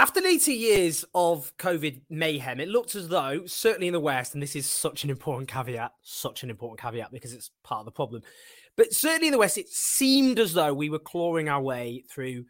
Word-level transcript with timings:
After 0.00 0.24
80 0.24 0.52
years 0.52 1.04
of 1.12 1.56
COVID 1.56 2.02
mayhem, 2.08 2.60
it 2.60 2.68
looked 2.68 2.94
as 2.94 3.08
though, 3.08 3.46
certainly 3.46 3.88
in 3.88 3.92
the 3.92 3.98
West, 3.98 4.32
and 4.32 4.40
this 4.40 4.54
is 4.54 4.70
such 4.70 5.02
an 5.02 5.10
important 5.10 5.48
caveat, 5.48 5.90
such 6.02 6.44
an 6.44 6.50
important 6.50 6.80
caveat 6.80 7.10
because 7.10 7.32
it's 7.32 7.50
part 7.64 7.80
of 7.80 7.84
the 7.84 7.90
problem, 7.90 8.22
but 8.76 8.92
certainly 8.92 9.26
in 9.26 9.32
the 9.32 9.38
West, 9.38 9.58
it 9.58 9.68
seemed 9.68 10.38
as 10.38 10.52
though 10.52 10.72
we 10.72 10.88
were 10.88 11.00
clawing 11.00 11.48
our 11.48 11.60
way 11.60 12.04
through 12.08 12.44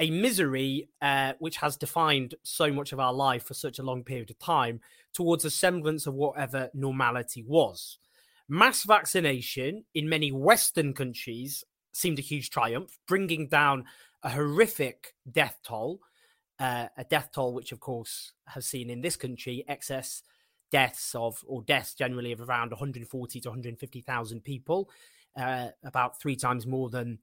a 0.00 0.10
misery 0.10 0.88
uh, 1.00 1.34
which 1.38 1.58
has 1.58 1.76
defined 1.76 2.34
so 2.42 2.72
much 2.72 2.90
of 2.90 2.98
our 2.98 3.12
life 3.12 3.44
for 3.44 3.54
such 3.54 3.78
a 3.78 3.84
long 3.84 4.02
period 4.02 4.28
of 4.28 4.38
time 4.40 4.80
towards 5.14 5.44
a 5.44 5.50
semblance 5.50 6.08
of 6.08 6.14
whatever 6.14 6.70
normality 6.74 7.44
was. 7.46 7.98
Mass 8.48 8.82
vaccination 8.82 9.84
in 9.94 10.08
many 10.08 10.32
Western 10.32 10.92
countries 10.92 11.62
seemed 11.92 12.18
a 12.18 12.22
huge 12.22 12.50
triumph, 12.50 12.98
bringing 13.06 13.46
down 13.46 13.84
a 14.24 14.30
horrific 14.30 15.14
death 15.30 15.58
toll, 15.62 16.00
uh, 16.60 16.86
a 16.96 17.04
death 17.04 17.30
toll 17.32 17.54
which, 17.54 17.72
of 17.72 17.80
course, 17.80 18.32
has 18.46 18.66
seen 18.66 18.90
in 18.90 19.00
this 19.00 19.16
country 19.16 19.64
excess 19.66 20.22
deaths 20.70 21.14
of 21.14 21.42
or 21.46 21.62
deaths 21.62 21.94
generally 21.94 22.32
of 22.32 22.40
around 22.40 22.70
140 22.70 23.40
to 23.40 23.48
150,000 23.48 24.44
people, 24.44 24.90
uh, 25.36 25.68
about 25.82 26.20
three 26.20 26.36
times 26.36 26.66
more 26.66 26.90
than 26.90 27.18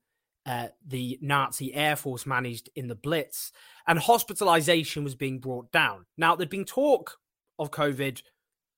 uh, 0.46 0.68
the 0.86 1.20
Nazi 1.22 1.74
Air 1.74 1.96
Force 1.96 2.26
managed 2.26 2.70
in 2.76 2.88
the 2.88 2.96
Blitz, 2.96 3.52
and 3.86 4.00
hospitalization 4.00 5.04
was 5.04 5.16
being 5.16 5.40
brought 5.40 5.72
down. 5.72 6.06
Now, 6.18 6.36
there'd 6.36 6.50
been 6.50 6.66
talk 6.66 7.18
of 7.60 7.72
COVID 7.72 8.22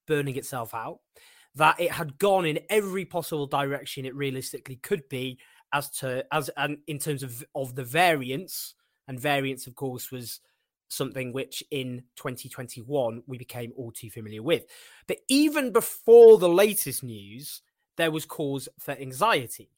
burning 0.06 0.36
itself 0.36 0.74
out, 0.74 0.98
that 1.54 1.80
it 1.80 1.92
had 1.92 2.18
gone 2.18 2.44
in 2.44 2.58
every 2.68 3.04
possible 3.04 3.46
direction 3.46 4.04
it 4.04 4.14
realistically 4.14 4.76
could 4.76 5.08
be, 5.08 5.38
as 5.72 5.90
to 5.90 6.24
as 6.32 6.50
and 6.56 6.78
in 6.86 6.98
terms 6.98 7.22
of 7.22 7.44
of 7.54 7.76
the 7.76 7.84
variance 7.84 8.74
and 9.06 9.20
variance 9.20 9.68
of 9.68 9.74
course 9.76 10.10
was 10.10 10.40
something 10.90 11.32
which 11.32 11.62
in 11.70 12.02
2021 12.16 13.22
we 13.26 13.38
became 13.38 13.72
all 13.76 13.90
too 13.90 14.10
familiar 14.10 14.42
with 14.42 14.66
but 15.06 15.18
even 15.28 15.72
before 15.72 16.38
the 16.38 16.48
latest 16.48 17.02
news 17.02 17.62
there 17.96 18.10
was 18.10 18.26
cause 18.26 18.68
for 18.78 18.92
anxiety 18.92 19.70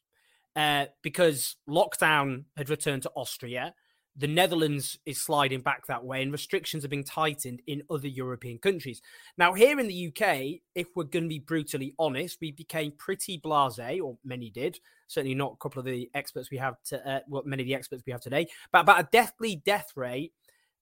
uh, 0.55 0.85
because 1.01 1.55
lockdown 1.67 2.43
had 2.57 2.69
returned 2.69 3.03
to 3.03 3.11
austria 3.15 3.73
the 4.15 4.27
Netherlands 4.27 4.99
is 5.05 5.19
sliding 5.19 5.61
back 5.61 5.87
that 5.87 6.03
way, 6.03 6.21
and 6.21 6.31
restrictions 6.31 6.85
are 6.85 6.89
being 6.89 7.03
tightened 7.03 7.61
in 7.65 7.81
other 7.89 8.07
European 8.07 8.59
countries. 8.59 9.01
Now, 9.37 9.53
here 9.53 9.79
in 9.79 9.87
the 9.87 10.07
UK, 10.07 10.61
if 10.75 10.87
we're 10.95 11.05
going 11.05 11.25
to 11.25 11.29
be 11.29 11.39
brutally 11.39 11.95
honest, 11.97 12.37
we 12.39 12.51
became 12.51 12.91
pretty 12.91 13.39
blasé, 13.39 13.99
or 14.01 14.17
many 14.23 14.51
did. 14.51 14.79
Certainly 15.07 15.35
not 15.35 15.53
a 15.53 15.57
couple 15.57 15.79
of 15.79 15.85
the 15.85 16.09
experts 16.13 16.51
we 16.51 16.57
have 16.57 16.81
to, 16.85 17.09
uh, 17.09 17.19
well, 17.27 17.43
many 17.45 17.63
of 17.63 17.67
the 17.67 17.75
experts 17.75 18.03
we 18.05 18.11
have 18.11 18.21
today, 18.21 18.47
but 18.71 18.81
about 18.81 18.99
a 18.99 19.09
deathly 19.11 19.55
death 19.55 19.91
rate, 19.95 20.31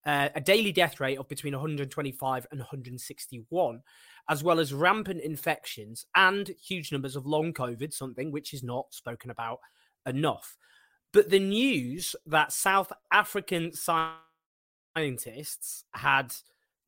uh, 0.05 0.29
a 0.35 0.41
daily 0.41 0.71
death 0.71 0.99
rate 0.99 1.17
of 1.17 1.27
between 1.27 1.53
125 1.53 2.47
and 2.51 2.59
161, 2.59 3.81
as 4.29 4.43
well 4.43 4.59
as 4.59 4.73
rampant 4.73 5.21
infections 5.21 6.05
and 6.15 6.49
huge 6.61 6.91
numbers 6.91 7.15
of 7.15 7.25
long 7.25 7.53
COVID, 7.53 7.93
something 7.93 8.31
which 8.31 8.53
is 8.53 8.63
not 8.63 8.93
spoken 8.93 9.31
about 9.31 9.59
enough. 10.05 10.57
But 11.13 11.29
the 11.29 11.39
news 11.39 12.15
that 12.25 12.51
South 12.51 12.91
African 13.11 13.71
scientists 14.95 15.83
had 15.93 16.33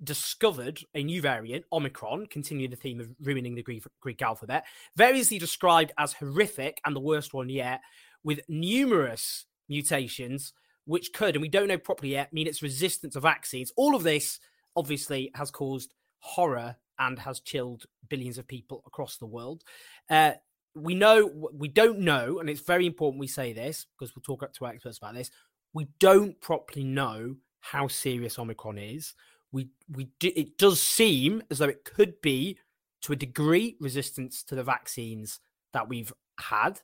discovered 0.04 0.82
a 0.94 1.04
new 1.04 1.22
variant, 1.22 1.66
Omicron, 1.72 2.28
continuing 2.28 2.72
the 2.72 2.78
theme 2.78 3.00
of 3.00 3.10
ruining 3.22 3.56
the 3.56 3.64
Greek, 3.64 3.84
Greek 4.02 4.22
alphabet, 4.22 4.66
variously 4.96 5.38
described 5.38 5.92
as 5.98 6.14
horrific 6.14 6.82
and 6.86 6.96
the 6.96 7.02
worst 7.02 7.34
one 7.34 7.50
yet, 7.50 7.82
with 8.24 8.42
numerous 8.48 9.46
mutations, 9.70 10.54
which 10.86 11.14
could, 11.14 11.36
and 11.36 11.42
we 11.42 11.50
don't 11.50 11.68
know 11.68 11.78
properly 11.78 12.12
yet, 12.12 12.34
mean 12.34 12.48
it's 12.48 12.62
resistance 12.62 13.14
to 13.14 13.20
vaccines. 13.20 13.72
All 13.76 13.96
of 13.96 14.04
this 14.04 14.40
obviously 14.76 15.32
has 15.36 15.52
caused 15.52 15.94
horror 16.20 16.76
and 17.00 17.18
has 17.20 17.40
chilled 17.40 17.86
billions 18.10 18.38
of 18.38 18.48
people 18.48 18.84
across 18.86 19.18
the 19.18 19.26
world. 19.26 19.64
Uh, 20.10 20.34
we 20.76 20.96
know 20.96 21.50
we 21.54 21.68
don't 21.68 22.00
know, 22.00 22.40
and 22.40 22.50
it's 22.50 22.62
very 22.62 22.86
important 22.86 23.20
we 23.20 23.28
say 23.28 23.54
this 23.54 23.86
because 23.98 24.16
we'll 24.16 24.24
talk 24.24 24.52
to 24.52 24.66
our 24.66 24.72
experts 24.72 24.98
about 24.98 25.14
this. 25.14 25.32
We 25.74 25.88
don't 26.00 26.40
properly 26.42 26.84
know 26.84 27.36
how 27.60 27.88
serious 27.88 28.38
Omicron 28.40 28.78
is. 28.78 29.14
We 29.52 29.70
we 29.90 30.10
do, 30.20 30.32
it 30.36 30.58
does 30.58 30.82
seem 30.82 31.44
as 31.52 31.60
though 31.60 31.70
it 31.70 31.86
could 31.86 32.22
be 32.22 32.58
to 33.04 33.14
a 33.14 33.18
degree 33.18 33.76
resistance 33.80 34.44
to 34.44 34.56
the 34.56 34.64
vaccines 34.64 35.40
that 35.74 35.88
we've 35.88 36.12
had. 36.40 36.80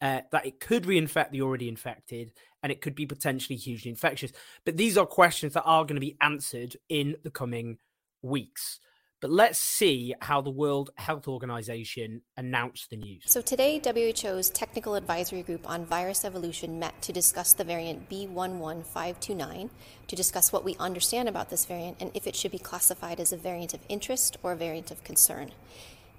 Uh, 0.00 0.20
that 0.32 0.44
it 0.44 0.60
could 0.60 0.84
reinfect 0.84 1.30
the 1.30 1.40
already 1.40 1.66
infected 1.66 2.32
and 2.62 2.70
it 2.70 2.82
could 2.82 2.94
be 2.94 3.06
potentially 3.06 3.56
hugely 3.56 3.90
infectious. 3.90 4.32
But 4.64 4.76
these 4.76 4.98
are 4.98 5.06
questions 5.06 5.54
that 5.54 5.62
are 5.62 5.84
going 5.84 5.94
to 5.94 6.00
be 6.00 6.16
answered 6.20 6.76
in 6.88 7.16
the 7.22 7.30
coming 7.30 7.78
weeks. 8.20 8.80
But 9.24 9.30
let's 9.30 9.58
see 9.58 10.14
how 10.20 10.42
the 10.42 10.50
World 10.50 10.90
Health 10.96 11.28
Organization 11.28 12.20
announced 12.36 12.90
the 12.90 12.98
news. 12.98 13.22
So 13.24 13.40
today, 13.40 13.80
WHO's 13.82 14.50
Technical 14.50 14.96
Advisory 14.96 15.42
Group 15.42 15.66
on 15.66 15.86
Virus 15.86 16.26
Evolution 16.26 16.78
met 16.78 17.00
to 17.00 17.10
discuss 17.10 17.54
the 17.54 17.64
variant 17.64 18.10
B11529, 18.10 19.70
to 20.08 20.16
discuss 20.16 20.52
what 20.52 20.62
we 20.62 20.76
understand 20.78 21.26
about 21.30 21.48
this 21.48 21.64
variant 21.64 21.96
and 22.00 22.10
if 22.12 22.26
it 22.26 22.36
should 22.36 22.52
be 22.52 22.58
classified 22.58 23.18
as 23.18 23.32
a 23.32 23.38
variant 23.38 23.72
of 23.72 23.80
interest 23.88 24.36
or 24.42 24.52
a 24.52 24.56
variant 24.56 24.90
of 24.90 25.02
concern. 25.04 25.52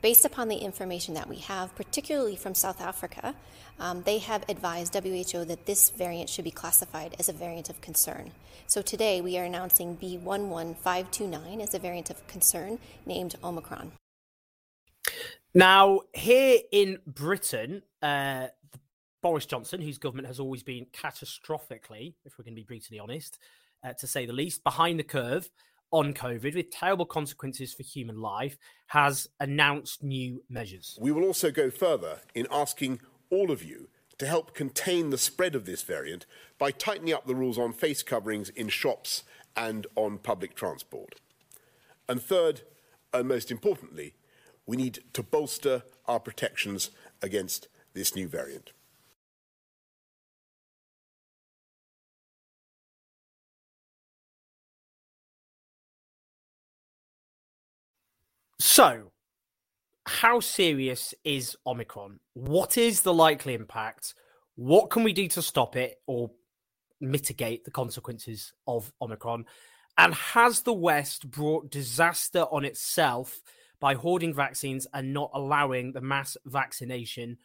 Based 0.02 0.26
upon 0.26 0.50
the 0.50 0.58
information 0.58 1.14
that 1.16 1.28
we 1.28 1.38
have, 1.38 1.76
particularly 1.76 2.36
from 2.36 2.54
South 2.54 2.80
Africa, 2.80 3.34
um, 3.80 4.04
they 4.04 4.20
have 4.20 4.44
advised 4.48 4.94
WHO 4.94 5.46
that 5.46 5.66
this 5.66 5.90
variant 5.90 6.30
should 6.30 6.46
be 6.46 6.52
classified 6.52 7.16
as 7.18 7.28
a 7.28 7.34
variant 7.34 7.70
of 7.70 7.82
concern. 7.82 8.32
So 8.68 8.82
today 8.82 9.22
we 9.22 9.38
are 9.38 9.44
announcing 9.44 9.98
B11529 9.98 11.62
as 11.62 11.74
a 11.74 11.80
variant 11.80 12.10
of 12.10 12.26
concern 12.28 12.80
named 13.06 13.36
Omicron. 13.44 13.92
Now, 15.54 16.02
here 16.14 16.60
in 16.72 17.00
Britain, 17.08 17.82
uh, 18.02 18.48
Boris 19.22 19.46
Johnson, 19.46 19.82
whose 19.82 19.98
government 19.98 20.28
has 20.28 20.40
always 20.40 20.64
been 20.64 20.86
catastrophically, 20.94 22.14
if 22.26 22.38
we're 22.38 22.44
going 22.44 22.56
to 22.56 22.62
be 22.62 22.66
brutally 22.66 23.00
honest, 23.00 23.40
uh, 23.84 23.94
to 23.94 24.08
say 24.08 24.26
the 24.26 24.34
least, 24.34 24.64
behind 24.64 25.00
the 25.00 25.04
curve 25.04 25.50
on 25.92 26.14
COVID 26.14 26.56
with 26.56 26.72
terrible 26.72 27.06
consequences 27.06 27.74
for 27.74 27.84
human 27.84 28.20
life, 28.20 28.58
has 28.88 29.28
announced 29.40 30.04
new 30.04 30.44
measures. 30.50 30.98
We 31.02 31.12
will 31.12 31.24
also 31.24 31.52
go 31.52 31.70
further 31.70 32.20
in 32.34 32.48
asking 32.52 33.00
all 33.30 33.52
of 33.52 33.64
you 33.64 33.90
to 34.18 34.26
help 34.26 34.54
contain 34.54 35.10
the 35.10 35.18
spread 35.18 35.56
of 35.56 35.66
this 35.66 35.84
variant 35.84 36.26
by 36.58 36.72
tightening 36.72 37.14
up 37.14 37.28
the 37.28 37.36
rules 37.36 37.58
on 37.58 37.74
face 37.74 38.04
coverings 38.04 38.50
in 38.50 38.70
shops 38.70 39.24
and 39.56 39.88
on 39.96 40.18
public 40.18 40.56
transport. 40.56 41.16
And 42.08 42.22
third, 42.22 42.62
and 43.14 43.28
most 43.28 43.52
importantly, 43.52 44.14
we 44.66 44.78
need 44.78 45.00
to 45.14 45.24
bolster 45.24 45.84
our 46.08 46.20
protections 46.20 46.92
against 47.22 47.68
this 47.94 48.16
new 48.16 48.28
variant. 48.28 48.72
So, 58.76 59.14
how 60.06 60.42
serious 60.42 61.14
is 61.24 61.56
Omicron? 61.66 62.20
What 62.34 62.78
is 62.78 63.04
the 63.04 63.14
likely 63.14 63.54
impact? 63.54 64.16
What 64.56 64.90
can 64.90 65.04
we 65.04 65.14
do 65.14 65.30
to 65.30 65.42
stop 65.42 65.78
it 65.78 66.02
or 66.08 66.32
mitigate 67.00 67.64
the 67.64 67.72
consequences 67.72 68.52
of 68.68 68.92
Omicron? 69.02 69.46
And 69.98 70.14
has 70.14 70.64
the 70.64 70.74
West 70.74 71.32
brought 71.32 71.72
disaster 71.72 72.42
on 72.52 72.66
itself 72.66 73.40
by 73.80 73.94
hoarding 73.94 74.34
vaccines 74.34 74.88
and 74.94 75.14
not 75.14 75.32
allowing 75.34 75.94
the 75.94 76.02
mass 76.02 76.36
vaccination 76.46 77.38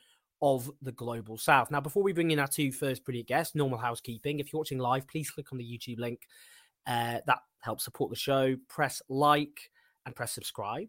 of 0.42 0.68
the 0.82 0.90
global 0.90 1.38
south? 1.38 1.70
Now, 1.70 1.80
before 1.80 2.02
we 2.02 2.12
bring 2.12 2.32
in 2.32 2.40
our 2.40 2.48
two 2.48 2.72
first 2.72 3.04
brilliant 3.04 3.28
guests, 3.28 3.54
normal 3.54 3.78
housekeeping. 3.78 4.40
If 4.40 4.52
you're 4.52 4.58
watching 4.58 4.78
live, 4.78 5.06
please 5.06 5.30
click 5.30 5.52
on 5.52 5.58
the 5.58 5.64
YouTube 5.64 6.00
link. 6.00 6.22
Uh, 6.88 7.18
that 7.24 7.38
helps 7.60 7.84
support 7.84 8.10
the 8.10 8.16
show. 8.16 8.56
Press 8.66 9.00
like 9.08 9.70
and 10.04 10.16
press 10.16 10.32
subscribe. 10.32 10.88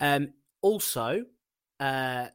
Um, 0.00 0.32
also, 0.62 1.24
uh, 1.78 2.26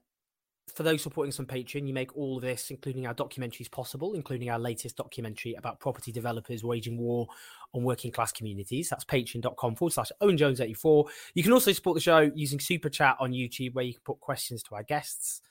for 0.74 0.84
those 0.84 1.02
supporting 1.02 1.30
us 1.30 1.40
on 1.40 1.46
Patreon, 1.46 1.88
you 1.88 1.94
make 1.94 2.16
all 2.18 2.38
of 2.38 2.42
this, 2.42 2.70
including 2.70 3.08
our 3.08 3.14
documentaries, 3.14 3.72
possible, 3.72 4.14
including 4.14 4.50
our 4.50 4.60
latest 4.60 4.98
documentary 4.98 5.56
about 5.56 5.80
property 5.80 6.12
developers 6.12 6.64
waging 6.64 6.98
war 6.98 7.28
on 7.74 7.84
working 7.84 8.12
class 8.12 8.32
communities. 8.32 8.90
That's 8.90 9.06
patreon.com 9.06 9.76
forward 9.76 9.94
slash 9.94 10.12
Owen 10.22 10.38
Jones 10.38 10.60
84. 10.60 11.06
You 11.34 11.44
can 11.44 11.54
also 11.54 11.72
support 11.72 11.96
the 11.96 12.02
show 12.02 12.32
using 12.36 12.60
Super 12.60 12.90
Chat 12.90 13.16
on 13.20 13.32
YouTube, 13.32 13.74
where 13.74 13.86
you 13.86 13.94
can 13.94 14.02
put 14.04 14.20
questions 14.20 14.64
to 14.64 14.76
our 14.76 14.84
guests. 14.84 15.42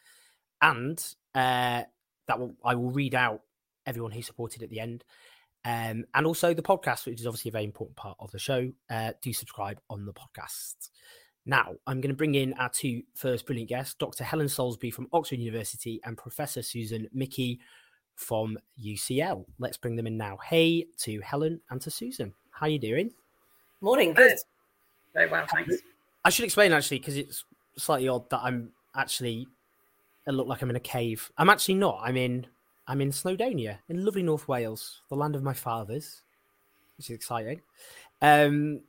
And 0.61 0.99
uh, 1.35 1.83
that 2.29 2.39
will 2.39 2.55
I 2.65 2.75
will 2.75 2.91
read 2.91 3.15
out 3.15 3.41
everyone 3.87 4.13
who 4.13 4.23
supported 4.23 4.63
at 4.63 4.71
the 4.71 4.81
end. 4.81 5.05
Um, 5.65 6.05
and 6.15 6.27
also 6.27 6.53
the 6.53 6.63
podcast, 6.63 7.07
which 7.07 7.21
is 7.21 7.27
obviously 7.27 7.49
a 7.49 7.53
very 7.53 7.65
important 7.65 7.97
part 7.97 8.17
of 8.21 8.31
the 8.31 8.39
show. 8.39 8.71
Uh, 8.91 9.13
do 9.23 9.33
subscribe 9.33 9.81
on 9.89 10.05
the 10.05 10.13
podcast. 10.13 10.91
Now, 11.47 11.75
I'm 11.87 12.01
going 12.01 12.13
to 12.13 12.17
bring 12.17 12.35
in 12.35 12.55
our 12.55 12.71
two 12.71 13.03
first 13.15 13.45
brilliant 13.45 13.69
guests, 13.69 13.95
Dr. 13.95 14.25
Helen 14.25 14.49
Salisbury 14.49 14.91
from 14.91 15.09
Oxford 15.13 15.39
University 15.39 16.01
and 16.05 16.17
Professor 16.17 16.63
Susan 16.63 17.09
Michie 17.13 17.61
from 18.15 18.59
UCL. 18.83 19.45
Let's 19.59 19.77
bring 19.77 19.97
them 19.97 20.07
in 20.07 20.17
now. 20.17 20.39
Hey 20.39 20.87
to 20.99 21.21
Helen 21.21 21.61
and 21.71 21.81
to 21.83 21.91
Susan. 21.91 22.33
How 22.51 22.67
are 22.67 22.71
you 22.71 22.79
doing? 22.79 23.11
Morning. 23.81 24.15
Good. 24.15 24.39
Very 25.13 25.31
well, 25.31 25.45
thanks. 25.53 25.77
I 26.25 26.31
should 26.31 26.47
explain 26.47 26.73
actually 26.73 27.01
because 27.01 27.17
it's 27.17 27.45
slightly 27.77 28.09
odd 28.09 28.29
that 28.31 28.41
I'm 28.43 28.71
actually 28.97 29.47
I 30.27 30.31
look 30.31 30.47
like 30.47 30.63
I'm 30.63 30.71
in 30.71 30.77
a 30.77 30.81
cave. 30.81 31.31
I'm 31.37 31.51
actually 31.51 31.75
not. 31.75 32.01
I'm 32.03 32.17
in 32.17 32.47
I'm 32.87 33.01
in 33.01 33.11
Snowdonia 33.11 33.79
in 33.89 34.05
lovely 34.05 34.23
North 34.23 34.49
Wales, 34.49 35.03
the 35.09 35.17
land 35.17 35.37
of 35.37 35.43
my 35.43 35.55
fathers, 35.55 36.23
which 36.97 37.11
is 37.11 37.17
exciting. 37.17 37.61
Um, 38.23 38.81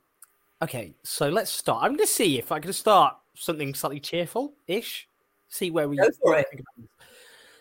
Okay, 0.62 0.94
so 1.02 1.28
let's 1.28 1.50
start. 1.50 1.82
I'm 1.82 1.90
going 1.90 1.98
to 2.00 2.06
see 2.06 2.38
if 2.38 2.50
I 2.50 2.60
can 2.60 2.72
start 2.72 3.14
something 3.34 3.74
slightly 3.74 4.00
cheerful 4.00 4.54
ish. 4.66 5.06
See 5.48 5.70
where 5.70 5.88
we 5.88 5.96
go 5.96 6.08
for 6.22 6.36
it. 6.38 6.46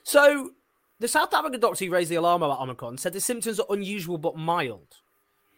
So, 0.03 0.51
the 0.99 1.07
South 1.07 1.33
African 1.33 1.59
doctor 1.59 1.85
who 1.85 1.91
raised 1.91 2.09
the 2.09 2.15
alarm 2.15 2.41
about 2.41 2.61
Omicron 2.61 2.97
said 2.97 3.11
the 3.11 3.19
symptoms 3.19 3.59
are 3.59 3.65
unusual 3.69 4.17
but 4.17 4.37
mild. 4.37 4.87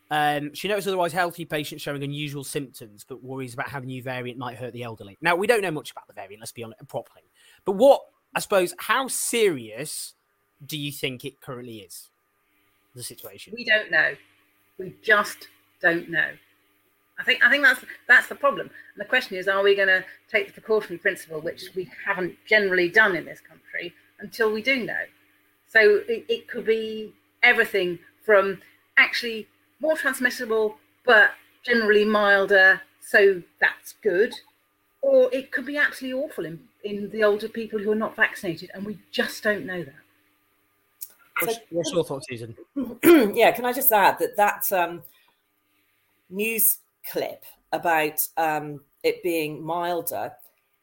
Um, 0.10 0.54
she 0.54 0.68
noticed 0.68 0.88
otherwise 0.88 1.14
healthy 1.14 1.46
patients 1.46 1.82
showing 1.82 2.04
unusual 2.04 2.44
symptoms, 2.44 3.06
but 3.08 3.24
worries 3.24 3.54
about 3.54 3.70
how 3.70 3.82
the 3.82 3.86
new 3.86 4.02
variant 4.02 4.40
might 4.40 4.58
hurt 4.58 4.74
the 4.74 4.84
elderly. 4.84 5.18
Now, 5.22 5.36
we 5.36 5.46
don't 5.48 5.62
know 5.62 5.72
much 5.72 5.92
about 5.92 6.08
the 6.08 6.14
variant, 6.14 6.42
let's 6.42 6.52
be 6.52 6.64
honest, 6.64 6.88
properly. 6.88 7.24
But 7.66 7.74
what, 7.74 8.02
I 8.34 8.40
suppose, 8.40 8.74
how 8.80 9.08
serious 9.10 10.14
do 10.66 10.78
you 10.78 10.92
think 10.92 11.24
it 11.24 11.40
currently 11.42 11.80
is, 11.80 12.10
the 12.96 13.04
situation? 13.04 13.54
We 13.56 13.66
don't 13.66 13.92
know. 13.92 14.16
We 14.80 14.96
just 15.04 15.50
don't 15.82 16.10
know. 16.10 16.30
I 17.20 17.24
think 17.24 17.44
I 17.44 17.50
think 17.50 17.64
that's 17.64 17.84
that's 18.08 18.28
the 18.28 18.36
problem. 18.36 18.70
And 18.70 19.02
the 19.02 19.06
question 19.06 19.38
is, 19.38 19.48
are 19.48 19.64
we 19.64 19.76
going 19.76 19.88
to 19.88 20.06
take 20.30 20.48
the 20.48 20.54
precautionary 20.54 21.00
principle, 21.00 21.42
which 21.42 21.70
we 21.76 21.90
haven't 22.06 22.36
generally 22.46 22.90
done 22.90 23.16
in 23.16 23.26
this 23.26 23.40
country, 23.40 23.94
until 24.20 24.52
we 24.52 24.62
do 24.62 24.86
know? 24.86 25.04
So 25.68 26.02
it, 26.08 26.26
it 26.30 26.48
could 26.48 26.66
be 26.66 27.14
everything 27.44 28.00
from 28.24 28.62
actually 28.98 29.48
more 29.80 29.98
transmissible, 29.98 30.78
but 31.06 31.32
generally 31.64 32.06
milder, 32.06 32.82
so 33.00 33.42
that's 33.60 33.94
good, 34.04 34.34
or 35.02 35.30
it 35.34 35.52
could 35.52 35.66
be 35.66 35.78
absolutely 35.78 36.20
awful 36.20 36.46
in, 36.46 36.60
in 36.84 37.10
the 37.12 37.24
older 37.24 37.48
people 37.48 37.80
who 37.80 37.92
are 37.92 37.96
not 37.96 38.16
vaccinated, 38.16 38.70
and 38.74 38.86
we 38.86 38.98
just 39.12 39.44
don't 39.44 39.66
know 39.66 39.84
that. 39.84 39.94
What's, 41.42 41.60
what's 41.70 41.92
your 41.92 42.04
thoughts, 42.04 42.26
Susan? 42.30 42.56
yeah, 43.36 43.52
can 43.52 43.66
I 43.66 43.74
just 43.74 43.92
add 43.92 44.18
that 44.20 44.36
that 44.38 44.72
um, 44.72 45.04
news 46.30 46.80
clip 47.12 47.44
about 47.72 48.20
um, 48.38 48.82
it 49.04 49.22
being 49.24 49.64
milder 49.64 50.32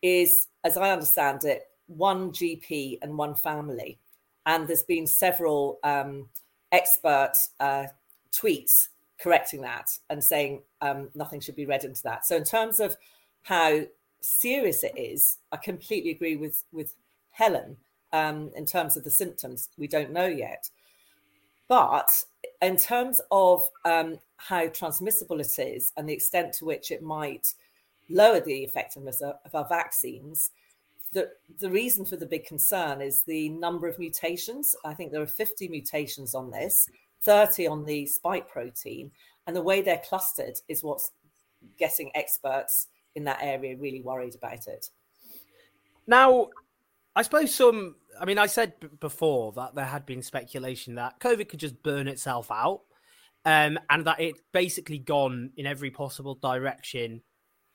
is, 0.02 0.48
as 0.64 0.76
I 0.76 0.90
understand 0.90 1.44
it, 1.44 1.62
one 1.86 2.30
GP 2.30 2.98
and 3.02 3.16
one 3.16 3.34
family. 3.34 3.98
And 4.46 4.68
there's 4.68 4.82
been 4.82 5.06
several 5.06 5.78
um, 5.82 6.28
expert 6.72 7.32
uh, 7.60 7.86
tweets 8.32 8.88
correcting 9.18 9.62
that 9.62 9.90
and 10.10 10.22
saying 10.22 10.62
um, 10.80 11.08
nothing 11.14 11.40
should 11.40 11.56
be 11.56 11.66
read 11.66 11.84
into 11.84 12.02
that. 12.02 12.26
So, 12.26 12.36
in 12.36 12.44
terms 12.44 12.80
of 12.80 12.96
how 13.42 13.82
serious 14.20 14.84
it 14.84 14.92
is, 14.96 15.38
I 15.52 15.56
completely 15.56 16.10
agree 16.10 16.36
with 16.36 16.64
with 16.72 16.94
Helen. 17.30 17.76
Um, 18.12 18.52
in 18.54 18.64
terms 18.64 18.96
of 18.96 19.02
the 19.02 19.10
symptoms, 19.10 19.70
we 19.76 19.88
don't 19.88 20.12
know 20.12 20.26
yet. 20.26 20.70
But 21.68 22.24
in 22.62 22.76
terms 22.76 23.20
of 23.30 23.62
um, 23.84 24.18
how 24.36 24.68
transmissible 24.68 25.40
it 25.40 25.58
is 25.58 25.92
and 25.96 26.08
the 26.08 26.12
extent 26.12 26.52
to 26.54 26.64
which 26.64 26.90
it 26.90 27.02
might 27.02 27.54
lower 28.10 28.40
the 28.40 28.64
effectiveness 28.64 29.22
of, 29.22 29.36
our 29.54 29.66
vaccines, 29.68 30.50
the, 31.12 31.30
the 31.60 31.70
reason 31.70 32.04
for 32.04 32.16
the 32.16 32.26
big 32.26 32.44
concern 32.44 33.00
is 33.00 33.22
the 33.22 33.48
number 33.50 33.88
of 33.88 33.98
mutations. 33.98 34.74
I 34.84 34.94
think 34.94 35.12
there 35.12 35.22
are 35.22 35.26
50 35.26 35.68
mutations 35.68 36.34
on 36.34 36.50
this, 36.50 36.88
30 37.22 37.66
on 37.66 37.84
the 37.84 38.04
spike 38.06 38.48
protein, 38.48 39.10
and 39.46 39.56
the 39.56 39.62
way 39.62 39.80
they're 39.80 40.02
clustered 40.06 40.58
is 40.68 40.82
what's 40.82 41.12
getting 41.78 42.10
experts 42.14 42.88
in 43.14 43.24
that 43.24 43.38
area 43.40 43.76
really 43.76 44.02
worried 44.02 44.34
about 44.34 44.66
it. 44.66 44.90
Now, 46.06 46.48
I 47.16 47.22
suppose 47.22 47.54
some. 47.54 47.96
I 48.20 48.24
mean, 48.24 48.38
I 48.38 48.46
said 48.46 48.74
b- 48.80 48.88
before 49.00 49.52
that 49.52 49.74
there 49.74 49.84
had 49.84 50.06
been 50.06 50.22
speculation 50.22 50.96
that 50.96 51.20
COVID 51.20 51.48
could 51.48 51.60
just 51.60 51.82
burn 51.82 52.08
itself 52.08 52.50
out, 52.50 52.82
um, 53.44 53.78
and 53.90 54.04
that 54.06 54.20
it 54.20 54.36
basically 54.52 54.98
gone 54.98 55.50
in 55.56 55.66
every 55.66 55.90
possible 55.90 56.34
direction 56.34 57.22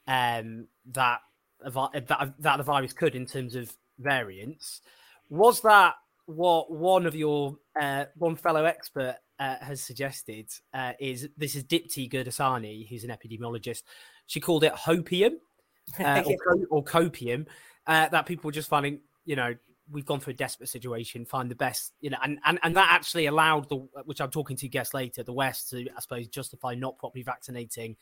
um, 0.07 0.67
that 0.91 1.19
that 1.63 2.33
that 2.39 2.57
the 2.57 2.63
virus 2.63 2.93
could 2.93 3.15
in 3.15 3.25
terms 3.25 3.55
of 3.55 3.75
variants. 3.99 4.81
Was 5.29 5.61
that 5.61 5.95
what 6.25 6.71
one 6.71 7.05
of 7.05 7.15
your 7.15 7.57
uh, 7.79 8.05
one 8.15 8.35
fellow 8.35 8.65
expert 8.65 9.17
uh, 9.39 9.55
has 9.61 9.81
suggested? 9.81 10.49
Uh, 10.73 10.93
is 10.99 11.29
this 11.37 11.55
is 11.55 11.63
Deepti 11.63 12.11
Gurdasani, 12.11 12.87
who's 12.89 13.03
an 13.03 13.11
epidemiologist. 13.11 13.83
She 14.27 14.39
called 14.39 14.63
it 14.63 14.73
hopium 14.73 15.33
uh, 15.99 16.23
or, 16.25 16.57
or, 16.69 16.83
copium. 16.83 17.47
Uh, 17.87 18.07
that 18.09 18.27
people 18.27 18.47
were 18.47 18.51
just 18.51 18.69
finding 18.69 18.99
you 19.29 19.35
know, 19.35 19.53
we've 19.91 20.07
gone 20.07 20.19
through 20.19 20.31
a 20.31 20.35
desperate 20.35 20.69
situation, 20.69 21.23
find 21.23 21.51
the 21.51 21.55
best, 21.55 21.93
you 22.01 22.09
know, 22.09 22.17
and, 22.23 22.39
and, 22.45 22.57
and 22.63 22.75
that 22.75 22.87
actually 22.89 23.27
allowed 23.27 23.69
the, 23.69 23.75
which 24.05 24.21
I'm 24.21 24.31
talking 24.31 24.57
to 24.57 24.67
guests 24.67 24.95
later, 24.95 25.21
the 25.21 25.33
West 25.33 25.69
to, 25.69 25.87
I 25.95 25.99
suppose, 25.99 26.27
justify 26.27 26.73
not 26.73 26.97
properly 26.97 27.21
vaccinating 27.21 27.95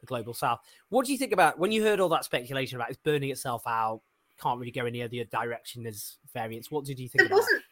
the 0.00 0.06
global 0.06 0.34
South. 0.34 0.60
What 0.90 1.06
do 1.06 1.12
you 1.12 1.16
think 1.16 1.32
about 1.32 1.58
when 1.58 1.72
you 1.72 1.82
heard 1.82 2.00
all 2.00 2.10
that 2.10 2.26
speculation 2.26 2.76
about 2.76 2.90
it's 2.90 2.98
burning 2.98 3.30
itself 3.30 3.62
out, 3.66 4.02
can't 4.38 4.60
really 4.60 4.72
go 4.72 4.84
any 4.84 5.02
other 5.02 5.24
direction 5.24 5.86
as 5.86 6.16
variants? 6.34 6.70
What 6.70 6.84
did 6.84 6.98
you 6.98 7.08
think? 7.08 7.28
There 7.28 7.38
wasn't, 7.38 7.62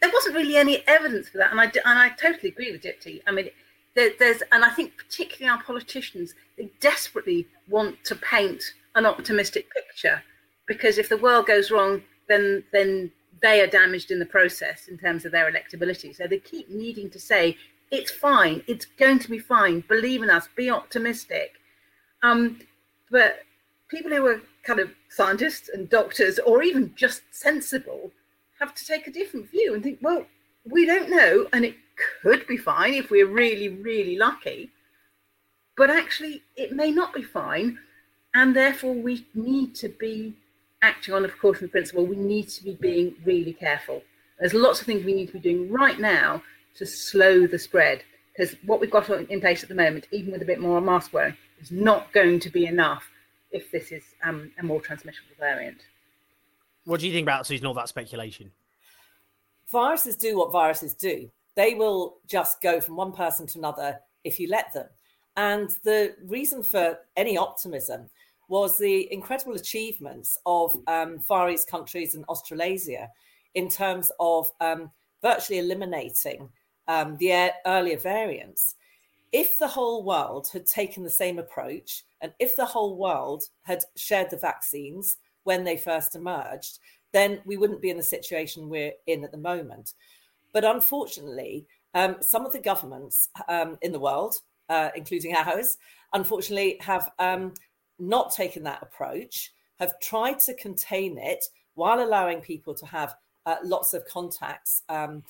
there 0.00 0.10
wasn't 0.10 0.36
really 0.36 0.56
any 0.56 0.82
evidence 0.86 1.28
for 1.28 1.38
that, 1.38 1.50
and 1.50 1.60
I 1.60 1.64
and 1.64 1.98
I 1.98 2.08
totally 2.10 2.48
agree 2.48 2.72
with 2.72 2.80
Deepti. 2.80 3.20
I 3.26 3.32
mean, 3.32 3.50
there, 3.94 4.12
there's, 4.18 4.42
and 4.50 4.64
I 4.64 4.70
think 4.70 4.96
particularly 4.96 5.54
our 5.54 5.62
politicians, 5.62 6.34
they 6.56 6.70
desperately 6.80 7.46
want 7.68 8.02
to 8.04 8.16
paint 8.16 8.62
an 8.94 9.04
optimistic 9.04 9.66
picture 9.74 10.22
because 10.66 10.96
if 10.96 11.10
the 11.10 11.18
world 11.18 11.46
goes 11.46 11.70
wrong, 11.70 12.02
then 12.28 12.64
then 12.72 13.10
they 13.42 13.60
are 13.60 13.66
damaged 13.66 14.10
in 14.10 14.18
the 14.18 14.26
process 14.26 14.88
in 14.88 14.96
terms 14.96 15.24
of 15.24 15.32
their 15.32 15.50
electability. 15.50 16.14
So 16.14 16.26
they 16.26 16.38
keep 16.38 16.70
needing 16.70 17.10
to 17.10 17.18
say, 17.18 17.56
it's 17.90 18.10
fine, 18.10 18.62
it's 18.66 18.86
going 18.86 19.18
to 19.18 19.30
be 19.30 19.38
fine, 19.38 19.84
believe 19.88 20.22
in 20.22 20.30
us, 20.30 20.48
be 20.56 20.70
optimistic. 20.70 21.54
Um, 22.22 22.60
but 23.10 23.40
people 23.88 24.10
who 24.10 24.24
are 24.26 24.40
kind 24.62 24.80
of 24.80 24.90
scientists 25.10 25.68
and 25.68 25.90
doctors, 25.90 26.38
or 26.38 26.62
even 26.62 26.94
just 26.94 27.22
sensible, 27.32 28.12
have 28.60 28.74
to 28.74 28.86
take 28.86 29.06
a 29.06 29.12
different 29.12 29.50
view 29.50 29.74
and 29.74 29.82
think, 29.82 29.98
well, 30.00 30.24
we 30.64 30.86
don't 30.86 31.10
know, 31.10 31.48
and 31.52 31.64
it 31.64 31.74
could 32.22 32.46
be 32.46 32.56
fine 32.56 32.94
if 32.94 33.10
we're 33.10 33.26
really, 33.26 33.68
really 33.68 34.16
lucky. 34.16 34.70
But 35.76 35.90
actually, 35.90 36.42
it 36.56 36.72
may 36.72 36.90
not 36.90 37.12
be 37.12 37.22
fine, 37.22 37.78
and 38.34 38.54
therefore 38.54 38.94
we 38.94 39.26
need 39.34 39.74
to 39.76 39.88
be 39.88 40.34
acting 40.82 41.14
on 41.14 41.22
the 41.22 41.28
precautionary 41.28 41.68
principle, 41.70 42.04
we 42.04 42.16
need 42.16 42.48
to 42.48 42.64
be 42.64 42.74
being 42.74 43.14
really 43.24 43.52
careful. 43.52 44.02
There's 44.38 44.54
lots 44.54 44.80
of 44.80 44.86
things 44.86 45.04
we 45.04 45.14
need 45.14 45.26
to 45.28 45.34
be 45.34 45.38
doing 45.38 45.70
right 45.70 45.98
now 45.98 46.42
to 46.76 46.84
slow 46.86 47.46
the 47.46 47.58
spread 47.58 48.02
because 48.36 48.56
what 48.64 48.80
we've 48.80 48.90
got 48.90 49.08
in 49.08 49.40
place 49.40 49.62
at 49.62 49.68
the 49.68 49.74
moment, 49.74 50.08
even 50.10 50.32
with 50.32 50.42
a 50.42 50.46
bit 50.46 50.60
more 50.60 50.80
mask 50.80 51.12
wearing, 51.12 51.36
is 51.60 51.70
not 51.70 52.12
going 52.12 52.40
to 52.40 52.50
be 52.50 52.66
enough 52.66 53.08
if 53.50 53.70
this 53.70 53.92
is 53.92 54.02
um, 54.24 54.50
a 54.58 54.62
more 54.62 54.80
transmissible 54.80 55.34
variant. 55.38 55.82
What 56.84 57.00
do 57.00 57.06
you 57.06 57.12
think 57.12 57.26
about 57.26 57.46
Susan? 57.46 57.66
All 57.66 57.74
that 57.74 57.88
speculation. 57.88 58.50
Viruses 59.70 60.16
do 60.16 60.38
what 60.38 60.50
viruses 60.50 60.94
do. 60.94 61.30
They 61.54 61.74
will 61.74 62.16
just 62.26 62.60
go 62.60 62.80
from 62.80 62.96
one 62.96 63.12
person 63.12 63.46
to 63.48 63.58
another 63.58 64.00
if 64.24 64.40
you 64.40 64.48
let 64.48 64.72
them. 64.72 64.86
And 65.36 65.70
the 65.84 66.14
reason 66.26 66.62
for 66.62 66.98
any 67.16 67.36
optimism 67.36 68.10
was 68.52 68.76
the 68.76 69.10
incredible 69.10 69.54
achievements 69.54 70.36
of 70.44 70.76
um, 70.86 71.18
Far 71.20 71.48
East 71.48 71.70
countries 71.70 72.14
and 72.14 72.22
Australasia 72.26 73.08
in 73.54 73.66
terms 73.66 74.12
of 74.20 74.52
um, 74.60 74.90
virtually 75.22 75.58
eliminating 75.58 76.50
um, 76.86 77.16
the 77.16 77.50
earlier 77.64 77.96
variants. 77.96 78.74
If 79.32 79.58
the 79.58 79.66
whole 79.66 80.04
world 80.04 80.50
had 80.52 80.66
taken 80.66 81.02
the 81.02 81.08
same 81.08 81.38
approach, 81.38 82.04
and 82.20 82.30
if 82.38 82.54
the 82.54 82.66
whole 82.66 82.98
world 82.98 83.42
had 83.62 83.84
shared 83.96 84.28
the 84.28 84.36
vaccines 84.36 85.16
when 85.44 85.64
they 85.64 85.78
first 85.78 86.14
emerged, 86.14 86.78
then 87.10 87.40
we 87.46 87.56
wouldn't 87.56 87.80
be 87.80 87.88
in 87.88 87.96
the 87.96 88.02
situation 88.02 88.68
we're 88.68 88.92
in 89.06 89.24
at 89.24 89.32
the 89.32 89.38
moment. 89.38 89.94
But 90.52 90.66
unfortunately, 90.66 91.66
um, 91.94 92.16
some 92.20 92.44
of 92.44 92.52
the 92.52 92.60
governments 92.60 93.30
um, 93.48 93.78
in 93.80 93.92
the 93.92 93.98
world, 93.98 94.34
uh, 94.68 94.90
including 94.94 95.34
ours, 95.34 95.78
unfortunately 96.12 96.76
have 96.80 97.08
um, 97.18 97.54
not 98.02 98.34
taken 98.34 98.62
that 98.64 98.82
approach, 98.82 99.52
have 99.78 99.98
tried 100.00 100.38
to 100.40 100.54
contain 100.54 101.16
it 101.18 101.44
while 101.74 102.02
allowing 102.02 102.40
people 102.40 102.74
to 102.74 102.86
have 102.86 103.14
uh, 103.46 103.56
lots 103.64 103.94
of 103.94 104.06
contacts, 104.06 104.82
um, 104.88 105.22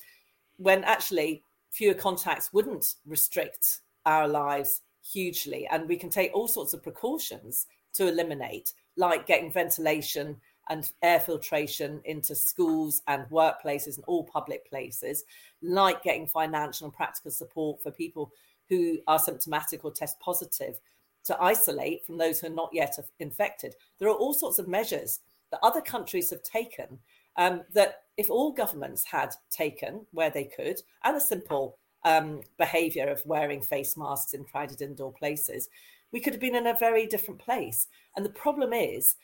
when 0.57 0.83
actually 0.85 1.43
fewer 1.71 1.95
contacts 1.95 2.52
wouldn't 2.52 2.95
restrict 3.07 3.81
our 4.07 4.26
lives 4.26 4.83
hugely. 5.02 5.67
And 5.71 5.88
we 5.88 5.97
can 5.97 6.11
take 6.11 6.33
all 6.35 6.49
sorts 6.49 6.75
of 6.75 6.83
precautions 6.83 7.67
to 7.95 8.09
eliminate, 8.09 8.73
like 8.97 9.26
getting 9.26 9.52
ventilation 9.52 10.37
and 10.69 10.91
air 11.02 11.21
filtration 11.21 12.00
into 12.05 12.35
schools 12.35 13.02
and 13.07 13.25
workplaces 13.31 13.97
and 13.97 14.05
all 14.07 14.25
public 14.25 14.69
places, 14.69 15.25
like 15.61 16.02
getting 16.02 16.26
financial 16.26 16.87
and 16.87 16.95
practical 16.95 17.31
support 17.31 17.83
for 17.83 17.91
people 17.91 18.33
who 18.69 18.99
are 19.07 19.19
symptomatic 19.19 19.85
or 19.85 19.93
test 19.93 20.19
positive 20.21 20.79
to 21.25 21.41
isolate 21.43 22.05
from 22.05 22.19
those 22.19 22.41
who 22.41 22.49
are 22.49 22.50
not 22.50 22.71
yet 22.73 22.99
infected. 23.21 23.75
There 23.99 24.09
are 24.09 24.17
all 24.17 24.35
sorts 24.35 24.59
of 24.59 24.69
measures 24.69 25.21
that 25.50 25.61
other 25.62 25.81
countries 25.81 26.31
have 26.31 26.43
taken 26.43 26.99
um, 27.37 27.62
that 27.73 28.02
if 28.17 28.31
all 28.31 28.52
governments 28.52 29.05
had 29.05 29.31
taken 29.50 30.07
where 30.12 30.31
they 30.31 30.45
could, 30.45 30.81
and 31.05 31.17
a 31.17 31.21
simple 31.21 31.79
um, 32.05 32.41
behavior 32.59 33.09
of 33.09 33.25
wearing 33.25 33.62
face 33.62 33.97
masks 33.97 34.35
in 34.35 34.45
crowded 34.45 34.83
indoor 34.83 35.12
places, 35.12 35.69
we 36.12 36.21
could 36.21 36.35
have 36.35 36.41
been 36.41 36.57
in 36.57 36.67
a 36.67 36.76
very 36.79 37.07
different 37.07 37.41
place. 37.41 37.88
And 38.17 38.25
the 38.25 38.31
problem 38.31 38.73
is, 38.73 39.17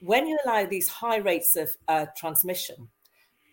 when 0.00 0.26
you 0.26 0.38
allow 0.44 0.64
these 0.64 0.88
high 0.88 1.16
rates 1.16 1.56
of 1.56 1.70
uh, 1.88 2.06
transmission, 2.16 2.88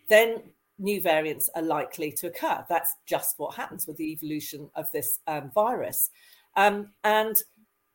then 0.08 0.42
new 0.78 1.00
variants 1.00 1.50
are 1.54 1.62
likely 1.62 2.10
to 2.10 2.28
occur. 2.28 2.64
That's 2.68 2.96
just 3.06 3.38
what 3.38 3.54
happens 3.54 3.86
with 3.86 3.96
the 3.98 4.10
evolution 4.12 4.70
of 4.74 4.90
this 4.92 5.20
um, 5.26 5.50
virus. 5.54 6.10
Um, 6.56 6.90
and 7.04 7.36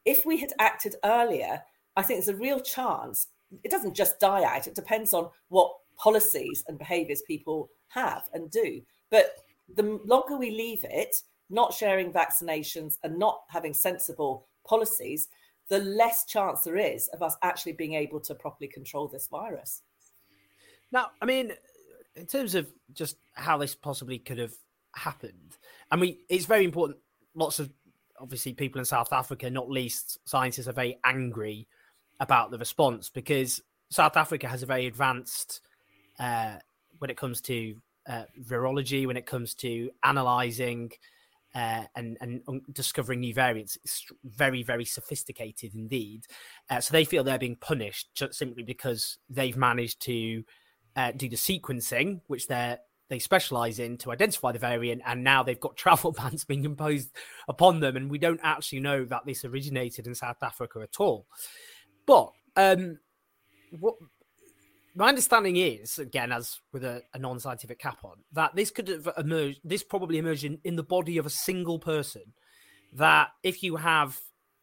if 0.05 0.25
we 0.25 0.38
had 0.38 0.53
acted 0.59 0.95
earlier, 1.03 1.62
I 1.95 2.03
think 2.03 2.19
there's 2.19 2.35
a 2.35 2.39
real 2.39 2.59
chance 2.59 3.27
it 3.63 3.71
doesn't 3.71 3.95
just 3.95 4.19
die 4.19 4.43
out. 4.43 4.67
It 4.67 4.75
depends 4.75 5.13
on 5.13 5.29
what 5.50 5.71
policies 5.97 6.63
and 6.67 6.77
behaviors 6.77 7.21
people 7.27 7.69
have 7.89 8.24
and 8.33 8.50
do. 8.51 8.81
But 9.12 9.35
the 9.75 10.00
longer 10.05 10.38
we 10.38 10.51
leave 10.51 10.83
it, 10.83 11.15
not 11.50 11.74
sharing 11.74 12.12
vaccinations 12.12 12.97
and 13.03 13.17
not 13.17 13.41
having 13.47 13.74
sensible 13.74 14.47
policies, 14.67 15.29
the 15.69 15.79
less 15.79 16.25
chance 16.25 16.62
there 16.62 16.77
is 16.77 17.07
of 17.09 17.21
us 17.21 17.38
actually 17.43 17.74
being 17.74 17.93
able 17.93 18.19
to 18.21 18.35
properly 18.35 18.67
control 18.67 19.07
this 19.07 19.27
virus. 19.27 19.81
Now, 20.91 21.12
I 21.21 21.25
mean, 21.25 21.53
in 22.15 22.25
terms 22.25 22.55
of 22.55 22.67
just 22.93 23.17
how 23.33 23.57
this 23.57 23.75
possibly 23.75 24.19
could 24.19 24.38
have 24.38 24.53
happened, 24.95 25.57
I 25.91 25.95
mean, 25.95 26.17
it's 26.29 26.45
very 26.45 26.65
important. 26.65 27.00
Lots 27.35 27.59
of 27.59 27.71
obviously 28.19 28.53
people 28.53 28.79
in 28.79 28.86
South 28.86 29.13
Africa, 29.13 29.50
not 29.50 29.69
least 29.69 30.19
scientists, 30.25 30.67
are 30.67 30.74
very 30.74 30.98
angry 31.03 31.67
about 32.19 32.51
the 32.51 32.57
response 32.57 33.10
because 33.10 33.62
South 33.89 34.17
Africa 34.17 34.48
has 34.48 34.63
a 34.63 34.65
very 34.65 34.86
advanced 34.86 35.62
uh, 36.19 36.55
when 37.00 37.10
it 37.10 37.17
comes 37.17 37.41
to 37.41 37.75
uh, 38.07 38.24
virology, 38.43 39.05
when 39.05 39.17
it 39.17 39.25
comes 39.25 39.53
to 39.55 39.89
analyzing 40.03 40.91
uh, 41.53 41.84
and 41.95 42.17
and 42.22 42.41
discovering 42.74 43.22
new 43.22 43.34
variants. 43.34 43.77
It's 43.84 44.05
very 44.24 44.63
very 44.63 44.86
sophisticated 44.86 45.74
indeed. 45.74 46.25
Uh, 46.69 46.81
so 46.81 46.91
they 46.91 47.05
feel 47.05 47.24
they're 47.24 47.39
being 47.39 47.55
punished 47.55 48.10
just 48.13 48.34
simply 48.34 48.63
because 48.63 49.17
they've 49.29 49.57
managed 49.57 50.01
to 50.01 50.43
uh, 50.95 51.12
do 51.12 51.29
the 51.29 51.36
sequencing, 51.36 52.22
which 52.27 52.48
they're 52.48 52.79
they 53.09 53.19
specialize 53.19 53.79
in 53.79 53.97
to 53.97 54.12
identify 54.12 54.51
the 54.51 54.59
variant, 54.59 55.01
and 55.05 55.24
now 55.24 55.43
they've 55.43 55.59
got 55.59 55.77
travel 55.77 56.12
bans 56.12 56.45
being 56.45 56.65
imposed 56.65 57.12
upon 57.47 57.79
them, 57.79 57.95
and 57.95 58.09
we 58.09 58.17
don't 58.17 58.39
actually 58.43 58.79
know 58.79 59.05
that 59.05 59.25
this 59.25 59.45
originated 59.45 60.07
in 60.07 60.15
South 60.15 60.41
Africa 60.41 60.79
at 60.81 61.00
all. 61.00 61.27
But 62.05 62.31
um, 62.55 63.00
what 63.79 63.95
my 64.95 65.09
understanding 65.09 65.57
is, 65.57 66.00
again, 66.00 66.31
as 66.31 66.59
with 66.71 66.83
a, 66.83 67.01
a 67.13 67.19
non-scientific 67.19 67.79
cap 67.79 68.00
on, 68.03 68.17
that 68.31 68.55
this 68.55 68.71
could 68.71 68.88
have 68.88 69.09
emerged. 69.17 69.59
This 69.63 69.83
probably 69.83 70.17
emerged 70.17 70.45
in, 70.45 70.59
in 70.63 70.75
the 70.75 70.83
body 70.83 71.17
of 71.17 71.25
a 71.25 71.31
single 71.31 71.79
person. 71.79 72.33
That 72.93 73.29
if 73.43 73.62
you 73.62 73.75
have 73.75 74.17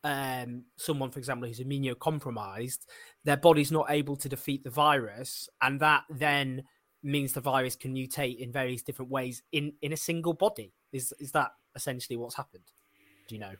um, 0.04 0.64
someone, 0.76 1.10
for 1.10 1.18
example, 1.18 1.46
who's 1.46 1.60
immunocompromised, 1.60 2.78
their 3.24 3.36
body's 3.36 3.70
not 3.70 3.90
able 3.90 4.16
to 4.16 4.28
defeat 4.28 4.64
the 4.64 4.70
virus, 4.70 5.50
and 5.60 5.78
that 5.80 6.04
then 6.08 6.62
means 7.02 7.32
the 7.32 7.40
virus 7.40 7.76
can 7.76 7.94
mutate 7.94 8.38
in 8.38 8.52
various 8.52 8.82
different 8.82 9.10
ways 9.10 9.42
in 9.52 9.72
in 9.82 9.92
a 9.92 9.96
single 9.96 10.34
body. 10.34 10.72
Is 10.92 11.12
is 11.18 11.32
that 11.32 11.52
essentially 11.74 12.16
what's 12.16 12.36
happened? 12.36 12.64
Do 13.28 13.34
you 13.34 13.40
know? 13.40 13.54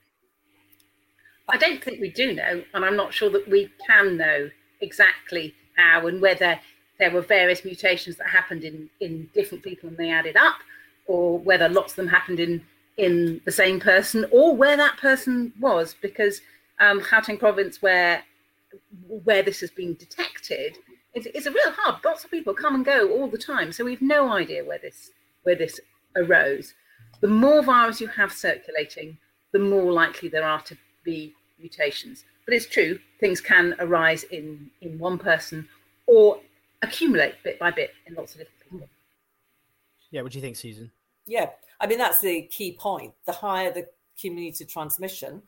I 1.49 1.57
don't 1.57 1.83
think 1.83 2.01
we 2.01 2.11
do 2.11 2.35
know, 2.35 2.63
and 2.73 2.85
I'm 2.85 2.97
not 2.97 3.13
sure 3.13 3.31
that 3.31 3.49
we 3.49 3.71
can 3.87 4.17
know 4.17 4.51
exactly 4.81 5.55
how 5.77 6.07
and 6.07 6.21
whether 6.21 6.59
there 6.99 7.11
were 7.11 7.21
various 7.21 7.65
mutations 7.65 8.17
that 8.17 8.29
happened 8.29 8.65
in, 8.65 8.89
in 9.01 9.29
different 9.35 9.65
people 9.65 9.89
and 9.89 9.99
they 9.99 10.11
added 10.11 10.37
up, 10.37 10.57
or 11.07 11.39
whether 11.39 11.69
lots 11.69 11.93
of 11.93 11.97
them 11.97 12.09
happened 12.09 12.39
in, 12.39 12.65
in 12.97 13.41
the 13.45 13.51
same 13.51 13.81
person, 13.81 14.25
or 14.31 14.55
where 14.55 14.77
that 14.77 14.97
person 14.99 15.53
was, 15.59 15.97
because 16.01 16.41
um, 16.79 17.01
Gauteng 17.01 17.39
province, 17.39 17.83
where 17.83 18.23
where 19.25 19.43
this 19.43 19.61
has 19.61 19.71
been 19.71 19.95
detected, 19.95 20.79
it's, 21.15 21.27
it's 21.35 21.47
a 21.47 21.51
real 21.51 21.73
hub. 21.77 22.05
Lots 22.05 22.25
of 22.25 22.31
people 22.31 22.55
come 22.55 22.75
and 22.75 22.85
go 22.85 23.11
all 23.11 23.29
the 23.29 23.39
time, 23.39 23.73
so 23.73 23.85
we've 23.85 24.03
no 24.03 24.33
idea 24.33 24.65
where 24.65 24.79
this 24.79 25.11
where 25.43 25.57
this 25.57 25.81
arose. 26.17 26.75
The 27.21 27.29
more 27.29 27.63
virus 27.63 28.01
you 28.01 28.09
have 28.09 28.33
circulating, 28.33 29.19
the 29.53 29.59
more 29.59 29.93
likely 29.93 30.29
there 30.29 30.45
are 30.45 30.61
to 30.63 30.77
be 31.05 31.35
mutations. 31.59 32.25
But 32.45 32.55
it's 32.55 32.67
true, 32.67 32.99
things 33.21 33.41
can 33.41 33.75
arise 33.79 34.25
in, 34.25 34.71
in 34.81 34.99
one 34.99 35.19
person 35.19 35.69
or 36.07 36.41
accumulate 36.83 37.35
bit 37.45 37.59
by 37.59 37.71
bit 37.71 37.91
in 38.07 38.15
lots 38.15 38.33
of 38.33 38.41
different 38.41 38.61
people. 38.71 38.89
Yeah, 40.11 40.23
what 40.23 40.33
do 40.33 40.39
you 40.39 40.43
think, 40.43 40.57
Susan? 40.57 40.91
Yeah, 41.27 41.51
I 41.81 41.87
mean, 41.87 41.99
that's 41.99 42.21
the 42.21 42.43
key 42.43 42.77
point. 42.79 43.13
The 43.27 43.33
higher 43.33 43.73
the 43.73 43.87
community 44.21 44.65
transmission, 44.65 45.43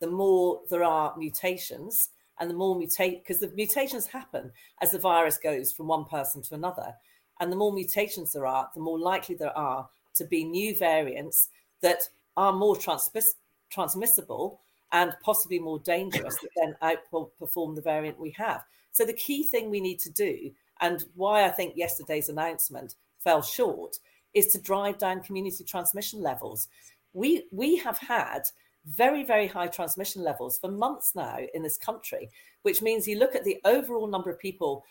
the 0.00 0.08
more 0.08 0.60
there 0.68 0.84
are 0.84 1.14
mutations, 1.16 2.10
and 2.40 2.50
the 2.50 2.54
more 2.54 2.74
mutate 2.74 3.22
because 3.22 3.38
the 3.38 3.52
mutations 3.54 4.06
happen 4.06 4.50
as 4.82 4.90
the 4.90 4.98
virus 4.98 5.38
goes 5.38 5.70
from 5.70 5.86
one 5.86 6.04
person 6.06 6.42
to 6.42 6.54
another. 6.54 6.94
And 7.38 7.52
the 7.52 7.56
more 7.56 7.72
mutations 7.72 8.32
there 8.32 8.46
are, 8.46 8.68
the 8.74 8.80
more 8.80 8.98
likely 8.98 9.34
there 9.34 9.56
are 9.56 9.88
to 10.14 10.24
be 10.24 10.44
new 10.44 10.76
variants 10.76 11.48
that 11.80 12.08
are 12.36 12.52
more 12.52 12.76
transmiss- 12.76 13.36
transmissible 13.70 14.60
and 14.92 15.14
possibly 15.22 15.58
more 15.58 15.78
dangerous 15.78 16.36
that 16.38 16.50
then 16.56 16.76
outperform 16.82 17.74
the 17.74 17.82
variant 17.82 18.18
we 18.18 18.30
have. 18.30 18.64
So 18.92 19.04
the 19.04 19.12
key 19.12 19.44
thing 19.44 19.70
we 19.70 19.80
need 19.80 20.00
to 20.00 20.10
do, 20.10 20.50
and 20.80 21.04
why 21.14 21.44
I 21.44 21.50
think 21.50 21.76
yesterday's 21.76 22.28
announcement 22.28 22.96
fell 23.18 23.42
short, 23.42 23.98
is 24.34 24.46
to 24.48 24.60
drive 24.60 24.98
down 24.98 25.22
community 25.22 25.64
transmission 25.64 26.22
levels. 26.22 26.68
We 27.12 27.44
we 27.52 27.76
have 27.76 27.98
had 27.98 28.42
very 28.86 29.22
very 29.22 29.46
high 29.46 29.66
transmission 29.66 30.22
levels 30.22 30.58
for 30.58 30.70
months 30.70 31.12
now 31.14 31.38
in 31.54 31.62
this 31.62 31.76
country, 31.76 32.30
which 32.62 32.82
means 32.82 33.06
you 33.06 33.18
look 33.18 33.34
at 33.34 33.44
the 33.44 33.60
overall 33.64 34.06
number 34.06 34.30
of 34.30 34.38
people 34.38 34.84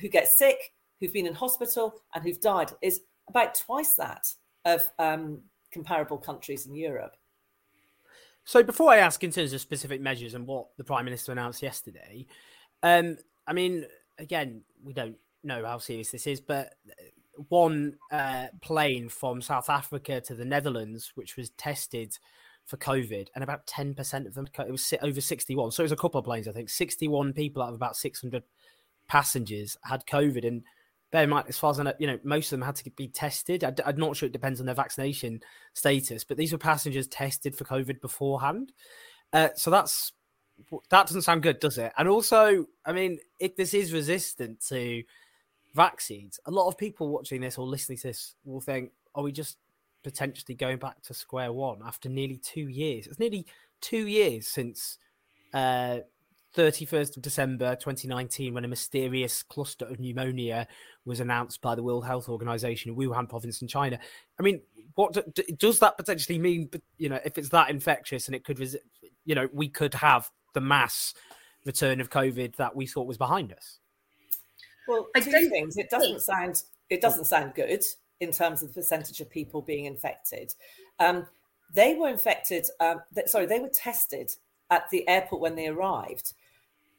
who 0.00 0.08
get 0.08 0.28
sick, 0.28 0.72
who've 1.00 1.12
been 1.12 1.26
in 1.26 1.34
hospital, 1.34 2.02
and 2.14 2.22
who've 2.22 2.40
died 2.40 2.70
is 2.82 3.00
about 3.28 3.54
twice 3.54 3.94
that 3.94 4.26
of 4.64 4.88
um, 4.98 5.40
comparable 5.72 6.18
countries 6.18 6.66
in 6.66 6.74
Europe. 6.74 7.16
So 8.44 8.62
before 8.62 8.90
I 8.90 8.98
ask 8.98 9.22
in 9.22 9.30
terms 9.30 9.52
of 9.52 9.60
specific 9.60 10.00
measures 10.00 10.34
and 10.34 10.46
what 10.46 10.68
the 10.78 10.84
Prime 10.84 11.04
Minister 11.04 11.32
announced 11.32 11.62
yesterday, 11.62 12.26
um, 12.82 13.18
I 13.46 13.52
mean, 13.52 13.84
again, 14.18 14.62
we 14.82 14.92
don't 14.92 15.16
know 15.44 15.64
how 15.64 15.78
serious 15.78 16.10
this 16.10 16.26
is, 16.26 16.40
but 16.40 16.74
one 17.48 17.96
uh, 18.10 18.46
plane 18.62 19.08
from 19.08 19.40
South 19.42 19.68
Africa 19.68 20.20
to 20.22 20.34
the 20.34 20.44
Netherlands, 20.44 21.12
which 21.14 21.36
was 21.36 21.50
tested 21.50 22.16
for 22.68 22.76
COVID, 22.76 23.28
and 23.34 23.42
about 23.42 23.66
10% 23.66 24.26
of 24.26 24.34
them, 24.34 24.46
it 24.58 24.70
was 24.70 24.94
over 25.02 25.20
61. 25.22 25.72
So 25.72 25.82
it 25.82 25.84
was 25.84 25.92
a 25.92 25.96
couple 25.96 26.18
of 26.18 26.26
planes, 26.26 26.46
I 26.46 26.52
think. 26.52 26.68
61 26.68 27.32
people 27.32 27.62
out 27.62 27.70
of 27.70 27.74
about 27.74 27.96
600 27.96 28.42
passengers 29.08 29.74
had 29.82 30.04
COVID. 30.04 30.46
And 30.46 30.62
bear 31.10 31.24
in 31.24 31.30
mind, 31.30 31.46
as 31.48 31.56
far 31.56 31.70
as 31.70 31.80
I 31.80 31.84
know, 31.84 31.94
you 31.98 32.06
know, 32.06 32.18
most 32.24 32.52
of 32.52 32.58
them 32.58 32.66
had 32.66 32.76
to 32.76 32.90
be 32.90 33.08
tested. 33.08 33.64
I, 33.64 33.72
am 33.88 33.96
not 33.96 34.16
sure 34.16 34.26
it 34.26 34.34
depends 34.34 34.60
on 34.60 34.66
their 34.66 34.74
vaccination 34.74 35.40
status, 35.72 36.24
but 36.24 36.36
these 36.36 36.52
were 36.52 36.58
passengers 36.58 37.08
tested 37.08 37.56
for 37.56 37.64
COVID 37.64 38.02
beforehand. 38.02 38.72
Uh, 39.32 39.48
so 39.56 39.70
that's 39.70 40.12
that 40.90 41.06
doesn't 41.06 41.22
sound 41.22 41.42
good, 41.42 41.60
does 41.60 41.78
it? 41.78 41.92
And 41.96 42.06
also, 42.06 42.66
I 42.84 42.92
mean, 42.92 43.18
if 43.38 43.56
this 43.56 43.72
is 43.72 43.94
resistant 43.94 44.60
to 44.68 45.04
vaccines, 45.74 46.38
a 46.44 46.50
lot 46.50 46.68
of 46.68 46.76
people 46.76 47.08
watching 47.08 47.40
this 47.40 47.56
or 47.56 47.66
listening 47.66 47.96
to 47.98 48.08
this 48.08 48.34
will 48.44 48.60
think, 48.60 48.90
are 49.14 49.22
we 49.22 49.32
just 49.32 49.56
potentially 50.02 50.54
going 50.54 50.78
back 50.78 51.02
to 51.02 51.14
square 51.14 51.52
one 51.52 51.80
after 51.84 52.08
nearly 52.08 52.38
two 52.38 52.68
years? 52.68 53.06
It's 53.06 53.18
nearly 53.18 53.46
two 53.80 54.06
years 54.06 54.48
since 54.48 54.98
uh, 55.54 55.98
31st 56.56 57.16
of 57.16 57.22
December 57.22 57.76
2019 57.76 58.54
when 58.54 58.64
a 58.64 58.68
mysterious 58.68 59.42
cluster 59.42 59.84
of 59.84 60.00
pneumonia 60.00 60.66
was 61.04 61.20
announced 61.20 61.60
by 61.60 61.74
the 61.74 61.82
World 61.82 62.04
Health 62.04 62.28
Organization 62.28 62.90
in 62.90 62.96
Wuhan 62.96 63.28
province 63.28 63.62
in 63.62 63.68
China. 63.68 63.98
I 64.38 64.42
mean, 64.42 64.60
what 64.94 65.12
do, 65.12 65.42
does 65.56 65.78
that 65.80 65.96
potentially 65.96 66.38
mean? 66.38 66.70
You 66.96 67.10
know, 67.10 67.20
if 67.24 67.38
it's 67.38 67.50
that 67.50 67.70
infectious 67.70 68.26
and 68.26 68.34
it 68.34 68.44
could, 68.44 68.58
you 69.24 69.34
know, 69.34 69.48
we 69.52 69.68
could 69.68 69.94
have 69.94 70.30
the 70.54 70.60
mass 70.60 71.14
return 71.64 72.00
of 72.00 72.10
COVID 72.10 72.56
that 72.56 72.74
we 72.74 72.86
thought 72.86 73.06
was 73.06 73.18
behind 73.18 73.52
us. 73.52 73.78
Well, 74.88 75.06
two 75.14 75.48
things. 75.50 75.76
It 75.76 75.90
doesn't 75.90 76.22
sound 76.22 76.62
it 76.88 77.02
doesn't 77.02 77.26
sound 77.26 77.54
good 77.54 77.84
in 78.20 78.32
terms 78.32 78.62
of 78.62 78.68
the 78.68 78.80
percentage 78.80 79.20
of 79.20 79.30
people 79.30 79.62
being 79.62 79.86
infected. 79.86 80.54
Um, 80.98 81.26
they 81.72 81.94
were 81.94 82.08
infected. 82.08 82.66
Um, 82.80 83.02
th- 83.14 83.28
sorry, 83.28 83.46
they 83.46 83.60
were 83.60 83.70
tested 83.72 84.30
at 84.70 84.88
the 84.90 85.06
airport 85.08 85.40
when 85.40 85.54
they 85.54 85.68
arrived. 85.68 86.34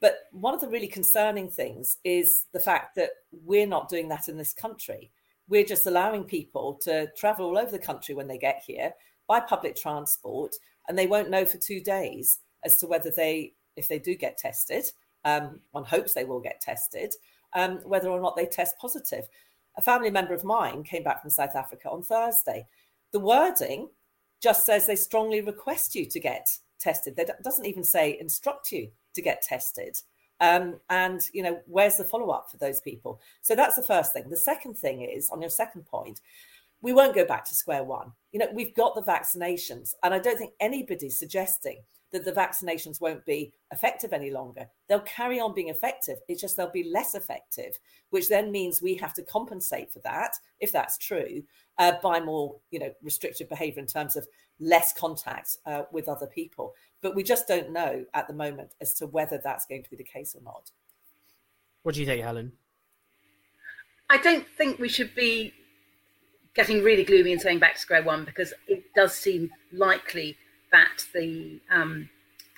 But 0.01 0.27
one 0.31 0.53
of 0.53 0.61
the 0.61 0.69
really 0.69 0.87
concerning 0.87 1.49
things 1.49 1.97
is 2.03 2.45
the 2.53 2.59
fact 2.59 2.95
that 2.95 3.09
we're 3.43 3.67
not 3.67 3.89
doing 3.89 4.07
that 4.09 4.29
in 4.29 4.37
this 4.37 4.53
country. 4.53 5.11
We're 5.49 5.65
just 5.65 5.87
allowing 5.87 6.23
people 6.23 6.75
to 6.83 7.07
travel 7.17 7.47
all 7.47 7.57
over 7.57 7.71
the 7.71 7.79
country 7.79 8.15
when 8.15 8.27
they 8.27 8.37
get 8.37 8.63
here 8.65 8.93
by 9.27 9.39
public 9.39 9.75
transport, 9.75 10.55
and 10.87 10.97
they 10.97 11.07
won't 11.07 11.29
know 11.29 11.45
for 11.45 11.57
two 11.57 11.81
days 11.81 12.39
as 12.63 12.77
to 12.77 12.87
whether 12.87 13.11
they, 13.11 13.53
if 13.75 13.87
they 13.87 13.99
do 13.99 14.15
get 14.15 14.37
tested, 14.37 14.85
um, 15.25 15.59
one 15.71 15.83
hopes 15.83 16.13
they 16.13 16.23
will 16.23 16.39
get 16.39 16.61
tested, 16.61 17.13
um, 17.53 17.77
whether 17.83 18.09
or 18.09 18.21
not 18.21 18.35
they 18.35 18.45
test 18.45 18.77
positive. 18.77 19.27
A 19.79 19.81
family 19.81 20.11
member 20.11 20.33
of 20.33 20.43
mine 20.43 20.83
came 20.83 21.03
back 21.03 21.21
from 21.21 21.29
South 21.29 21.55
Africa 21.55 21.89
on 21.89 22.03
Thursday. 22.03 22.67
The 23.13 23.19
wording 23.21 23.87
just 24.41 24.65
says 24.65 24.85
they 24.85 24.97
strongly 24.97 25.39
request 25.39 25.95
you 25.95 26.05
to 26.05 26.19
get 26.19 26.49
tested. 26.81 27.17
It 27.17 27.31
doesn't 27.45 27.65
even 27.65 27.85
say 27.85 28.17
instruct 28.19 28.73
you 28.73 28.89
to 29.15 29.21
get 29.21 29.41
tested. 29.41 29.97
Um, 30.41 30.81
and 30.89 31.21
you 31.31 31.43
know 31.43 31.61
where's 31.65 31.95
the 31.95 32.03
follow 32.03 32.29
up 32.29 32.49
for 32.49 32.55
those 32.55 32.79
people 32.79 33.19
so 33.41 33.57
that's 33.57 33.75
the 33.75 33.83
first 33.83 34.13
thing 34.13 34.29
the 34.29 34.37
second 34.37 34.77
thing 34.77 35.01
is 35.01 35.29
on 35.31 35.41
your 35.41 35.49
second 35.49 35.85
point 35.85 36.21
we 36.79 36.93
won't 36.93 37.13
go 37.13 37.25
back 37.25 37.43
to 37.49 37.55
square 37.55 37.83
one 37.83 38.13
you 38.31 38.39
know 38.39 38.47
we've 38.53 38.75
got 38.75 38.95
the 38.95 39.01
vaccinations 39.01 39.93
and 40.03 40.13
i 40.13 40.19
don't 40.19 40.37
think 40.37 40.53
anybody's 40.59 41.17
suggesting 41.17 41.77
that 42.11 42.25
the 42.25 42.31
vaccinations 42.31 42.99
won't 42.99 43.25
be 43.25 43.53
effective 43.71 44.13
any 44.13 44.31
longer. 44.31 44.67
They'll 44.87 44.99
carry 45.01 45.39
on 45.39 45.53
being 45.53 45.69
effective. 45.69 46.17
It's 46.27 46.41
just 46.41 46.57
they'll 46.57 46.71
be 46.71 46.89
less 46.91 47.13
effective, 47.13 47.77
which 48.09 48.29
then 48.29 48.51
means 48.51 48.81
we 48.81 48.95
have 48.95 49.13
to 49.15 49.23
compensate 49.23 49.91
for 49.91 49.99
that, 49.99 50.31
if 50.59 50.71
that's 50.71 50.97
true, 50.97 51.43
uh, 51.77 51.93
by 52.01 52.19
more, 52.19 52.55
you 52.71 52.79
know, 52.79 52.91
restrictive 53.03 53.47
behaviour 53.47 53.79
in 53.79 53.87
terms 53.87 54.15
of 54.15 54.27
less 54.59 54.91
contact 54.93 55.57
uh, 55.65 55.83
with 55.91 56.07
other 56.07 56.27
people. 56.27 56.73
But 57.01 57.15
we 57.15 57.23
just 57.23 57.47
don't 57.47 57.71
know 57.71 58.05
at 58.13 58.27
the 58.27 58.33
moment 58.33 58.73
as 58.81 58.93
to 58.95 59.07
whether 59.07 59.39
that's 59.43 59.65
going 59.65 59.83
to 59.83 59.89
be 59.89 59.95
the 59.95 60.03
case 60.03 60.35
or 60.35 60.41
not. 60.41 60.71
What 61.83 61.95
do 61.95 62.01
you 62.01 62.05
think, 62.05 62.23
Helen? 62.23 62.51
I 64.09 64.17
don't 64.17 64.47
think 64.57 64.79
we 64.79 64.89
should 64.89 65.13
be 65.13 65.53
getting 66.59 66.83
really 66.83 67.05
gloomy 67.05 67.31
and 67.31 67.41
saying 67.41 67.57
back 67.57 67.75
to 67.75 67.79
square 67.79 68.03
one 68.03 68.25
because 68.25 68.53
it 68.67 68.83
does 68.93 69.15
seem 69.15 69.49
likely 69.71 70.35
that 70.73 71.05
the 71.13 71.57
um, 71.71 72.09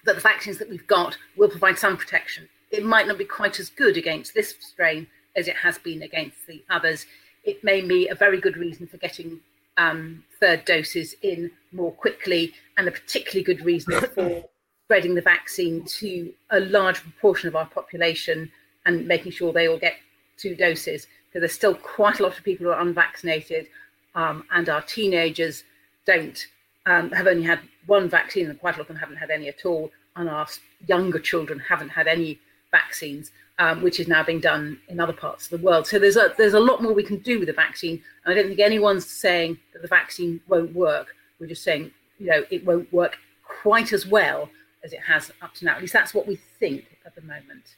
that 0.05 0.15
the 0.15 0.22
vaccines 0.22 0.58
that 0.58 0.67
we've 0.67 0.88
got 0.88 1.15
will 1.38 1.48
provide 1.48 1.77
some 1.77 1.96
protection. 1.96 2.50
It 2.72 2.84
might 2.84 3.05
not 3.05 3.20
be 3.20 3.25
quite 3.25 3.60
as 3.60 3.70
good 3.70 3.98
against 3.98 4.34
this 4.34 4.55
strain 4.60 5.05
as 5.36 5.48
it 5.48 5.55
has 5.55 5.77
been 5.77 6.01
against 6.01 6.48
the 6.48 6.63
others. 6.72 7.05
It 7.44 7.64
may 7.64 7.79
be 7.81 8.07
a 8.07 8.16
very 8.16 8.42
good 8.42 8.57
reason 8.57 8.87
for 8.87 8.98
getting 8.98 9.40
um, 9.77 10.24
third 10.40 10.66
doses 10.66 11.14
in 11.22 11.51
more 11.72 11.92
quickly, 11.92 12.55
and 12.77 12.87
a 12.87 12.92
particularly 12.92 13.44
good 13.44 13.64
reason 13.64 14.01
for 14.16 14.44
spreading 14.87 15.14
the 15.14 15.22
vaccine 15.22 15.85
to 16.00 16.33
a 16.50 16.59
large 16.59 17.03
proportion 17.03 17.50
of 17.50 17.55
our 17.55 17.68
population 17.68 18.51
and 18.87 19.07
making 19.07 19.31
sure 19.31 19.53
they 19.53 19.68
all 19.68 19.77
get 19.77 19.98
two 20.37 20.55
doses. 20.55 21.05
Because 21.27 21.42
there's 21.42 21.53
still 21.53 21.75
quite 21.75 22.20
a 22.20 22.24
lot 22.24 22.35
of 22.35 22.44
people 22.44 22.66
who 22.66 22.72
are 22.72 22.81
unvaccinated, 22.81 23.68
um, 24.16 24.46
and 24.52 24.70
our 24.70 24.82
teenagers 24.82 25.64
don't 26.06 26.48
um, 26.86 27.12
have 27.12 27.28
only 27.28 27.44
had 27.44 27.60
one 27.86 28.10
vaccine, 28.10 28.50
and 28.50 28.60
quite 28.60 28.76
a 28.76 28.78
lot 28.78 28.82
of 28.82 28.88
them 28.88 28.98
haven't 28.98 29.18
had 29.18 29.30
any 29.30 29.48
at 29.48 29.66
all. 29.66 29.92
And 30.16 30.30
our 30.30 30.48
younger 30.88 31.20
children 31.20 31.60
haven't 31.60 31.90
had 31.90 32.08
any 32.08 32.40
vaccines, 32.72 33.32
um, 33.60 33.82
which 33.82 34.00
is 34.00 34.08
now 34.08 34.24
being 34.24 34.40
done 34.40 34.80
in 34.90 35.00
other 35.00 35.14
parts 35.14 35.46
of 35.46 35.60
the 35.60 35.66
world. 35.66 35.88
So 35.88 36.00
there's 36.00 36.18
a 36.18 36.34
there's 36.38 36.54
a 36.54 36.60
lot 36.60 36.82
more 36.82 36.94
we 36.94 37.04
can 37.04 37.18
do 37.18 37.40
with 37.40 37.48
the 37.48 37.54
vaccine. 37.54 38.02
And 38.26 38.34
I 38.34 38.36
don't 38.36 38.48
think 38.48 38.60
anyone's 38.60 39.06
saying 39.06 39.58
that 39.74 39.82
the 39.82 39.88
vaccine 39.88 40.42
won't 40.48 40.74
work. 40.74 41.08
We're 41.40 41.48
just 41.48 41.64
saying, 41.64 41.92
you 42.18 42.28
know, 42.28 42.44
it 42.50 42.66
won't 42.66 42.92
work 42.92 43.18
quite 43.62 43.94
as 43.94 44.06
well 44.06 44.50
as 44.84 44.94
it 44.94 45.00
has 45.02 45.32
up 45.42 45.54
to 45.56 45.66
now. 45.66 45.76
At 45.76 45.82
least 45.82 45.94
that's 45.94 46.14
what 46.14 46.28
we 46.28 46.40
think 46.60 46.86
at 47.06 47.16
the 47.16 47.22
moment. 47.22 47.76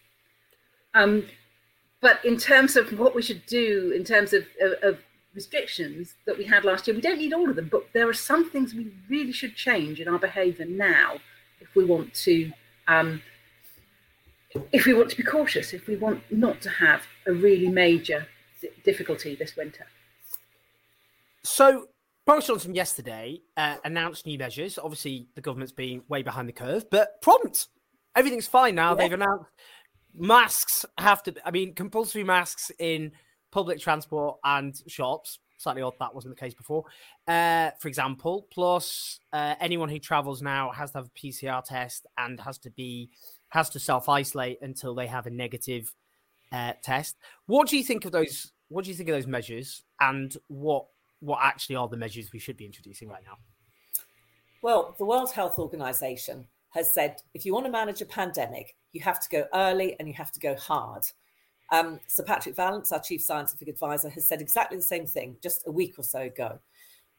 Um, 0.93 1.26
but 2.02 2.24
in 2.26 2.38
terms 2.38 2.76
of 2.76 2.98
what 3.00 3.15
we 3.15 3.22
should 3.22 3.46
do, 3.46 3.93
in 3.96 4.04
terms 4.04 4.34
of, 4.34 4.46
of, 4.62 4.74
of 4.84 5.00
restrictions 5.34 6.15
that 6.26 6.38
we 6.38 6.46
had 6.46 6.63
last 6.63 6.88
year. 6.88 6.96
We 6.96 7.02
don't 7.02 7.17
need 7.17 7.34
all 7.34 7.50
of 7.50 7.56
them, 7.56 7.69
but 7.72 7.88
there 7.93 8.08
are 8.08 8.13
some 8.13 8.50
things 8.50 8.74
we 8.74 8.91
really 9.10 9.32
should 9.32 9.56
change 9.56 10.00
in 10.00 10.08
our 10.08 10.19
behaviour 10.19 10.65
now 10.65 11.15
if 11.60 11.76
we 11.76 11.86
want 11.86 12.13
to. 12.15 12.52
Um, 12.88 13.22
if 14.72 14.86
we 14.86 14.93
want 14.93 15.10
to 15.10 15.17
be 15.17 15.24
cautious, 15.24 15.74
if 15.74 15.88
we 15.88 15.96
want 15.96 16.22
not 16.30 16.62
to 16.62 16.69
have 16.69 17.02
a 17.26 17.34
really 17.34 17.69
major 17.69 18.28
difficulty 18.84 19.36
this 19.36 19.56
winter. 19.56 19.88
So, 21.43 21.88
Boris 22.26 22.48
Johnson 22.48 22.76
yesterday 22.76 23.41
uh, 23.58 23.78
announced 23.84 24.26
new 24.26 24.38
measures. 24.38 24.78
Obviously, 24.78 25.28
the 25.36 25.41
government's 25.41 25.74
been 25.74 26.04
way 26.08 26.22
behind 26.22 26.48
the 26.48 26.54
curve, 26.54 26.89
but 26.89 27.22
prompt. 27.22 27.67
Everything's 28.15 28.48
fine 28.48 28.76
now. 28.76 28.91
Yeah. 28.91 28.96
They've 28.96 29.13
announced 29.13 29.46
masks 30.15 30.86
have 31.00 31.24
to, 31.24 31.34
I 31.43 31.52
mean, 31.52 31.74
compulsory 31.74 32.24
masks 32.24 32.72
in 32.80 33.12
public 33.53 33.79
transport 33.79 34.39
and 34.43 34.81
shops. 34.87 35.39
Slightly 35.57 35.83
odd 35.83 35.93
that 35.99 36.13
wasn't 36.13 36.35
the 36.35 36.39
case 36.39 36.53
before. 36.53 36.83
Uh, 37.27 37.69
for 37.79 37.87
example, 37.87 38.47
plus 38.51 39.19
uh, 39.31 39.55
anyone 39.61 39.87
who 39.87 39.99
travels 39.99 40.41
now 40.41 40.71
has 40.71 40.91
to 40.91 40.97
have 40.97 41.05
a 41.05 41.19
PCR 41.19 41.63
test 41.63 42.05
and 42.17 42.39
has 42.41 42.57
to 42.57 42.71
be 42.71 43.09
has 43.49 43.69
to 43.69 43.79
self 43.79 44.09
isolate 44.09 44.57
until 44.61 44.95
they 44.95 45.07
have 45.07 45.27
a 45.27 45.29
negative 45.29 45.93
uh, 46.51 46.73
test. 46.83 47.15
What 47.45 47.69
do 47.69 47.77
you 47.77 47.83
think 47.83 48.03
of 48.03 48.11
those? 48.11 48.51
What 48.67 48.83
do 48.83 48.91
you 48.91 48.97
think 48.97 49.07
of 49.09 49.15
those 49.15 49.27
measures, 49.27 49.83
and 50.01 50.35
what 50.47 50.87
what 51.19 51.39
actually 51.41 51.75
are 51.75 51.87
the 51.87 51.97
measures 51.97 52.33
we 52.33 52.39
should 52.39 52.57
be 52.57 52.65
introducing 52.65 53.07
right 53.07 53.23
now? 53.23 53.37
Well, 54.63 54.95
the 54.97 55.05
World 55.05 55.31
Health 55.31 55.59
Organization 55.59 56.47
has 56.71 56.93
said 56.93 57.21
if 57.33 57.45
you 57.45 57.53
want 57.53 57.67
to 57.67 57.71
manage 57.71 58.01
a 58.01 58.05
pandemic, 58.05 58.75
you 58.91 59.01
have 59.01 59.21
to 59.21 59.29
go 59.29 59.45
early 59.53 59.95
and 59.99 60.07
you 60.07 60.15
have 60.15 60.31
to 60.31 60.39
go 60.39 60.55
hard. 60.55 61.03
Um, 61.71 61.99
Sir 62.08 62.23
Patrick 62.23 62.56
Vallance, 62.56 62.91
our 62.91 62.99
chief 62.99 63.21
scientific 63.21 63.67
advisor, 63.67 64.10
has 64.10 64.28
said 64.28 64.41
exactly 64.41 64.78
the 64.78 64.84
same 64.84 65.06
thing 65.06 65.38
just 65.41 65.67
a 65.67 65.71
week 65.71 65.95
or 65.97 66.04
so 66.04 66.21
ago. 66.21 66.60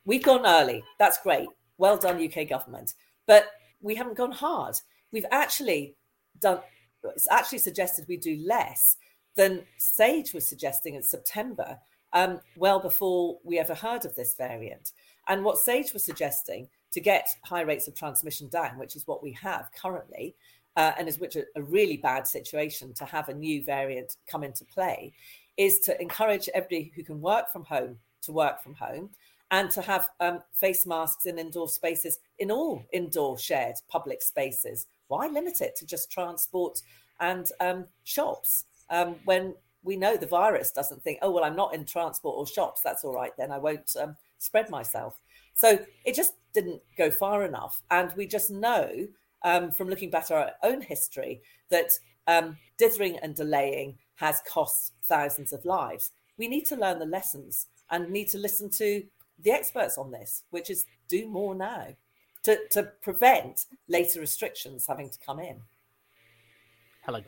We've 0.04 0.22
gone 0.22 0.46
early. 0.46 0.85
That's 0.98 1.18
great. 1.22 1.48
Well 1.78 1.96
done, 1.96 2.22
UK 2.22 2.48
government. 2.48 2.94
But 3.26 3.46
we 3.80 3.94
haven't 3.94 4.16
gone 4.16 4.33
hard. 4.33 4.76
We've 5.12 5.26
actually 5.30 5.94
done, 6.40 6.61
it's 7.04 7.28
actually 7.30 7.59
suggested 7.59 8.07
we 8.09 8.16
do 8.16 8.37
less 8.46 8.96
than 9.35 9.64
SAGE 9.78 10.33
was 10.33 10.48
suggesting 10.48 10.94
in 10.94 11.02
September, 11.02 11.78
um, 12.12 12.40
well 12.57 12.78
before 12.78 13.38
we 13.42 13.59
ever 13.59 13.74
heard 13.74 14.04
of 14.04 14.14
this 14.14 14.35
variant. 14.35 14.92
And 15.28 15.44
what 15.44 15.59
SAGE 15.59 15.92
was 15.92 16.04
suggesting 16.04 16.68
to 16.92 17.00
get 17.00 17.28
high 17.42 17.62
rates 17.62 17.88
of 17.88 17.94
transmission 17.94 18.48
down, 18.48 18.78
which 18.78 18.94
is 18.94 19.07
what 19.07 19.22
we 19.22 19.33
have 19.33 19.68
currently, 19.80 20.37
uh, 20.76 20.92
and 20.98 21.08
is 21.08 21.18
which 21.18 21.37
a, 21.37 21.62
really 21.62 21.96
bad 21.96 22.26
situation 22.26 22.92
to 22.94 23.04
have 23.04 23.28
a 23.28 23.34
new 23.34 23.62
variant 23.62 24.16
come 24.26 24.44
into 24.44 24.64
play, 24.64 25.12
is 25.56 25.80
to 25.80 26.00
encourage 26.00 26.48
everybody 26.54 26.92
who 26.94 27.04
can 27.04 27.20
work 27.20 27.50
from 27.52 27.64
home 27.64 27.96
to 28.22 28.32
work 28.32 28.62
from 28.62 28.74
home 28.74 29.10
and 29.50 29.70
to 29.70 29.82
have 29.82 30.08
um, 30.20 30.42
face 30.52 30.87
masks 30.87 31.26
in 31.26 31.38
indoor 31.38 31.68
spaces 31.68 32.18
in 32.38 32.50
all 32.50 32.84
indoor 32.92 33.38
shared 33.38 33.76
public 33.88 34.22
spaces. 34.22 34.87
Why 35.08 35.28
limit 35.28 35.60
it 35.60 35.76
to 35.76 35.87
just 35.87 36.10
transport 36.10 36.80
and 37.20 37.48
um, 37.60 37.84
shops 38.04 38.64
um, 38.90 39.16
when 39.24 39.54
we 39.84 39.96
know 39.96 40.16
the 40.16 40.26
virus 40.26 40.70
doesn't 40.70 41.02
think, 41.02 41.18
oh, 41.22 41.30
well, 41.30 41.44
I'm 41.44 41.54
not 41.54 41.74
in 41.74 41.84
transport 41.84 42.37
or 42.37 42.46
shops. 42.46 42.80
That's 42.82 43.04
all 43.04 43.14
right, 43.14 43.32
then 43.37 43.52
I 43.52 43.58
won't 43.58 43.94
um, 44.00 44.16
spread 44.38 44.70
myself. 44.70 45.20
So 45.54 45.78
it 46.04 46.14
just 46.14 46.34
didn't 46.52 46.80
go 46.96 47.10
far 47.10 47.44
enough. 47.44 47.82
And 47.90 48.12
we 48.16 48.26
just 48.26 48.50
know 48.50 49.06
um, 49.44 49.70
from 49.70 49.88
looking 49.88 50.11
back 50.11 50.24
at 50.24 50.33
our 50.33 50.50
own 50.62 50.80
history 50.80 51.40
that 51.70 51.90
um, 52.26 52.57
dithering 52.78 53.18
and 53.18 53.35
delaying 53.35 53.96
has 54.16 54.42
cost 54.48 54.92
thousands 55.04 55.52
of 55.52 55.64
lives. 55.64 56.11
we 56.37 56.48
need 56.48 56.64
to 56.66 56.76
learn 56.76 56.98
the 56.98 57.07
lessons 57.07 57.68
and 57.90 58.11
need 58.11 58.28
to 58.28 58.38
listen 58.38 58.68
to 58.68 59.04
the 59.40 59.52
experts 59.52 59.98
on 59.98 60.11
this, 60.11 60.42
which 60.50 60.70
is 60.70 60.87
do 61.09 61.28
more 61.28 61.54
now 61.54 61.88
to, 62.42 62.59
to 62.70 62.83
prevent 63.02 63.66
later 63.88 64.20
restrictions 64.20 64.87
having 64.87 65.11
to 65.11 65.18
come 65.24 65.38
in. 65.38 65.61
Hello. 67.04 67.20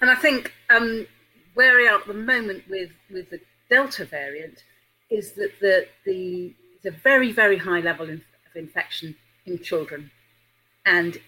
And 0.00 0.10
I 0.10 0.14
think 0.14 0.52
um, 0.70 1.06
where 1.54 1.76
we 1.76 1.88
are 1.88 1.98
at 1.98 2.06
the 2.06 2.14
moment 2.14 2.64
with, 2.68 2.90
with 3.10 3.30
the 3.30 3.40
Delta 3.70 4.04
variant 4.04 4.64
is 5.10 5.32
that 5.32 5.52
the, 5.60 5.86
the, 6.04 6.54
the 6.82 6.90
very, 6.90 7.32
very 7.32 7.58
high 7.58 7.80
level 7.80 8.08
of 8.10 8.20
infection 8.54 9.14
in 9.46 9.58
children. 9.58 10.10
And 10.84 11.18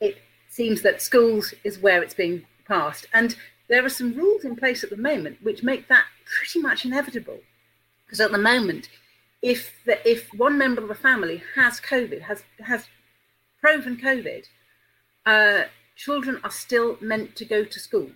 it 0.00 0.18
seems 0.48 0.82
that 0.82 1.02
schools 1.02 1.54
is 1.64 1.78
where 1.78 2.02
it's 2.02 2.14
being 2.14 2.44
passed. 2.66 3.06
And 3.12 3.36
there 3.68 3.84
are 3.84 3.90
some 3.90 4.14
rules 4.14 4.44
in 4.44 4.56
place 4.56 4.82
at 4.82 4.90
the 4.90 4.96
moment 4.96 5.38
which 5.42 5.62
make 5.62 5.88
that 5.88 6.04
pretty 6.24 6.60
much 6.60 6.84
inevitable. 6.84 7.40
Because 8.04 8.20
at 8.20 8.32
the 8.32 8.38
moment, 8.38 8.88
if 9.42 9.72
the, 9.86 9.96
if 10.08 10.28
one 10.34 10.58
member 10.58 10.82
of 10.82 10.88
the 10.88 10.94
family 10.94 11.42
has 11.54 11.80
COVID, 11.80 12.22
has 12.22 12.42
has 12.60 12.86
proven 13.60 13.96
COVID, 13.96 14.44
uh, 15.26 15.62
children 15.96 16.40
are 16.42 16.50
still 16.50 16.96
meant 17.00 17.36
to 17.36 17.44
go 17.44 17.64
to 17.64 17.78
school 17.78 18.10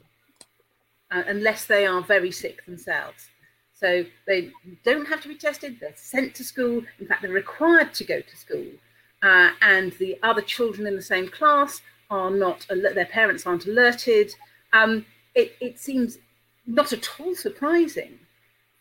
uh, 1.11 1.23
unless 1.27 1.67
they 1.67 1.87
are 1.87 2.03
very 2.03 2.31
sick 2.31 2.65
themselves. 2.67 3.29
So 3.73 4.05
they 4.27 4.51
don't 4.85 5.07
have 5.07 5.21
to 5.23 5.29
be 5.29 5.35
tested. 5.35 5.79
They're 5.81 5.93
sent 5.97 6.35
to 6.37 6.45
school. 6.45 6.83
In 6.99 7.07
fact, 7.07 7.23
they're 7.23 7.31
required 7.31 7.93
to 7.95 8.05
go 8.05 8.21
to 8.21 8.37
school. 8.37 8.67
Uh, 9.25 9.53
and 9.63 9.93
the 9.93 10.19
other 10.23 10.43
children 10.43 10.87
in 10.87 10.97
the 10.97 11.03
same 11.03 11.29
class 11.29 11.81
are 12.11 12.31
not. 12.31 12.67
Their 12.69 13.07
parents 13.07 13.47
aren't 13.47 13.67
alerted. 13.67 14.35
Um, 14.75 15.07
it, 15.35 15.57
it 15.61 15.79
seems 15.81 16.19
not 16.67 16.93
at 16.93 17.09
all 17.19 17.35
surprising 17.35 18.19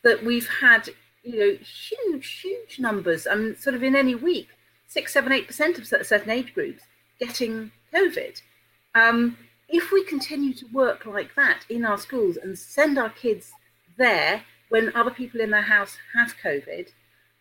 that 0.04 0.24
we've 0.24 0.48
had 0.48 0.90
you 1.24 1.40
know 1.40 1.58
huge 1.58 2.42
huge 2.42 2.80
numbers 2.80 3.26
I 3.30 3.36
mean, 3.36 3.56
sort 3.56 3.76
of 3.76 3.84
in 3.84 3.96
any 3.96 4.16
week 4.16 4.50
six 4.88 5.14
seven 5.14 5.32
eight 5.32 5.48
percent 5.48 5.78
of 5.78 5.88
certain 5.88 6.30
age 6.30 6.54
groups 6.54 6.84
getting 7.20 7.72
covid 7.94 8.42
um, 8.96 9.38
if 9.70 9.92
we 9.92 10.04
continue 10.06 10.54
to 10.54 10.66
work 10.68 11.06
like 11.06 11.34
that 11.36 11.66
in 11.70 11.86
our 11.86 11.98
schools 11.98 12.38
and 12.38 12.58
send 12.58 12.98
our 12.98 13.10
kids 13.10 13.52
there 13.98 14.44
when 14.70 14.96
other 14.96 15.12
people 15.12 15.42
in 15.42 15.52
their 15.52 15.62
house 15.62 15.98
have 16.16 16.36
covid 16.44 16.90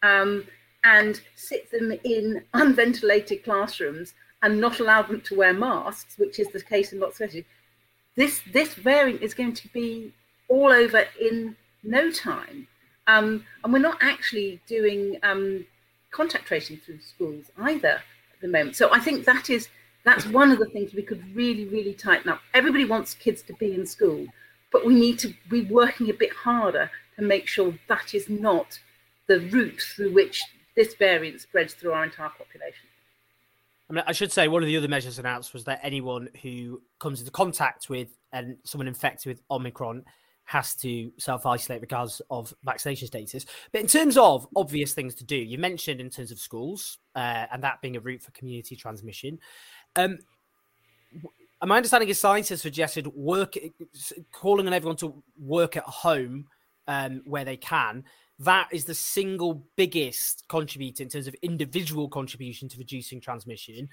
um, 0.02 0.44
and 0.84 1.20
sit 1.36 1.70
them 1.70 1.92
in 2.04 2.42
unventilated 2.54 3.44
classrooms 3.44 4.14
and 4.42 4.60
not 4.60 4.80
allow 4.80 5.02
them 5.02 5.20
to 5.20 5.36
wear 5.36 5.52
masks 5.52 6.18
which 6.18 6.38
is 6.38 6.48
the 6.48 6.60
case 6.60 6.92
in 6.92 7.00
lots 7.00 7.20
of 7.20 7.30
places 7.30 7.44
this 8.16 8.42
this 8.52 8.74
variant 8.74 9.22
is 9.22 9.34
going 9.34 9.54
to 9.54 9.68
be 9.68 10.12
all 10.48 10.70
over 10.70 11.04
in 11.20 11.56
no 11.82 12.10
time. 12.10 12.68
Um, 13.06 13.44
and 13.64 13.72
we're 13.72 13.78
not 13.80 13.98
actually 14.00 14.60
doing 14.66 15.18
um, 15.22 15.64
contact 16.10 16.46
tracing 16.46 16.76
through 16.76 17.00
schools 17.00 17.46
either 17.58 17.88
at 17.88 18.40
the 18.40 18.48
moment. 18.48 18.76
So 18.76 18.92
I 18.92 19.00
think 19.00 19.24
that 19.24 19.50
is 19.50 19.68
that's 20.04 20.26
one 20.26 20.50
of 20.50 20.58
the 20.58 20.66
things 20.66 20.94
we 20.94 21.02
could 21.02 21.22
really, 21.34 21.64
really 21.64 21.94
tighten 21.94 22.28
up. 22.28 22.40
Everybody 22.54 22.84
wants 22.84 23.14
kids 23.14 23.42
to 23.42 23.54
be 23.54 23.72
in 23.72 23.86
school, 23.86 24.26
but 24.72 24.84
we 24.84 24.94
need 24.94 25.18
to 25.20 25.32
be 25.48 25.62
working 25.62 26.10
a 26.10 26.14
bit 26.14 26.32
harder 26.32 26.90
to 27.16 27.22
make 27.22 27.46
sure 27.46 27.74
that 27.88 28.14
is 28.14 28.28
not 28.28 28.78
the 29.28 29.40
route 29.40 29.80
through 29.80 30.12
which 30.12 30.42
this 30.74 30.94
variant 30.94 31.40
spreads 31.40 31.74
through 31.74 31.92
our 31.92 32.04
entire 32.04 32.30
population. 32.30 32.86
I 33.90 33.94
mean, 33.94 34.04
I 34.06 34.12
should 34.12 34.32
say 34.32 34.48
one 34.48 34.62
of 34.62 34.66
the 34.66 34.76
other 34.76 34.88
measures 34.88 35.18
announced 35.18 35.52
was 35.52 35.64
that 35.64 35.80
anyone 35.82 36.28
who 36.42 36.80
comes 36.98 37.20
into 37.20 37.30
contact 37.30 37.90
with 37.90 38.16
and 38.32 38.56
someone 38.64 38.88
infected 38.88 39.26
with 39.26 39.42
Omicron 39.50 40.04
has 40.44 40.74
to 40.76 41.12
self 41.18 41.46
isolate 41.46 41.82
regardless 41.82 42.20
of 42.30 42.54
vaccination 42.64 43.06
status. 43.06 43.44
But 43.70 43.82
in 43.82 43.86
terms 43.86 44.16
of 44.16 44.46
obvious 44.56 44.94
things 44.94 45.14
to 45.16 45.24
do, 45.24 45.36
you 45.36 45.58
mentioned 45.58 46.00
in 46.00 46.10
terms 46.10 46.30
of 46.30 46.38
schools 46.38 46.98
uh, 47.14 47.46
and 47.52 47.62
that 47.62 47.80
being 47.82 47.96
a 47.96 48.00
route 48.00 48.22
for 48.22 48.30
community 48.32 48.76
transmission. 48.76 49.38
Um, 49.96 50.18
my 51.64 51.76
understanding 51.76 52.08
is 52.08 52.18
science 52.18 52.48
has 52.48 52.60
suggested 52.60 53.06
work, 53.08 53.54
calling 54.32 54.66
on 54.66 54.72
everyone 54.72 54.96
to 54.96 55.22
work 55.38 55.76
at 55.76 55.84
home 55.84 56.46
um, 56.88 57.22
where 57.24 57.44
they 57.44 57.56
can 57.56 58.04
that 58.44 58.68
is 58.72 58.84
the 58.84 58.94
single 58.94 59.64
biggest 59.76 60.44
contributor 60.48 61.02
in 61.02 61.08
terms 61.08 61.26
of 61.26 61.34
individual 61.42 62.08
contribution 62.08 62.68
to 62.68 62.78
reducing 62.78 63.20
transmission. 63.20 63.88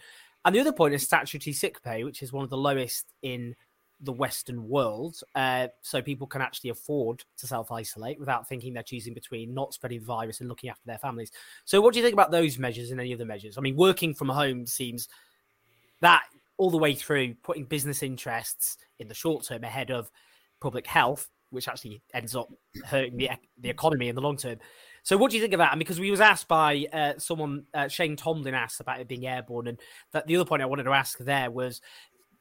And 0.45 0.55
the 0.55 0.59
other 0.59 0.71
point 0.71 0.93
is 0.93 1.03
statutory 1.03 1.53
sick 1.53 1.81
pay, 1.83 2.03
which 2.03 2.23
is 2.23 2.33
one 2.33 2.43
of 2.43 2.49
the 2.49 2.57
lowest 2.57 3.05
in 3.21 3.55
the 4.01 4.13
Western 4.13 4.67
world. 4.67 5.21
Uh, 5.35 5.67
so 5.81 6.01
people 6.01 6.25
can 6.25 6.41
actually 6.41 6.69
afford 6.69 7.23
to 7.37 7.47
self 7.47 7.71
isolate 7.71 8.19
without 8.19 8.47
thinking 8.47 8.73
they're 8.73 8.83
choosing 8.83 9.13
between 9.13 9.53
not 9.53 9.73
spreading 9.73 9.99
the 9.99 10.05
virus 10.05 10.39
and 10.39 10.49
looking 10.49 10.69
after 10.69 10.85
their 10.85 10.97
families. 10.97 11.31
So, 11.65 11.81
what 11.81 11.93
do 11.93 11.99
you 11.99 12.05
think 12.05 12.13
about 12.13 12.31
those 12.31 12.57
measures 12.57 12.91
and 12.91 12.99
any 12.99 13.13
other 13.13 13.25
measures? 13.25 13.57
I 13.57 13.61
mean, 13.61 13.75
working 13.75 14.13
from 14.13 14.29
home 14.29 14.65
seems 14.65 15.09
that 16.01 16.23
all 16.57 16.69
the 16.71 16.77
way 16.77 16.95
through 16.95 17.35
putting 17.43 17.65
business 17.65 18.03
interests 18.03 18.77
in 18.99 19.07
the 19.07 19.13
short 19.13 19.45
term 19.45 19.63
ahead 19.63 19.91
of 19.91 20.09
public 20.59 20.87
health 20.87 21.27
which 21.49 21.67
actually 21.67 22.01
ends 22.13 22.35
up 22.35 22.47
hurting 22.85 23.17
the 23.17 23.29
the 23.59 23.69
economy 23.69 24.09
in 24.09 24.15
the 24.15 24.21
long 24.21 24.37
term. 24.37 24.57
So, 25.03 25.17
what 25.17 25.31
do 25.31 25.37
you 25.37 25.41
think 25.41 25.53
of 25.53 25.59
that? 25.59 25.71
And 25.71 25.79
because 25.79 25.99
we 25.99 26.11
was 26.11 26.21
asked 26.21 26.47
by 26.47 26.85
uh, 26.91 27.13
someone, 27.17 27.65
uh, 27.73 27.87
Shane 27.87 28.15
Tomlin 28.15 28.53
asked 28.53 28.79
about 28.79 28.99
it 28.99 29.07
being 29.07 29.25
airborne, 29.25 29.67
and 29.67 29.79
that 30.11 30.27
the 30.27 30.35
other 30.35 30.45
point 30.45 30.61
I 30.61 30.65
wanted 30.65 30.83
to 30.83 30.91
ask 30.91 31.17
there 31.17 31.49
was, 31.49 31.81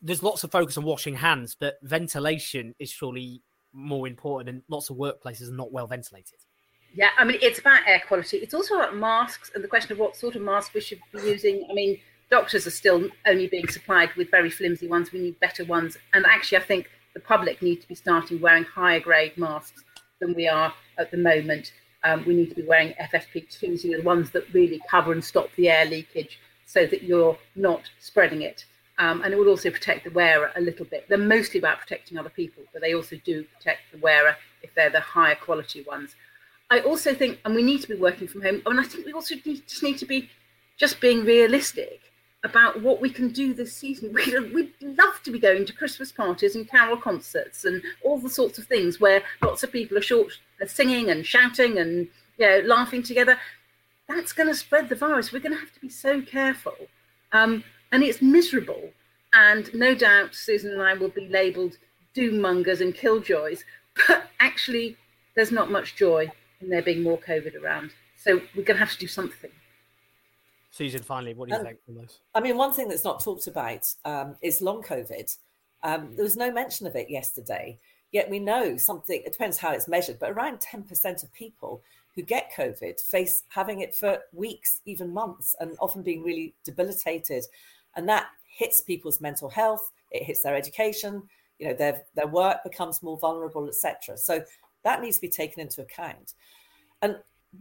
there's 0.03 0.23
lots 0.23 0.45
of 0.45 0.51
focus 0.51 0.77
on 0.77 0.85
washing 0.85 1.15
hands, 1.15 1.57
but 1.59 1.77
ventilation 1.83 2.75
is 2.79 2.91
surely 2.91 3.43
more 3.73 4.07
important, 4.07 4.49
and 4.49 4.63
lots 4.69 4.91
of 4.91 4.97
workplaces 4.97 5.49
are 5.49 5.57
not 5.57 5.73
well 5.73 5.87
ventilated. 5.87 6.39
Yeah, 6.95 7.11
I 7.19 7.25
mean, 7.25 7.39
it's 7.43 7.59
about 7.59 7.87
air 7.87 8.03
quality. 8.07 8.39
It's 8.39 8.55
also 8.55 8.77
about 8.77 8.97
masks 8.97 9.51
and 9.55 9.63
the 9.63 9.69
question 9.69 9.93
of 9.93 9.99
what 9.99 10.17
sort 10.17 10.37
of 10.37 10.43
mask 10.43 10.75
we 10.75 10.81
should 10.81 11.01
be 11.13 11.21
using. 11.23 11.67
I 11.71 11.75
mean, 11.75 11.99
doctors 12.31 12.67
are 12.67 12.71
still 12.71 13.09
only 13.27 13.47
being 13.47 13.69
supplied 13.69 14.11
with 14.17 14.31
very 14.31 14.51
flimsy 14.51 14.89
ones. 14.89 15.13
We 15.13 15.21
need 15.21 15.39
better 15.41 15.65
ones. 15.65 15.97
And 16.15 16.25
actually, 16.27 16.59
I 16.59 16.63
think 16.63 16.91
the 17.15 17.21
public 17.21 17.63
need 17.63 17.81
to 17.81 17.89
be 17.89 17.95
starting 17.95 18.41
wearing 18.41 18.65
higher 18.65 19.01
grade 19.01 19.37
masks 19.37 19.85
than 20.21 20.35
we 20.35 20.49
are 20.49 20.73
at 20.99 21.11
the 21.11 21.17
moment. 21.17 21.73
Um, 22.05 22.25
we 22.27 22.35
need 22.35 22.49
to 22.51 22.55
be 22.55 22.63
wearing 22.63 22.95
FFP2s, 23.01 23.85
you 23.85 23.91
know, 23.91 23.99
the 23.99 24.05
ones 24.05 24.31
that 24.31 24.53
really 24.53 24.81
cover 24.91 25.13
and 25.13 25.25
stop 25.25 25.49
the 25.57 25.69
air 25.69 25.85
leakage 25.85 26.39
so 26.67 26.87
that 26.87 27.03
you're 27.03 27.37
not 27.57 27.83
spreading 27.99 28.43
it. 28.43 28.65
Um, 28.99 29.23
and 29.23 29.33
it 29.33 29.39
will 29.39 29.49
also 29.49 29.71
protect 29.71 30.05
the 30.05 30.11
wearer 30.11 30.51
a 30.57 30.61
little 30.61 30.85
bit. 30.85 31.07
They're 31.09 31.19
mostly 31.19 31.59
about 31.59 31.79
protecting 31.79 32.19
other 32.19 32.31
people, 32.31 32.65
but 32.73 32.83
they 32.83 32.95
also 32.95 33.17
do 33.25 33.45
protect 33.45 33.81
the 33.93 33.99
wearer 33.99 34.37
if 34.63 34.75
they're 34.75 34.91
the 34.91 35.01
higher 35.01 35.37
quality 35.37 35.83
ones. 35.83 36.17
I 36.71 36.81
also 36.81 37.15
think, 37.15 37.39
and 37.45 37.55
we 37.55 37.63
need 37.63 37.81
to 37.83 37.89
be 37.89 37.95
working 37.95 38.29
from 38.29 38.43
home, 38.43 38.61
and 38.67 38.81
I 38.81 38.83
think 38.83 39.07
we 39.07 39.13
also 39.13 39.37
need, 39.45 39.67
just 39.67 39.83
need 39.83 39.99
to 39.99 40.07
be 40.07 40.29
just 40.77 41.01
being 41.01 41.25
realistic 41.25 42.01
about 42.49 42.81
what 42.83 43.01
we 43.01 43.11
can 43.11 43.29
do 43.29 43.53
this 43.53 43.75
season. 43.75 44.13
We'd, 44.15 44.55
we'd 44.55 44.73
love 44.81 45.23
to 45.25 45.31
be 45.31 45.39
going 45.39 45.65
to 45.67 45.73
Christmas 45.73 46.11
parties 46.11 46.57
and 46.57 46.69
carol 46.69 46.97
concerts 46.97 47.65
and 47.65 47.83
all 48.03 48.19
the 48.19 48.31
sorts 48.31 48.59
of 48.59 48.67
things 48.67 49.01
where 49.01 49.23
lots 49.43 49.63
of 49.63 49.73
people 49.73 49.99
are 49.99 50.03
short, 50.03 50.33
are 50.61 50.69
singing 50.69 51.11
and 51.11 51.25
shouting 51.27 51.79
and 51.79 52.09
you 52.39 52.47
know 52.47 52.61
laughing 52.65 53.03
together. 53.03 53.39
That's 54.09 54.33
going 54.33 54.49
to 54.49 54.55
spread 54.55 54.89
the 54.89 54.95
virus. 54.95 55.33
We're 55.33 55.41
going 55.41 55.53
to 55.53 55.61
have 55.61 55.75
to 55.75 55.81
be 55.81 55.91
so 55.91 56.23
careful, 56.23 56.77
um, 57.33 57.63
and 57.93 58.03
it's 58.03 58.23
miserable. 58.23 58.91
And 59.35 59.73
no 59.75 59.95
doubt 59.95 60.35
Susan 60.35 60.73
and 60.73 60.83
I 60.83 60.95
will 60.95 61.11
be 61.11 61.29
labelled 61.29 61.77
doom 62.15 62.41
mongers 62.41 62.81
and 62.81 62.95
killjoys, 62.95 63.65
but 64.07 64.31
actually, 64.41 64.97
there's 65.37 65.53
not 65.53 65.71
much 65.71 65.97
joy 65.97 66.31
in 66.61 66.71
there 66.71 66.83
being 66.83 67.03
more 67.03 67.19
COVID 67.19 67.63
around. 67.63 67.91
So 68.17 68.41
we're 68.57 68.65
going 68.65 68.79
to 68.79 68.85
have 68.85 68.93
to 68.93 68.99
do 68.99 69.07
something. 69.07 69.51
Susan, 70.71 71.03
finally, 71.03 71.35
what 71.35 71.49
do 71.49 71.55
you 71.55 71.61
um, 71.61 71.67
think 71.67 71.79
on 71.89 71.95
this? 71.97 72.21
I 72.35 72.41
mean, 72.41 72.57
one 72.57 72.73
thing 72.73 72.89
that's 72.89 73.05
not 73.05 73.23
talked 73.23 73.47
about 73.47 73.93
um, 74.05 74.37
is 74.43 74.61
long 74.61 74.83
COVID. 74.83 75.37
Um, 75.83 76.15
there 76.15 76.25
was 76.25 76.37
no 76.37 76.53
mention 76.53 76.87
of 76.87 76.97
it 76.97 77.09
yesterday, 77.09 77.79
yet 78.13 78.29
we 78.29 78.39
know 78.39 78.77
something, 78.77 79.23
it 79.25 79.33
depends 79.33 79.59
how 79.59 79.73
it's 79.73 79.89
measured, 79.89 80.19
but 80.19 80.31
around 80.31 80.59
10% 80.61 81.23
of 81.23 81.33
people 81.33 81.83
who 82.15 82.23
get 82.23 82.53
COVID 82.57 83.01
face 83.01 83.45
having 83.49 83.81
it 83.81 83.95
for 83.95 84.19
weeks, 84.33 84.81
even 84.87 85.13
months, 85.13 85.55
and 85.61 85.77
often 85.81 86.03
being 86.03 86.23
really 86.23 86.55
debilitated. 86.65 87.45
And 87.97 88.09
that 88.09 88.27
hits 88.49 88.81
people's 88.81 89.21
mental 89.21 89.49
health, 89.49 89.93
it 90.11 90.25
hits 90.25 90.43
their 90.43 90.57
education, 90.57 91.23
you 91.59 91.69
know, 91.69 91.75
their, 91.75 92.03
their 92.15 92.27
work 92.27 92.63
becomes 92.65 93.03
more 93.03 93.19
vulnerable, 93.19 93.69
etc. 93.69 94.17
So 94.17 94.43
that 94.85 95.01
needs 95.01 95.17
to 95.17 95.23
be 95.23 95.29
taken 95.29 95.61
into 95.61 95.83
account. 95.83 96.35
And 97.03 97.17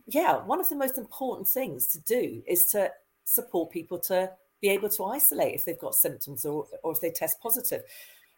yeah, 0.07 0.37
one 0.37 0.59
of 0.59 0.69
the 0.69 0.75
most 0.75 0.97
important 0.97 1.47
things 1.47 1.87
to 1.87 1.99
do 2.01 2.41
is 2.47 2.67
to 2.67 2.91
support 3.23 3.71
people 3.71 3.99
to 3.99 4.31
be 4.61 4.69
able 4.69 4.89
to 4.89 5.05
isolate 5.05 5.53
if 5.53 5.65
they've 5.65 5.79
got 5.79 5.95
symptoms 5.95 6.45
or, 6.45 6.65
or 6.83 6.91
if 6.91 7.01
they 7.01 7.11
test 7.11 7.39
positive. 7.41 7.83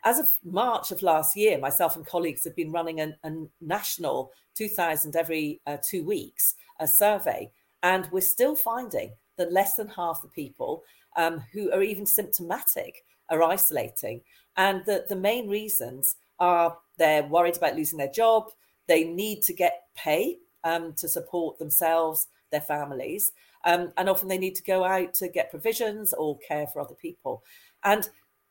As 0.03 0.19
of 0.19 0.31
March 0.43 0.91
of 0.91 1.01
last 1.01 1.35
year, 1.35 1.57
myself 1.57 1.95
and 1.95 2.05
colleagues 2.05 2.43
have 2.43 2.55
been 2.55 2.71
running 2.71 3.01
a, 3.01 3.13
national 3.61 4.31
2,000 4.55 5.15
every 5.15 5.61
uh, 5.67 5.77
two 5.83 6.03
weeks 6.03 6.55
a 6.79 6.87
survey, 6.87 7.51
and 7.83 8.07
we're 8.11 8.21
still 8.21 8.55
finding 8.55 9.11
that 9.37 9.51
less 9.51 9.75
than 9.75 9.87
half 9.89 10.21
the 10.21 10.27
people 10.29 10.83
um, 11.17 11.43
who 11.51 11.71
are 11.71 11.83
even 11.83 12.05
symptomatic 12.05 13.03
are 13.29 13.43
isolating. 13.43 14.21
And 14.55 14.83
the, 14.85 15.05
the 15.09 15.15
main 15.15 15.49
reasons 15.49 16.15
are 16.39 16.77
they're 16.97 17.23
worried 17.23 17.57
about 17.57 17.75
losing 17.75 17.97
their 17.97 18.11
job, 18.11 18.51
They 18.87 19.03
need 19.03 19.41
to 19.43 19.53
get 19.53 19.83
pay 19.95 20.37
um, 20.63 20.93
to 20.93 21.07
support 21.07 21.57
themselves, 21.59 22.27
their 22.51 22.61
families, 22.61 23.31
um, 23.65 23.91
and 23.97 24.09
often 24.09 24.27
they 24.27 24.37
need 24.37 24.55
to 24.55 24.63
go 24.63 24.83
out 24.83 25.13
to 25.15 25.27
get 25.27 25.51
provisions 25.51 26.13
or 26.13 26.37
care 26.39 26.67
for 26.67 26.81
other 26.81 26.95
people. 26.95 27.43
And 27.83 28.07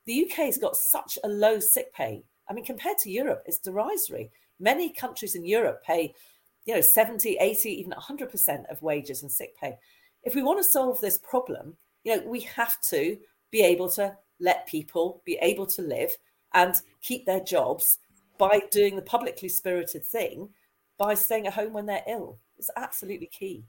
the 0.07 0.25
UK 0.25 0.47
has 0.47 0.59
got 0.59 0.77
such 0.77 1.18
a 1.25 1.29
low 1.29 1.61
sick 1.61 1.92
pay. 1.92 2.23
I 2.49 2.53
mean, 2.53 2.64
compared 2.64 2.99
to 2.99 3.11
Europe, 3.11 3.42
it's 3.47 3.59
derisory. 3.59 4.31
Many 4.61 4.90
countries 4.90 5.35
in 5.35 5.44
Europe 5.44 5.83
pay, 5.85 6.14
you 6.64 6.75
know, 6.75 6.81
70, 6.81 7.37
80, 7.38 7.71
even 7.71 7.92
100% 7.92 8.71
of 8.71 8.83
wages 8.83 9.23
and 9.23 9.31
sick 9.31 9.57
pay. 9.59 9.77
If 10.23 10.35
we 10.35 10.42
want 10.42 10.59
to 10.59 10.64
solve 10.64 11.01
this 11.01 11.18
problem, 11.18 11.77
you 12.05 12.16
know, 12.16 12.23
we 12.27 12.40
have 12.40 12.81
to 12.83 13.18
be 13.51 13.62
able 13.62 13.88
to 13.90 14.16
let 14.40 14.66
people 14.66 15.23
be 15.25 15.38
able 15.42 15.66
to 15.66 15.83
live 15.83 16.11
and 16.55 16.75
keep 17.03 17.27
their 17.27 17.40
jobs 17.40 17.99
by 18.38 18.62
doing 18.71 18.97
the 18.97 19.03
publicly 19.03 19.49
spirited 19.49 20.05
thing 20.05 20.49
by 20.99 21.15
staying 21.15 21.47
at 21.47 21.55
home 21.55 21.73
when 21.73 21.87
they're 21.87 22.05
ill. 22.07 22.39
It's 22.59 22.71
absolutely 22.77 23.29
key. 23.29 23.65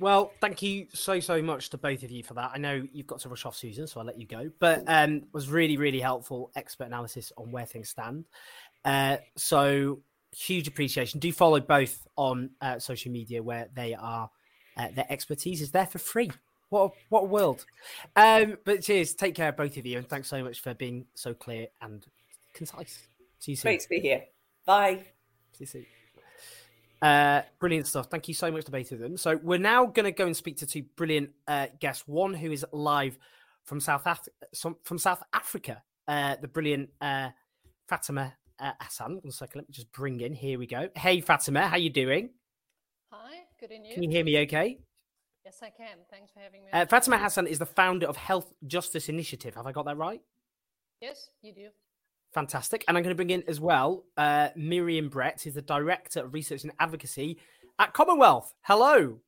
Well, 0.00 0.32
thank 0.40 0.62
you 0.62 0.88
so 0.92 1.20
so 1.20 1.40
much 1.40 1.70
to 1.70 1.78
both 1.78 2.02
of 2.02 2.10
you 2.10 2.24
for 2.24 2.34
that. 2.34 2.50
I 2.52 2.58
know 2.58 2.82
you've 2.92 3.06
got 3.06 3.20
to 3.20 3.28
rush 3.28 3.46
off, 3.46 3.54
Susan, 3.54 3.86
so 3.86 4.00
I'll 4.00 4.06
let 4.06 4.18
you 4.18 4.26
go. 4.26 4.50
But 4.58 4.82
um, 4.88 5.22
was 5.32 5.48
really 5.48 5.76
really 5.76 6.00
helpful 6.00 6.50
expert 6.56 6.86
analysis 6.86 7.32
on 7.38 7.52
where 7.52 7.66
things 7.66 7.90
stand. 7.90 8.24
Uh, 8.84 9.18
so 9.36 10.00
huge 10.34 10.66
appreciation. 10.66 11.20
Do 11.20 11.32
follow 11.32 11.60
both 11.60 12.04
on 12.16 12.50
uh, 12.60 12.80
social 12.80 13.12
media 13.12 13.42
where 13.42 13.68
they 13.74 13.94
are. 13.94 14.28
Uh, 14.76 14.88
their 14.94 15.06
expertise 15.08 15.60
is 15.60 15.70
there 15.70 15.86
for 15.86 15.98
free. 15.98 16.32
What 16.70 16.84
a, 16.84 16.88
what 17.10 17.20
a 17.20 17.26
world! 17.26 17.64
Um, 18.16 18.56
but 18.64 18.82
cheers. 18.82 19.14
Take 19.14 19.34
care, 19.34 19.52
both 19.52 19.76
of 19.76 19.86
you, 19.86 19.98
and 19.98 20.08
thanks 20.08 20.26
so 20.26 20.42
much 20.42 20.60
for 20.60 20.74
being 20.74 21.06
so 21.14 21.34
clear 21.34 21.66
and 21.80 22.04
concise. 22.54 23.06
See 23.38 23.52
you 23.52 23.56
soon. 23.56 23.68
Great 23.68 23.80
to 23.82 23.88
be 23.88 24.00
here. 24.00 24.24
Bye. 24.64 25.04
See. 25.66 25.86
Uh, 27.00 27.42
brilliant 27.58 27.88
stuff. 27.88 28.06
Thank 28.08 28.28
you 28.28 28.34
so 28.34 28.50
much 28.52 28.64
to 28.66 28.70
both 28.70 28.92
of 28.92 29.00
them. 29.00 29.16
So 29.16 29.40
we're 29.42 29.58
now 29.58 29.86
going 29.86 30.04
to 30.04 30.12
go 30.12 30.26
and 30.26 30.36
speak 30.36 30.58
to 30.58 30.66
two 30.66 30.84
brilliant 30.94 31.30
uh, 31.48 31.66
guests. 31.80 32.06
One 32.06 32.32
who 32.32 32.52
is 32.52 32.64
live 32.72 33.18
from 33.64 33.80
South 33.80 34.02
Af- 34.06 34.28
from 34.84 34.98
South 34.98 35.22
Africa, 35.32 35.82
uh, 36.06 36.36
the 36.40 36.48
brilliant 36.48 36.90
uh, 37.00 37.30
Fatima 37.88 38.34
uh, 38.60 38.72
Hassan. 38.80 39.18
One 39.22 39.32
second, 39.32 39.60
let 39.60 39.68
me 39.68 39.72
just 39.72 39.90
bring 39.92 40.20
in. 40.20 40.32
Here 40.32 40.58
we 40.58 40.66
go. 40.66 40.88
Hey 40.94 41.20
Fatima, 41.20 41.66
how 41.66 41.76
you 41.76 41.90
doing? 41.90 42.30
Hi, 43.10 43.38
good 43.58 43.72
in 43.72 43.84
you. 43.84 43.94
Can 43.94 44.04
you 44.04 44.10
hear 44.10 44.24
me? 44.24 44.38
Okay. 44.42 44.78
Yes, 45.44 45.58
I 45.60 45.70
can. 45.70 45.98
Thanks 46.08 46.30
for 46.32 46.38
having 46.38 46.64
me. 46.64 46.70
Uh, 46.72 46.86
Fatima 46.86 47.18
Hassan 47.18 47.48
is 47.48 47.58
the 47.58 47.66
founder 47.66 48.06
of 48.06 48.16
Health 48.16 48.52
Justice 48.64 49.08
Initiative. 49.08 49.56
Have 49.56 49.66
I 49.66 49.72
got 49.72 49.86
that 49.86 49.96
right? 49.96 50.20
Yes, 51.00 51.30
you 51.42 51.52
do. 51.52 51.68
Fantastic. 52.32 52.84
And 52.88 52.96
I'm 52.96 53.02
going 53.02 53.14
to 53.14 53.16
bring 53.16 53.30
in 53.30 53.44
as 53.46 53.60
well 53.60 54.04
uh, 54.16 54.48
Miriam 54.56 55.08
Brett, 55.08 55.42
who's 55.42 55.54
the 55.54 55.62
Director 55.62 56.20
of 56.24 56.32
Research 56.32 56.62
and 56.62 56.72
Advocacy 56.80 57.38
at 57.78 57.92
Commonwealth. 57.92 58.54
Hello. 58.62 59.18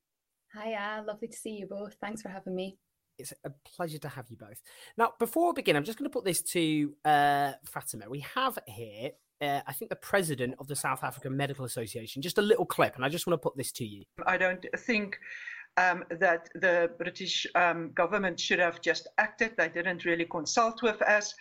Hiya, 0.54 1.04
lovely 1.06 1.28
to 1.28 1.36
see 1.36 1.50
you 1.50 1.66
both. 1.66 1.96
Thanks 2.00 2.22
for 2.22 2.28
having 2.28 2.54
me. 2.54 2.78
It's 3.18 3.32
a 3.44 3.50
pleasure 3.76 3.98
to 3.98 4.08
have 4.08 4.26
you 4.28 4.36
both. 4.36 4.60
Now, 4.96 5.12
before 5.18 5.48
we 5.48 5.52
begin, 5.54 5.76
I'm 5.76 5.84
just 5.84 5.98
going 5.98 6.08
to 6.08 6.12
put 6.12 6.24
this 6.24 6.42
to 6.42 6.94
uh, 7.04 7.52
Fatima. 7.64 8.08
We 8.08 8.20
have 8.34 8.58
here, 8.66 9.10
uh, 9.40 9.60
I 9.66 9.72
think, 9.72 9.90
the 9.90 9.96
president 9.96 10.54
of 10.58 10.66
the 10.66 10.74
South 10.74 11.04
African 11.04 11.36
Medical 11.36 11.64
Association, 11.64 12.22
just 12.22 12.38
a 12.38 12.42
little 12.42 12.66
clip, 12.66 12.96
and 12.96 13.04
I 13.04 13.08
just 13.08 13.26
want 13.26 13.40
to 13.40 13.42
put 13.42 13.56
this 13.56 13.70
to 13.72 13.84
you. 13.84 14.02
I 14.26 14.36
don't 14.36 14.64
think 14.78 15.18
um, 15.76 16.04
that 16.10 16.48
the 16.54 16.90
British 16.98 17.46
um, 17.54 17.92
government 17.92 18.38
should 18.40 18.58
have 18.58 18.80
just 18.80 19.06
acted. 19.18 19.52
They 19.56 19.68
didn't 19.68 20.04
really 20.04 20.24
consult 20.24 20.82
with 20.82 21.00
us. 21.02 21.34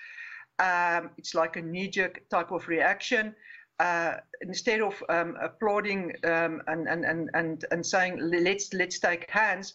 Um, 0.60 1.10
it's 1.18 1.34
like 1.34 1.56
a 1.56 1.62
knee-jerk 1.62 2.30
type 2.30 2.52
of 2.52 2.68
reaction. 2.68 3.36
Uh, 3.80 4.18
instead 4.42 4.82
of 4.82 5.04
um, 5.10 5.36
applauding 5.42 6.14
um, 6.24 6.62
and, 6.68 6.88
and, 6.88 7.04
and, 7.06 7.30
and, 7.34 7.66
and 7.72 7.86
saying 7.86 8.20
let's 8.22 8.72
let's 8.74 9.00
take 9.00 9.30
hands, 9.30 9.74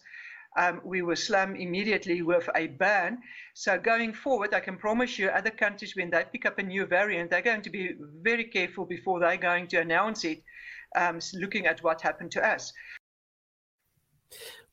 um, 0.57 0.81
we 0.83 1.01
were 1.01 1.15
slammed 1.15 1.57
immediately 1.59 2.21
with 2.21 2.49
a 2.55 2.67
ban. 2.67 3.19
So 3.53 3.77
going 3.77 4.13
forward, 4.13 4.53
I 4.53 4.61
can 4.61 4.77
promise 4.77 5.19
you, 5.19 5.27
other 5.27 5.51
countries 5.51 5.95
when 5.95 6.09
they 6.09 6.23
pick 6.31 6.45
up 6.45 6.59
a 6.59 6.63
new 6.63 6.85
variant, 6.85 7.29
they're 7.29 7.41
going 7.41 7.61
to 7.61 7.69
be 7.69 7.95
very 8.21 8.45
careful 8.45 8.85
before 8.85 9.19
they're 9.19 9.37
going 9.37 9.67
to 9.67 9.81
announce 9.81 10.23
it, 10.23 10.41
um, 10.95 11.19
looking 11.33 11.65
at 11.67 11.83
what 11.83 12.01
happened 12.01 12.31
to 12.31 12.45
us. 12.45 12.73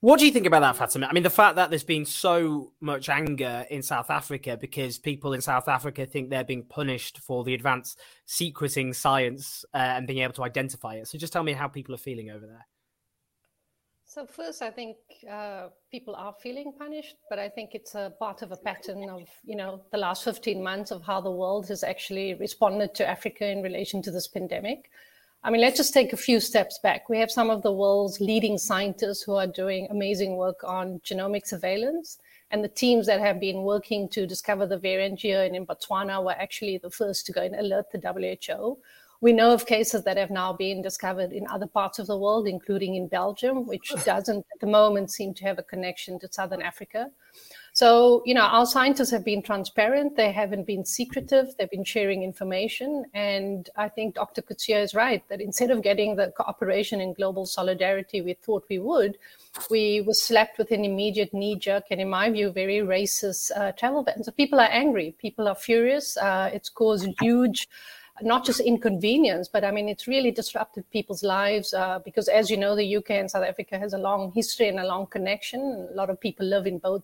What 0.00 0.18
do 0.18 0.26
you 0.26 0.32
think 0.32 0.46
about 0.46 0.60
that, 0.60 0.76
Fatima? 0.76 1.06
I 1.06 1.12
mean, 1.14 1.22
the 1.22 1.30
fact 1.30 1.56
that 1.56 1.70
there's 1.70 1.82
been 1.82 2.04
so 2.04 2.72
much 2.80 3.08
anger 3.08 3.64
in 3.70 3.82
South 3.82 4.10
Africa 4.10 4.58
because 4.60 4.98
people 4.98 5.32
in 5.32 5.40
South 5.40 5.68
Africa 5.68 6.04
think 6.04 6.28
they're 6.28 6.44
being 6.44 6.64
punished 6.64 7.18
for 7.18 7.44
the 7.44 7.54
advanced 7.54 7.98
secreting 8.26 8.92
science 8.92 9.64
uh, 9.72 9.78
and 9.78 10.06
being 10.06 10.18
able 10.18 10.34
to 10.34 10.44
identify 10.44 10.96
it. 10.96 11.08
So 11.08 11.16
just 11.16 11.32
tell 11.32 11.42
me 11.42 11.54
how 11.54 11.68
people 11.68 11.94
are 11.94 11.98
feeling 11.98 12.30
over 12.30 12.46
there. 12.46 12.66
So 14.04 14.26
first, 14.26 14.62
I 14.62 14.70
think 14.70 14.96
uh, 15.30 15.68
people 15.90 16.14
are 16.14 16.34
feeling 16.42 16.72
punished, 16.78 17.16
but 17.28 17.38
I 17.38 17.48
think 17.48 17.70
it's 17.74 17.94
a 17.94 18.12
part 18.18 18.42
of 18.42 18.52
a 18.52 18.56
pattern 18.56 19.08
of 19.10 19.22
you 19.44 19.56
know 19.56 19.82
the 19.92 19.98
last 19.98 20.24
15 20.24 20.62
months 20.62 20.90
of 20.90 21.02
how 21.02 21.20
the 21.20 21.30
world 21.30 21.68
has 21.68 21.82
actually 21.82 22.34
responded 22.34 22.94
to 22.94 23.06
Africa 23.06 23.46
in 23.46 23.62
relation 23.62 24.02
to 24.02 24.10
this 24.10 24.28
pandemic. 24.28 24.90
I 25.42 25.50
mean, 25.50 25.60
let's 25.60 25.76
just 25.76 25.94
take 25.94 26.12
a 26.12 26.16
few 26.16 26.40
steps 26.40 26.78
back. 26.82 27.08
We 27.08 27.18
have 27.18 27.30
some 27.30 27.50
of 27.50 27.62
the 27.62 27.72
world's 27.72 28.20
leading 28.20 28.58
scientists 28.58 29.22
who 29.22 29.34
are 29.34 29.46
doing 29.46 29.86
amazing 29.90 30.36
work 30.36 30.64
on 30.64 31.00
genomic 31.00 31.46
surveillance. 31.46 32.18
And 32.50 32.62
the 32.62 32.68
teams 32.68 33.06
that 33.06 33.20
have 33.20 33.40
been 33.40 33.62
working 33.62 34.08
to 34.10 34.26
discover 34.26 34.66
the 34.66 34.78
variant 34.78 35.20
here 35.20 35.42
and 35.42 35.54
in 35.54 35.66
Botswana 35.66 36.24
were 36.24 36.32
actually 36.32 36.78
the 36.78 36.90
first 36.90 37.26
to 37.26 37.32
go 37.32 37.42
and 37.42 37.54
alert 37.56 37.86
the 37.92 37.98
WHO. 37.98 38.78
We 39.20 39.32
know 39.32 39.52
of 39.52 39.66
cases 39.66 40.04
that 40.04 40.16
have 40.16 40.30
now 40.30 40.52
been 40.52 40.82
discovered 40.82 41.32
in 41.32 41.46
other 41.48 41.66
parts 41.66 41.98
of 41.98 42.06
the 42.06 42.18
world, 42.18 42.46
including 42.46 42.94
in 42.94 43.08
Belgium, 43.08 43.66
which 43.66 43.92
doesn't 44.04 44.46
at 44.52 44.60
the 44.60 44.66
moment 44.66 45.10
seem 45.10 45.34
to 45.34 45.44
have 45.44 45.58
a 45.58 45.62
connection 45.62 46.18
to 46.20 46.32
Southern 46.32 46.62
Africa. 46.62 47.10
So, 47.76 48.22
you 48.24 48.32
know, 48.32 48.40
our 48.40 48.64
scientists 48.64 49.10
have 49.10 49.22
been 49.22 49.42
transparent. 49.42 50.16
They 50.16 50.32
haven't 50.32 50.66
been 50.66 50.86
secretive. 50.86 51.54
They've 51.58 51.68
been 51.68 51.84
sharing 51.84 52.22
information. 52.22 53.04
And 53.12 53.68
I 53.76 53.90
think 53.90 54.14
Dr. 54.14 54.40
Coetzee 54.40 54.82
is 54.82 54.94
right 54.94 55.22
that 55.28 55.42
instead 55.42 55.70
of 55.70 55.82
getting 55.82 56.16
the 56.16 56.32
cooperation 56.38 57.02
and 57.02 57.14
global 57.14 57.44
solidarity 57.44 58.22
we 58.22 58.32
thought 58.32 58.64
we 58.70 58.78
would, 58.78 59.18
we 59.68 60.00
were 60.00 60.14
slapped 60.14 60.56
with 60.56 60.70
an 60.70 60.86
immediate 60.86 61.34
knee 61.34 61.54
jerk 61.54 61.84
and, 61.90 62.00
in 62.00 62.08
my 62.08 62.30
view, 62.30 62.50
very 62.50 62.78
racist 62.78 63.50
uh, 63.54 63.72
travel 63.72 64.02
ban. 64.02 64.24
So 64.24 64.32
people 64.32 64.58
are 64.58 64.70
angry. 64.70 65.14
People 65.18 65.46
are 65.46 65.54
furious. 65.54 66.16
Uh, 66.16 66.48
it's 66.54 66.70
caused 66.70 67.06
huge 67.20 67.68
not 68.22 68.46
just 68.46 68.60
inconvenience, 68.60 69.46
but 69.46 69.62
I 69.62 69.70
mean, 69.70 69.90
it's 69.90 70.08
really 70.08 70.30
disrupted 70.30 70.90
people's 70.90 71.22
lives 71.22 71.74
uh, 71.74 71.98
because, 71.98 72.28
as 72.28 72.48
you 72.48 72.56
know, 72.56 72.74
the 72.74 72.96
UK 72.96 73.10
and 73.10 73.30
South 73.30 73.44
Africa 73.44 73.78
has 73.78 73.92
a 73.92 73.98
long 73.98 74.32
history 74.32 74.68
and 74.68 74.80
a 74.80 74.86
long 74.86 75.06
connection. 75.08 75.86
A 75.92 75.94
lot 75.94 76.08
of 76.08 76.18
people 76.18 76.46
live 76.46 76.66
in 76.66 76.78
both 76.78 77.02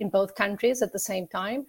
in 0.00 0.08
both 0.08 0.34
countries 0.34 0.82
at 0.82 0.92
the 0.92 0.98
same 0.98 1.26
time. 1.26 1.66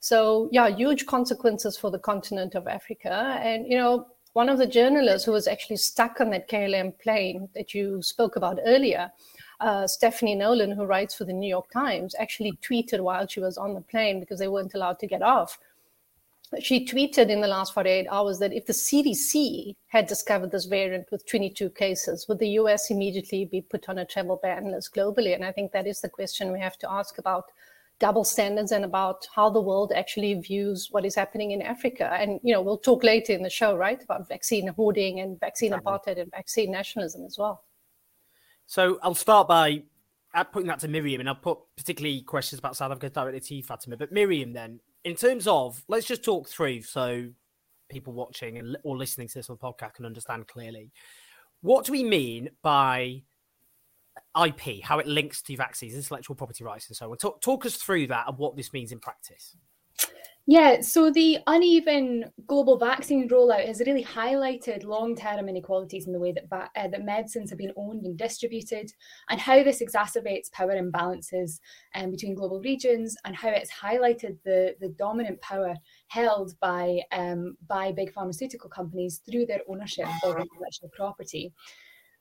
So 0.00 0.48
yeah, 0.50 0.68
huge 0.68 1.06
consequences 1.06 1.76
for 1.78 1.90
the 1.90 1.98
continent 1.98 2.54
of 2.54 2.66
Africa. 2.66 3.38
And 3.42 3.66
you 3.66 3.78
know, 3.78 4.06
one 4.32 4.48
of 4.48 4.58
the 4.58 4.66
journalists 4.66 5.26
who 5.26 5.32
was 5.32 5.46
actually 5.46 5.76
stuck 5.76 6.20
on 6.20 6.30
that 6.30 6.48
KLM 6.48 6.98
plane 6.98 7.48
that 7.54 7.74
you 7.74 8.02
spoke 8.02 8.36
about 8.36 8.58
earlier, 8.64 9.12
uh, 9.60 9.86
Stephanie 9.86 10.34
Nolen, 10.34 10.72
who 10.72 10.84
writes 10.84 11.14
for 11.14 11.24
the 11.24 11.32
New 11.32 11.48
York 11.48 11.70
Times, 11.70 12.14
actually 12.18 12.58
tweeted 12.62 13.00
while 13.00 13.26
she 13.26 13.40
was 13.40 13.58
on 13.58 13.74
the 13.74 13.80
plane 13.80 14.20
because 14.20 14.38
they 14.38 14.48
weren't 14.48 14.74
allowed 14.74 14.98
to 15.00 15.06
get 15.06 15.22
off. 15.22 15.58
She 16.60 16.84
tweeted 16.84 17.30
in 17.30 17.40
the 17.40 17.48
last 17.48 17.72
48 17.72 18.06
hours 18.10 18.38
that 18.40 18.52
if 18.52 18.66
the 18.66 18.72
CDC 18.72 19.74
had 19.86 20.06
discovered 20.06 20.50
this 20.50 20.66
variant 20.66 21.06
with 21.10 21.26
22 21.26 21.70
cases, 21.70 22.26
would 22.28 22.38
the 22.38 22.50
US 22.60 22.90
immediately 22.90 23.44
be 23.44 23.62
put 23.62 23.88
on 23.88 23.98
a 23.98 24.04
travel 24.04 24.38
ban 24.42 24.70
list 24.70 24.94
globally? 24.94 25.34
And 25.34 25.44
I 25.44 25.52
think 25.52 25.72
that 25.72 25.86
is 25.86 26.00
the 26.00 26.10
question 26.10 26.52
we 26.52 26.60
have 26.60 26.78
to 26.78 26.90
ask 26.90 27.18
about 27.18 27.44
double 27.98 28.24
standards 28.24 28.72
and 28.72 28.84
about 28.84 29.26
how 29.34 29.48
the 29.48 29.60
world 29.60 29.92
actually 29.94 30.34
views 30.34 30.88
what 30.90 31.06
is 31.06 31.14
happening 31.14 31.52
in 31.52 31.62
Africa. 31.62 32.12
And 32.12 32.40
you 32.42 32.52
know, 32.52 32.60
we'll 32.60 32.78
talk 32.78 33.04
later 33.04 33.32
in 33.32 33.42
the 33.42 33.50
show, 33.50 33.76
right, 33.76 34.02
about 34.02 34.28
vaccine 34.28 34.66
hoarding 34.68 35.20
and 35.20 35.38
vaccine 35.38 35.72
apartheid 35.72 36.20
and 36.20 36.30
vaccine 36.30 36.72
nationalism 36.72 37.24
as 37.24 37.38
well. 37.38 37.64
So 38.66 38.98
I'll 39.02 39.14
start 39.14 39.48
by 39.48 39.84
uh, 40.34 40.44
putting 40.44 40.68
that 40.68 40.80
to 40.80 40.88
Miriam, 40.88 41.20
and 41.20 41.28
I'll 41.28 41.34
put 41.34 41.58
particularly 41.76 42.22
questions 42.22 42.58
about 42.58 42.76
South 42.76 42.90
Africa 42.90 43.10
directly 43.10 43.40
to 43.40 43.54
you, 43.54 43.62
Fatima. 43.62 43.96
But 43.96 44.12
Miriam, 44.12 44.52
then, 44.52 44.80
in 45.04 45.14
terms 45.14 45.46
of, 45.46 45.82
let's 45.88 46.06
just 46.06 46.24
talk 46.24 46.48
through 46.48 46.82
so 46.82 47.28
people 47.90 48.12
watching 48.12 48.58
and 48.58 48.76
or 48.84 48.96
listening 48.96 49.28
to 49.28 49.34
this 49.34 49.50
on 49.50 49.58
the 49.60 49.66
podcast 49.66 49.94
can 49.94 50.06
understand 50.06 50.48
clearly. 50.48 50.90
What 51.60 51.84
do 51.84 51.92
we 51.92 52.02
mean 52.02 52.50
by 52.62 53.22
IP, 54.42 54.82
how 54.82 54.98
it 54.98 55.06
links 55.06 55.42
to 55.42 55.56
vaccines, 55.56 55.94
intellectual 55.94 56.34
property 56.36 56.64
rights, 56.64 56.88
and 56.88 56.96
so 56.96 57.10
on? 57.10 57.16
Talk, 57.18 57.40
talk 57.40 57.66
us 57.66 57.76
through 57.76 58.08
that 58.08 58.28
and 58.28 58.38
what 58.38 58.56
this 58.56 58.72
means 58.72 58.92
in 58.92 58.98
practice. 58.98 59.56
Yeah, 60.46 60.80
so 60.80 61.08
the 61.12 61.38
uneven 61.46 62.24
global 62.48 62.76
vaccine 62.76 63.28
rollout 63.28 63.64
has 63.64 63.80
really 63.86 64.02
highlighted 64.02 64.82
long-term 64.82 65.48
inequalities 65.48 66.08
in 66.08 66.12
the 66.12 66.18
way 66.18 66.32
that 66.32 66.48
va- 66.50 66.68
uh, 66.74 66.88
that 66.88 67.04
medicines 67.04 67.50
have 67.50 67.60
been 67.60 67.72
owned 67.76 68.04
and 68.04 68.18
distributed, 68.18 68.90
and 69.30 69.40
how 69.40 69.62
this 69.62 69.80
exacerbates 69.80 70.50
power 70.50 70.74
imbalances 70.74 71.60
um, 71.94 72.10
between 72.10 72.34
global 72.34 72.60
regions, 72.60 73.16
and 73.24 73.36
how 73.36 73.50
it's 73.50 73.70
highlighted 73.70 74.36
the 74.44 74.74
the 74.80 74.88
dominant 74.98 75.40
power 75.42 75.76
held 76.08 76.58
by 76.58 77.00
um, 77.12 77.56
by 77.68 77.92
big 77.92 78.12
pharmaceutical 78.12 78.68
companies 78.68 79.20
through 79.30 79.46
their 79.46 79.60
ownership 79.68 80.08
of 80.24 80.36
intellectual 80.36 80.90
property. 80.92 81.52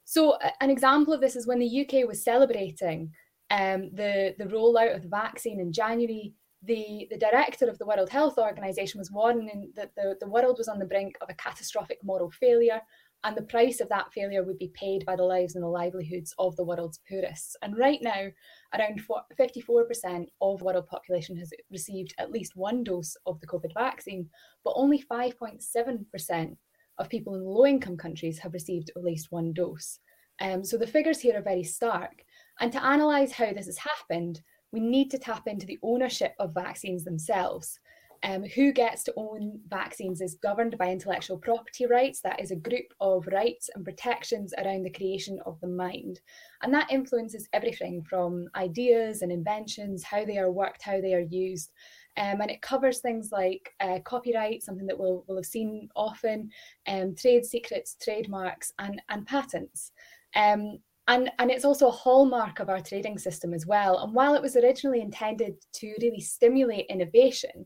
So, 0.03 0.37
an 0.59 0.69
example 0.69 1.11
of 1.11 1.21
this 1.21 1.35
is 1.35 1.47
when 1.47 1.57
the 1.57 1.81
UK 1.81 2.07
was 2.07 2.23
celebrating 2.23 3.13
um, 3.49 3.89
the 3.93 4.35
the 4.37 4.45
rollout 4.45 4.95
of 4.95 5.01
the 5.01 5.09
vaccine 5.09 5.59
in 5.59 5.73
January. 5.73 6.35
The, 6.63 7.07
the 7.09 7.17
director 7.17 7.67
of 7.67 7.79
the 7.79 7.85
World 7.85 8.09
Health 8.09 8.37
Organization 8.37 8.99
was 8.99 9.11
warning 9.11 9.71
that 9.75 9.91
the, 9.95 10.15
the 10.19 10.29
world 10.29 10.57
was 10.57 10.67
on 10.67 10.77
the 10.77 10.85
brink 10.85 11.15
of 11.21 11.29
a 11.29 11.33
catastrophic 11.33 11.97
moral 12.03 12.29
failure 12.29 12.81
and 13.23 13.37
the 13.37 13.43
price 13.43 13.79
of 13.79 13.89
that 13.89 14.11
failure 14.13 14.43
would 14.43 14.57
be 14.57 14.71
paid 14.73 15.05
by 15.05 15.15
the 15.15 15.23
lives 15.23 15.55
and 15.55 15.63
the 15.63 15.67
livelihoods 15.67 16.33
of 16.39 16.55
the 16.55 16.63
world's 16.63 16.99
poorest. 17.07 17.55
And 17.61 17.77
right 17.77 17.99
now, 18.01 18.27
around 18.73 19.01
54% 19.39 20.25
of 20.41 20.59
the 20.59 20.65
world 20.65 20.87
population 20.87 21.37
has 21.37 21.53
received 21.69 22.15
at 22.17 22.31
least 22.31 22.55
one 22.55 22.83
dose 22.83 23.15
of 23.27 23.39
the 23.39 23.47
COVID 23.47 23.73
vaccine, 23.75 24.27
but 24.63 24.73
only 24.75 25.03
5.7% 25.11 26.57
of 26.97 27.09
people 27.09 27.35
in 27.35 27.43
low 27.43 27.65
income 27.65 27.97
countries 27.97 28.39
have 28.39 28.53
received 28.53 28.91
at 28.95 29.03
least 29.03 29.31
one 29.31 29.53
dose. 29.53 29.99
Um, 30.39 30.63
so 30.63 30.77
the 30.77 30.87
figures 30.87 31.19
here 31.19 31.37
are 31.37 31.43
very 31.43 31.63
stark. 31.63 32.23
And 32.59 32.71
to 32.71 32.79
analyse 32.83 33.31
how 33.31 33.53
this 33.53 33.67
has 33.67 33.77
happened, 33.77 34.41
we 34.71 34.79
need 34.79 35.11
to 35.11 35.19
tap 35.19 35.47
into 35.47 35.65
the 35.65 35.79
ownership 35.83 36.33
of 36.39 36.53
vaccines 36.53 37.03
themselves. 37.03 37.79
Um, 38.23 38.43
who 38.43 38.71
gets 38.71 39.03
to 39.05 39.13
own 39.17 39.59
vaccines 39.67 40.21
is 40.21 40.35
governed 40.35 40.77
by 40.77 40.91
intellectual 40.91 41.39
property 41.39 41.87
rights. 41.87 42.21
That 42.21 42.39
is 42.39 42.51
a 42.51 42.55
group 42.55 42.93
of 42.99 43.25
rights 43.25 43.71
and 43.73 43.83
protections 43.83 44.53
around 44.59 44.83
the 44.83 44.91
creation 44.91 45.39
of 45.47 45.59
the 45.59 45.67
mind. 45.67 46.19
And 46.61 46.71
that 46.71 46.91
influences 46.91 47.49
everything 47.51 48.03
from 48.03 48.47
ideas 48.55 49.23
and 49.23 49.31
inventions, 49.31 50.03
how 50.03 50.23
they 50.23 50.37
are 50.37 50.51
worked, 50.51 50.83
how 50.83 51.01
they 51.01 51.15
are 51.15 51.27
used. 51.31 51.71
Um, 52.17 52.41
and 52.41 52.51
it 52.51 52.61
covers 52.61 52.99
things 52.99 53.31
like 53.31 53.73
uh, 53.79 53.99
copyright, 54.03 54.61
something 54.61 54.85
that 54.85 54.99
we'll, 54.99 55.23
we'll 55.27 55.37
have 55.37 55.45
seen 55.45 55.89
often, 55.95 56.51
um, 56.87 57.15
trade 57.15 57.45
secrets, 57.45 57.97
trademarks, 57.99 58.71
and, 58.77 59.01
and 59.09 59.25
patents. 59.25 59.93
Um, 60.35 60.77
and, 61.07 61.31
and 61.39 61.51
it's 61.51 61.65
also 61.65 61.87
a 61.87 61.91
hallmark 61.91 62.59
of 62.59 62.69
our 62.69 62.81
trading 62.81 63.17
system 63.17 63.53
as 63.53 63.65
well. 63.65 63.99
And 63.99 64.13
while 64.13 64.35
it 64.35 64.41
was 64.41 64.55
originally 64.55 65.01
intended 65.01 65.55
to 65.73 65.95
really 66.01 66.21
stimulate 66.21 66.85
innovation, 66.89 67.65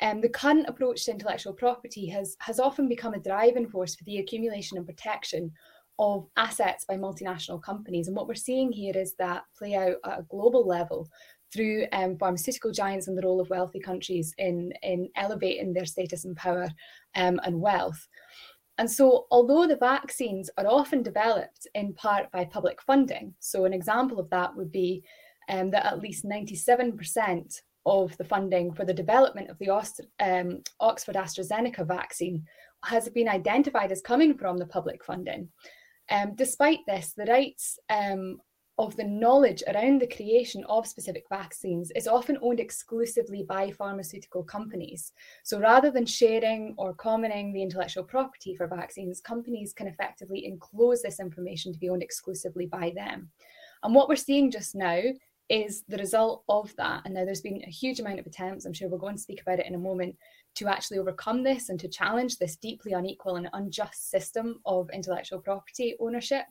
um, 0.00 0.20
the 0.20 0.28
current 0.28 0.66
approach 0.68 1.04
to 1.04 1.10
intellectual 1.10 1.52
property 1.52 2.06
has, 2.08 2.36
has 2.40 2.60
often 2.60 2.88
become 2.88 3.14
a 3.14 3.20
driving 3.20 3.68
force 3.68 3.96
for 3.96 4.04
the 4.04 4.18
accumulation 4.18 4.78
and 4.78 4.86
protection 4.86 5.52
of 5.98 6.28
assets 6.36 6.84
by 6.84 6.94
multinational 6.94 7.60
companies. 7.60 8.06
And 8.06 8.16
what 8.16 8.28
we're 8.28 8.34
seeing 8.34 8.70
here 8.70 8.96
is 8.96 9.14
that 9.18 9.42
play 9.56 9.74
out 9.74 9.96
at 10.04 10.20
a 10.20 10.26
global 10.30 10.66
level 10.66 11.08
through 11.52 11.86
um, 11.92 12.16
pharmaceutical 12.18 12.70
giants 12.70 13.08
and 13.08 13.16
the 13.16 13.26
role 13.26 13.40
of 13.40 13.50
wealthy 13.50 13.80
countries 13.80 14.34
in, 14.38 14.72
in 14.82 15.08
elevating 15.16 15.72
their 15.72 15.86
status 15.86 16.24
and 16.24 16.36
power 16.36 16.68
um, 17.16 17.40
and 17.44 17.60
wealth. 17.60 18.06
And 18.78 18.90
so, 18.90 19.26
although 19.32 19.66
the 19.66 19.76
vaccines 19.76 20.48
are 20.56 20.66
often 20.66 21.02
developed 21.02 21.66
in 21.74 21.94
part 21.94 22.30
by 22.30 22.44
public 22.44 22.80
funding, 22.80 23.34
so 23.40 23.64
an 23.64 23.72
example 23.72 24.20
of 24.20 24.30
that 24.30 24.56
would 24.56 24.70
be 24.70 25.02
um, 25.48 25.70
that 25.70 25.86
at 25.86 26.00
least 26.00 26.24
97% 26.24 27.60
of 27.86 28.16
the 28.18 28.24
funding 28.24 28.72
for 28.72 28.84
the 28.84 28.94
development 28.94 29.50
of 29.50 29.58
the 29.58 29.70
um, 30.20 30.62
Oxford 30.78 31.16
AstraZeneca 31.16 31.86
vaccine 31.86 32.44
has 32.84 33.08
been 33.08 33.28
identified 33.28 33.90
as 33.90 34.00
coming 34.00 34.36
from 34.36 34.58
the 34.58 34.66
public 34.66 35.04
funding. 35.04 35.48
Um, 36.10 36.34
despite 36.36 36.80
this, 36.86 37.14
the 37.16 37.24
rights 37.24 37.78
um, 37.90 38.38
of 38.78 38.94
the 38.96 39.04
knowledge 39.04 39.62
around 39.66 40.00
the 40.00 40.06
creation 40.06 40.64
of 40.68 40.86
specific 40.86 41.24
vaccines 41.28 41.90
is 41.96 42.06
often 42.06 42.38
owned 42.40 42.60
exclusively 42.60 43.42
by 43.42 43.72
pharmaceutical 43.72 44.44
companies. 44.44 45.12
So 45.42 45.58
rather 45.58 45.90
than 45.90 46.06
sharing 46.06 46.74
or 46.78 46.94
commoning 46.94 47.52
the 47.52 47.62
intellectual 47.62 48.04
property 48.04 48.54
for 48.54 48.68
vaccines, 48.68 49.20
companies 49.20 49.72
can 49.72 49.88
effectively 49.88 50.46
enclose 50.46 51.02
this 51.02 51.18
information 51.18 51.72
to 51.72 51.78
be 51.78 51.88
owned 51.88 52.04
exclusively 52.04 52.66
by 52.66 52.92
them. 52.94 53.30
And 53.82 53.94
what 53.94 54.08
we're 54.08 54.16
seeing 54.16 54.50
just 54.50 54.76
now 54.76 55.02
is 55.48 55.82
the 55.88 55.96
result 55.96 56.44
of 56.48 56.74
that. 56.76 57.02
And 57.04 57.14
now 57.14 57.24
there's 57.24 57.40
been 57.40 57.62
a 57.66 57.70
huge 57.70 58.00
amount 58.00 58.20
of 58.20 58.26
attempts, 58.26 58.64
I'm 58.64 58.72
sure 58.72 58.88
we're 58.88 58.98
going 58.98 59.16
to 59.16 59.22
speak 59.22 59.40
about 59.40 59.58
it 59.58 59.66
in 59.66 59.74
a 59.74 59.78
moment, 59.78 60.14
to 60.56 60.68
actually 60.68 60.98
overcome 60.98 61.42
this 61.42 61.68
and 61.68 61.80
to 61.80 61.88
challenge 61.88 62.38
this 62.38 62.56
deeply 62.56 62.92
unequal 62.92 63.36
and 63.36 63.48
unjust 63.54 64.10
system 64.10 64.60
of 64.66 64.90
intellectual 64.90 65.40
property 65.40 65.96
ownership. 66.00 66.44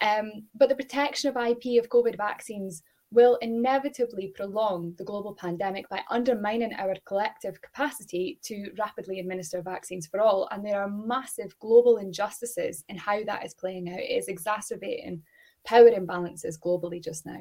Um, 0.00 0.44
but 0.54 0.68
the 0.68 0.76
protection 0.76 1.28
of 1.28 1.36
IP 1.36 1.82
of 1.82 1.88
COVID 1.88 2.16
vaccines 2.16 2.82
will 3.10 3.36
inevitably 3.36 4.28
prolong 4.36 4.94
the 4.98 5.04
global 5.04 5.34
pandemic 5.34 5.88
by 5.88 6.02
undermining 6.10 6.74
our 6.74 6.94
collective 7.06 7.60
capacity 7.62 8.38
to 8.42 8.70
rapidly 8.78 9.18
administer 9.18 9.62
vaccines 9.62 10.06
for 10.06 10.20
all. 10.20 10.46
And 10.50 10.64
there 10.64 10.82
are 10.82 10.90
massive 10.90 11.58
global 11.58 11.96
injustices 11.96 12.84
in 12.88 12.98
how 12.98 13.24
that 13.24 13.46
is 13.46 13.54
playing 13.54 13.90
out. 13.90 14.00
It 14.00 14.18
is 14.18 14.28
exacerbating 14.28 15.22
power 15.64 15.90
imbalances 15.90 16.58
globally 16.58 17.02
just 17.02 17.24
now. 17.24 17.40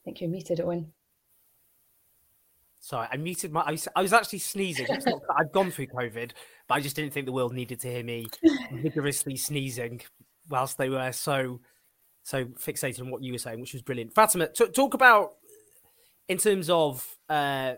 I 0.00 0.02
think 0.04 0.20
you're 0.20 0.30
muted, 0.30 0.60
Owen. 0.60 0.92
Sorry, 2.80 3.06
I 3.12 3.16
muted 3.18 3.52
my. 3.52 3.60
I 3.94 4.00
was, 4.02 4.12
actually 4.12 4.38
sneezing. 4.38 4.86
I've 5.38 5.52
gone 5.52 5.70
through 5.70 5.88
COVID, 5.88 6.32
but 6.66 6.74
I 6.74 6.80
just 6.80 6.96
didn't 6.96 7.12
think 7.12 7.26
the 7.26 7.32
world 7.32 7.52
needed 7.52 7.78
to 7.80 7.90
hear 7.90 8.02
me 8.02 8.26
vigorously 8.72 9.36
sneezing 9.36 10.00
whilst 10.48 10.78
they 10.78 10.88
were 10.88 11.12
so 11.12 11.60
so 12.22 12.46
fixated 12.46 13.00
on 13.00 13.10
what 13.10 13.22
you 13.22 13.32
were 13.32 13.38
saying, 13.38 13.60
which 13.60 13.74
was 13.74 13.82
brilliant. 13.82 14.14
Fatima, 14.14 14.48
t- 14.48 14.66
talk 14.68 14.94
about 14.94 15.32
in 16.28 16.38
terms 16.38 16.70
of 16.70 17.06
uh, 17.28 17.74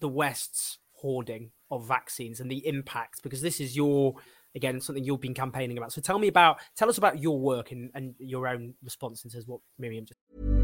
the 0.00 0.08
West's 0.08 0.78
hoarding 0.92 1.50
of 1.70 1.86
vaccines 1.86 2.38
and 2.38 2.50
the 2.50 2.66
impact, 2.66 3.22
because 3.24 3.42
this 3.42 3.60
is 3.60 3.74
your 3.74 4.14
again 4.54 4.80
something 4.80 5.02
you've 5.02 5.20
been 5.20 5.34
campaigning 5.34 5.78
about. 5.78 5.92
So 5.92 6.00
tell 6.00 6.20
me 6.20 6.28
about 6.28 6.60
tell 6.76 6.88
us 6.88 6.98
about 6.98 7.20
your 7.20 7.40
work 7.40 7.72
and, 7.72 7.90
and 7.92 8.14
your 8.20 8.46
own 8.46 8.74
response 8.84 9.24
into 9.24 9.36
what 9.46 9.60
Miriam 9.80 10.06
just. 10.06 10.63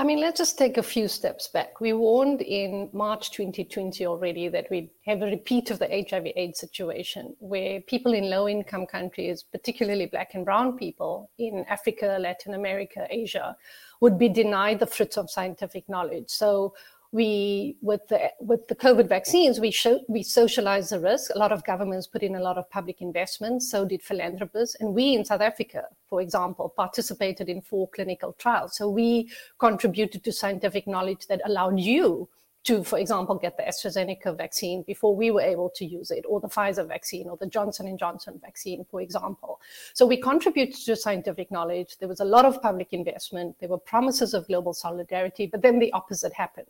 I 0.00 0.04
mean, 0.04 0.20
let's 0.20 0.38
just 0.38 0.56
take 0.56 0.76
a 0.78 0.82
few 0.82 1.08
steps 1.08 1.48
back. 1.48 1.80
We 1.80 1.92
warned 1.92 2.40
in 2.40 2.88
March 2.92 3.32
2020 3.32 4.06
already 4.06 4.46
that 4.46 4.70
we'd 4.70 4.90
have 5.04 5.22
a 5.22 5.26
repeat 5.26 5.72
of 5.72 5.80
the 5.80 5.88
HIV 6.08 6.28
AIDS 6.36 6.60
situation 6.60 7.34
where 7.40 7.80
people 7.80 8.14
in 8.14 8.30
low 8.30 8.48
income 8.48 8.86
countries, 8.86 9.42
particularly 9.42 10.06
Black 10.06 10.34
and 10.34 10.44
Brown 10.44 10.78
people 10.78 11.32
in 11.38 11.64
Africa, 11.68 12.16
Latin 12.20 12.54
America, 12.54 13.08
Asia, 13.10 13.56
would 14.00 14.20
be 14.20 14.28
denied 14.28 14.78
the 14.78 14.86
fruits 14.86 15.18
of 15.18 15.32
scientific 15.32 15.88
knowledge. 15.88 16.30
So, 16.30 16.74
we 17.10 17.76
with 17.80 18.06
the 18.08 18.30
with 18.40 18.68
the 18.68 18.74
COVID 18.74 19.08
vaccines, 19.08 19.58
we 19.58 19.70
show 19.70 20.00
we 20.08 20.22
socialize 20.22 20.90
the 20.90 21.00
risk. 21.00 21.30
A 21.34 21.38
lot 21.38 21.52
of 21.52 21.64
governments 21.64 22.06
put 22.06 22.22
in 22.22 22.34
a 22.36 22.40
lot 22.40 22.58
of 22.58 22.68
public 22.68 23.00
investment. 23.00 23.62
so 23.62 23.84
did 23.84 24.02
philanthropists, 24.02 24.76
and 24.80 24.94
we 24.94 25.14
in 25.14 25.24
South 25.24 25.40
Africa, 25.40 25.84
for 26.08 26.20
example, 26.20 26.68
participated 26.68 27.48
in 27.48 27.62
four 27.62 27.88
clinical 27.88 28.34
trials. 28.34 28.76
So 28.76 28.90
we 28.90 29.30
contributed 29.58 30.22
to 30.24 30.32
scientific 30.32 30.86
knowledge 30.86 31.26
that 31.28 31.40
allowed 31.46 31.80
you 31.80 32.28
to, 32.68 32.84
for 32.84 32.98
example, 32.98 33.34
get 33.34 33.56
the 33.56 33.62
AstraZeneca 33.62 34.36
vaccine 34.36 34.82
before 34.82 35.16
we 35.16 35.30
were 35.30 35.40
able 35.40 35.70
to 35.70 35.86
use 35.86 36.10
it, 36.10 36.22
or 36.28 36.38
the 36.38 36.48
Pfizer 36.48 36.86
vaccine, 36.86 37.26
or 37.26 37.38
the 37.38 37.46
Johnson 37.46 37.86
and 37.86 37.98
Johnson 37.98 38.38
vaccine, 38.42 38.84
for 38.90 39.00
example. 39.00 39.58
So 39.94 40.04
we 40.04 40.18
contributed 40.18 40.74
to 40.84 40.94
scientific 40.94 41.50
knowledge. 41.50 41.96
There 41.96 42.10
was 42.10 42.20
a 42.20 42.26
lot 42.26 42.44
of 42.44 42.60
public 42.60 42.92
investment. 42.92 43.56
There 43.58 43.70
were 43.70 43.78
promises 43.78 44.34
of 44.34 44.46
global 44.48 44.74
solidarity, 44.74 45.46
but 45.46 45.62
then 45.62 45.78
the 45.78 45.90
opposite 45.92 46.34
happened. 46.34 46.66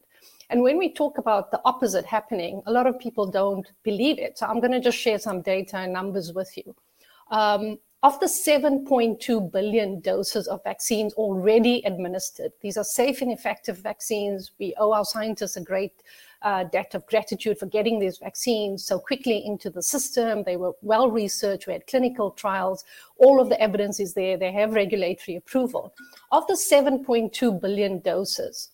And 0.51 0.63
when 0.63 0.79
we 0.79 0.93
talk 0.93 1.19
about 1.19 1.51
the 1.51 1.61
opposite 1.65 2.07
happening, 2.07 2.63
a 2.67 2.71
lot 2.71 2.87
of 2.87 2.97
people 3.01 3.27
don't 3.27 3.67
believe 3.83 4.21
it. 4.21 4.39
So 4.39 4.47
I'm 4.47 4.61
going 4.61 4.77
to 4.79 4.81
just 4.81 4.99
share 4.99 5.19
some 5.19 5.43
data 5.43 5.79
and 5.79 5.93
numbers 5.93 6.33
with 6.33 6.57
you. 6.57 6.77
Um, 7.33 7.79
of 8.05 8.21
the 8.21 8.27
7.2 8.27 9.51
billion 9.51 10.01
doses 10.01 10.47
of 10.47 10.63
vaccines 10.63 11.13
already 11.15 11.83
administered, 11.85 12.53
these 12.61 12.77
are 12.77 12.85
safe 12.85 13.23
and 13.23 13.33
effective 13.33 13.79
vaccines. 13.79 14.53
We 14.61 14.73
owe 14.79 14.93
our 14.93 15.05
scientists 15.05 15.57
a 15.57 15.61
great 15.61 16.05
uh, 16.43 16.65
debt 16.65 16.95
of 16.95 17.05
gratitude 17.07 17.59
for 17.59 17.67
getting 17.67 17.99
these 17.99 18.19
vaccines 18.19 18.85
so 18.85 19.01
quickly 19.01 19.45
into 19.45 19.69
the 19.69 19.83
system. 19.83 20.45
They 20.45 20.57
were 20.57 20.75
well 20.81 21.11
researched. 21.11 21.67
We 21.67 21.73
had 21.73 21.89
clinical 21.89 22.31
trials. 22.31 22.85
All 23.17 23.41
of 23.41 23.49
the 23.49 23.61
evidence 23.61 23.99
is 23.99 24.15
there. 24.15 24.37
They 24.37 24.53
have 24.53 24.75
regulatory 24.75 25.35
approval. 25.35 25.93
Of 26.31 26.47
the 26.47 26.55
7.2 26.55 27.61
billion 27.61 27.99
doses, 27.99 28.69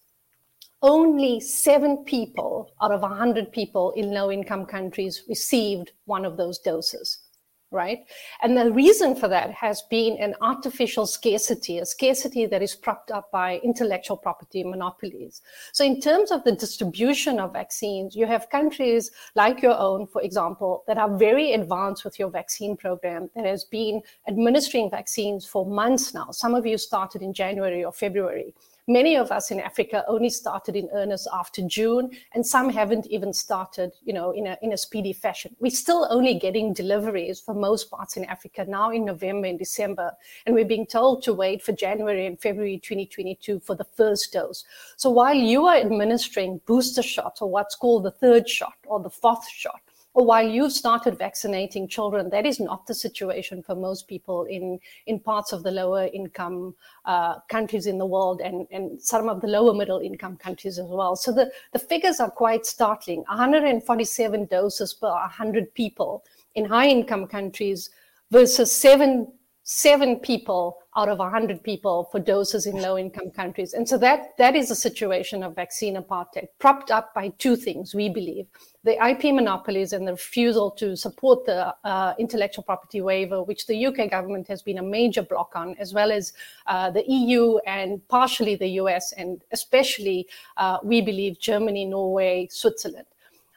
only 0.83 1.41
seven 1.41 2.05
people 2.05 2.75
out 2.83 2.93
of 2.93 3.01
100 3.01 3.51
people 3.53 3.93
in 3.93 4.11
low 4.11 4.31
income 4.31 4.67
countries 4.67 5.23
received 5.31 5.93
one 6.05 6.27
of 6.27 6.37
those 6.37 6.59
doses 6.59 7.24
right? 7.71 8.05
And 8.43 8.57
the 8.57 8.71
reason 8.71 9.15
for 9.17 9.29
that 9.29 9.51
has 9.51 9.83
been 9.91 10.17
an 10.19 10.35
artificial 10.41 11.07
scarcity, 11.07 11.79
a 11.79 11.87
scarcity 11.87 12.47
that 12.47 12.63
is 12.63 12.75
propped 12.75 13.11
up 13.11 13.31
by 13.31 13.59
intellectual 13.65 14.17
property 14.17 14.63
monopolies. 14.63 15.43
So, 15.73 15.85
in 15.85 16.01
terms 16.01 16.31
of 16.31 16.45
the 16.45 16.53
distribution 16.53 17.41
of 17.41 17.53
vaccines, 17.53 18.15
you 18.15 18.27
have 18.27 18.49
countries 18.51 19.11
like 19.35 19.61
your 19.63 19.77
own, 19.77 20.07
for 20.07 20.23
example, 20.23 20.85
that 20.87 20.99
are 20.99 21.17
very 21.17 21.53
advanced 21.53 22.05
with 22.05 22.19
your 22.19 22.31
vaccine 22.31 22.77
program 22.77 23.29
that 23.35 23.45
has 23.45 23.65
been 23.65 24.03
administering 24.29 24.91
vaccines 24.91 25.45
for 25.45 25.67
months 25.67 26.15
now. 26.15 26.31
Some 26.31 26.55
of 26.55 26.65
you 26.65 26.79
started 26.79 27.23
in 27.23 27.33
January 27.33 27.85
or 27.85 27.93
February. 27.93 28.55
Many 28.87 29.17
of 29.17 29.33
us 29.33 29.51
in 29.51 29.61
Africa 29.61 30.05
only 30.09 30.29
started 30.29 30.77
in 30.77 30.91
earnest 30.93 31.27
after 31.33 31.63
June, 31.63 32.11
and 32.35 32.47
some 32.47 32.69
haven't 32.69 33.07
even 33.07 33.33
started, 33.33 33.93
you 34.05 34.13
know, 34.13 34.33
in 34.33 34.47
a, 34.47 34.59
in 34.61 34.75
a 34.75 34.77
speedy 34.77 35.15
fashion. 35.15 35.57
We're 35.59 35.71
still 35.71 36.07
only 36.11 36.35
getting 36.35 36.75
deliveries 36.75 37.41
for 37.41 37.55
most 37.55 37.91
parts 37.91 38.19
in 38.19 38.27
Africa 38.27 38.67
now 38.69 38.91
in 38.91 39.07
November 39.07 39.47
and 39.47 39.59
December, 39.59 40.13
and 40.45 40.55
we're 40.55 40.67
being 40.67 40.85
told 40.85 41.23
to 41.23 41.33
wait 41.33 41.63
for 41.63 41.73
January 41.73 42.27
and 42.27 42.39
February 42.39 42.79
2022 42.79 43.61
for 43.61 43.75
the 43.75 43.85
first 43.85 44.35
dose. 44.35 44.65
So 44.99 45.09
while 45.09 45.35
you 45.35 45.65
are 45.65 45.77
administering 45.77 46.61
booster 46.67 47.03
shots 47.03 47.41
or 47.41 47.49
what's 47.49 47.75
called 47.75 48.03
the 48.03 48.11
third 48.11 48.47
shot 48.47 48.75
or 48.87 49.01
the 49.01 49.09
fourth 49.09 49.49
shot, 49.49 49.81
while 50.23 50.49
you've 50.49 50.73
started 50.73 51.19
vaccinating 51.19 51.89
children, 51.89 52.31
that 52.31 52.47
is 52.47 52.61
not 52.61 52.87
the 52.87 52.95
situation 52.95 53.63
for 53.63 53.75
most 53.75 54.07
people 54.07 54.45
in, 54.45 54.79
in 55.07 55.19
parts 55.19 55.53
of 55.53 55.65
the 55.65 55.73
lower 55.73 56.09
income 56.15 56.75
uh, 57.05 57.41
countries 57.49 57.87
in 57.87 57.99
the 57.99 58.07
world 58.07 58.41
and, 58.41 58.69
and 58.71 59.03
some 59.03 59.29
of 59.29 59.41
the 59.41 59.49
lower 59.49 59.75
middle 59.75 59.99
income 59.99 60.37
countries 60.37 60.79
as 60.79 60.87
well. 60.87 61.17
So 61.17 61.33
the, 61.33 61.51
the 61.73 61.81
figures 61.81 62.21
are 62.21 62.31
quite 62.31 62.65
startling 62.65 63.25
147 63.29 64.47
doses 64.47 64.95
per 64.95 65.11
100 65.11 65.75
people 65.75 66.25
in 66.55 66.65
high 66.65 66.89
income 66.89 67.27
countries 67.27 67.91
versus 68.31 68.75
seven 68.75 69.33
seven 69.65 70.19
people 70.19 70.79
out 70.95 71.09
of 71.09 71.19
100 71.19 71.63
people 71.63 72.09
for 72.13 72.21
doses 72.21 72.67
in 72.67 72.81
low 72.81 72.97
income 72.97 73.31
countries. 73.31 73.73
And 73.73 73.89
so 73.89 73.99
that, 73.99 74.37
that 74.39 74.55
is 74.55 74.71
a 74.71 74.77
situation 74.77 75.43
of 75.43 75.57
vaccine 75.57 75.97
apartheid, 75.97 76.49
propped 76.59 76.91
up 76.91 77.13
by 77.15 77.31
two 77.39 77.57
things, 77.57 77.95
we 77.95 78.09
believe 78.09 78.47
the 78.85 79.03
IP 79.03 79.35
monopolies 79.35 79.95
and 79.95 80.07
the 80.07 80.13
refusal 80.13 80.71
to 80.71 80.95
support 80.95 81.47
the 81.47 81.75
uh, 81.85 82.15
intellectual 82.19 82.63
property 82.63 83.01
waiver, 83.01 83.43
which 83.43 83.67
the 83.67 83.87
UK 83.87 84.11
government 84.11 84.47
has 84.47 84.63
been 84.63 84.79
a 84.79 84.83
major 84.83 85.23
block 85.23 85.53
on, 85.57 85.75
as 85.79 85.95
well 85.95 86.13
as 86.13 86.35
uh, 86.67 86.91
the 86.91 87.03
EU 87.11 87.57
and 87.67 88.07
partially 88.09 88.57
the 88.57 88.69
US, 88.83 89.13
and 89.13 89.43
especially, 89.53 90.29
uh, 90.59 90.79
we 90.85 91.01
believe, 91.01 91.41
Germany, 91.41 91.87
Norway, 91.87 92.47
Switzerland. 92.51 93.07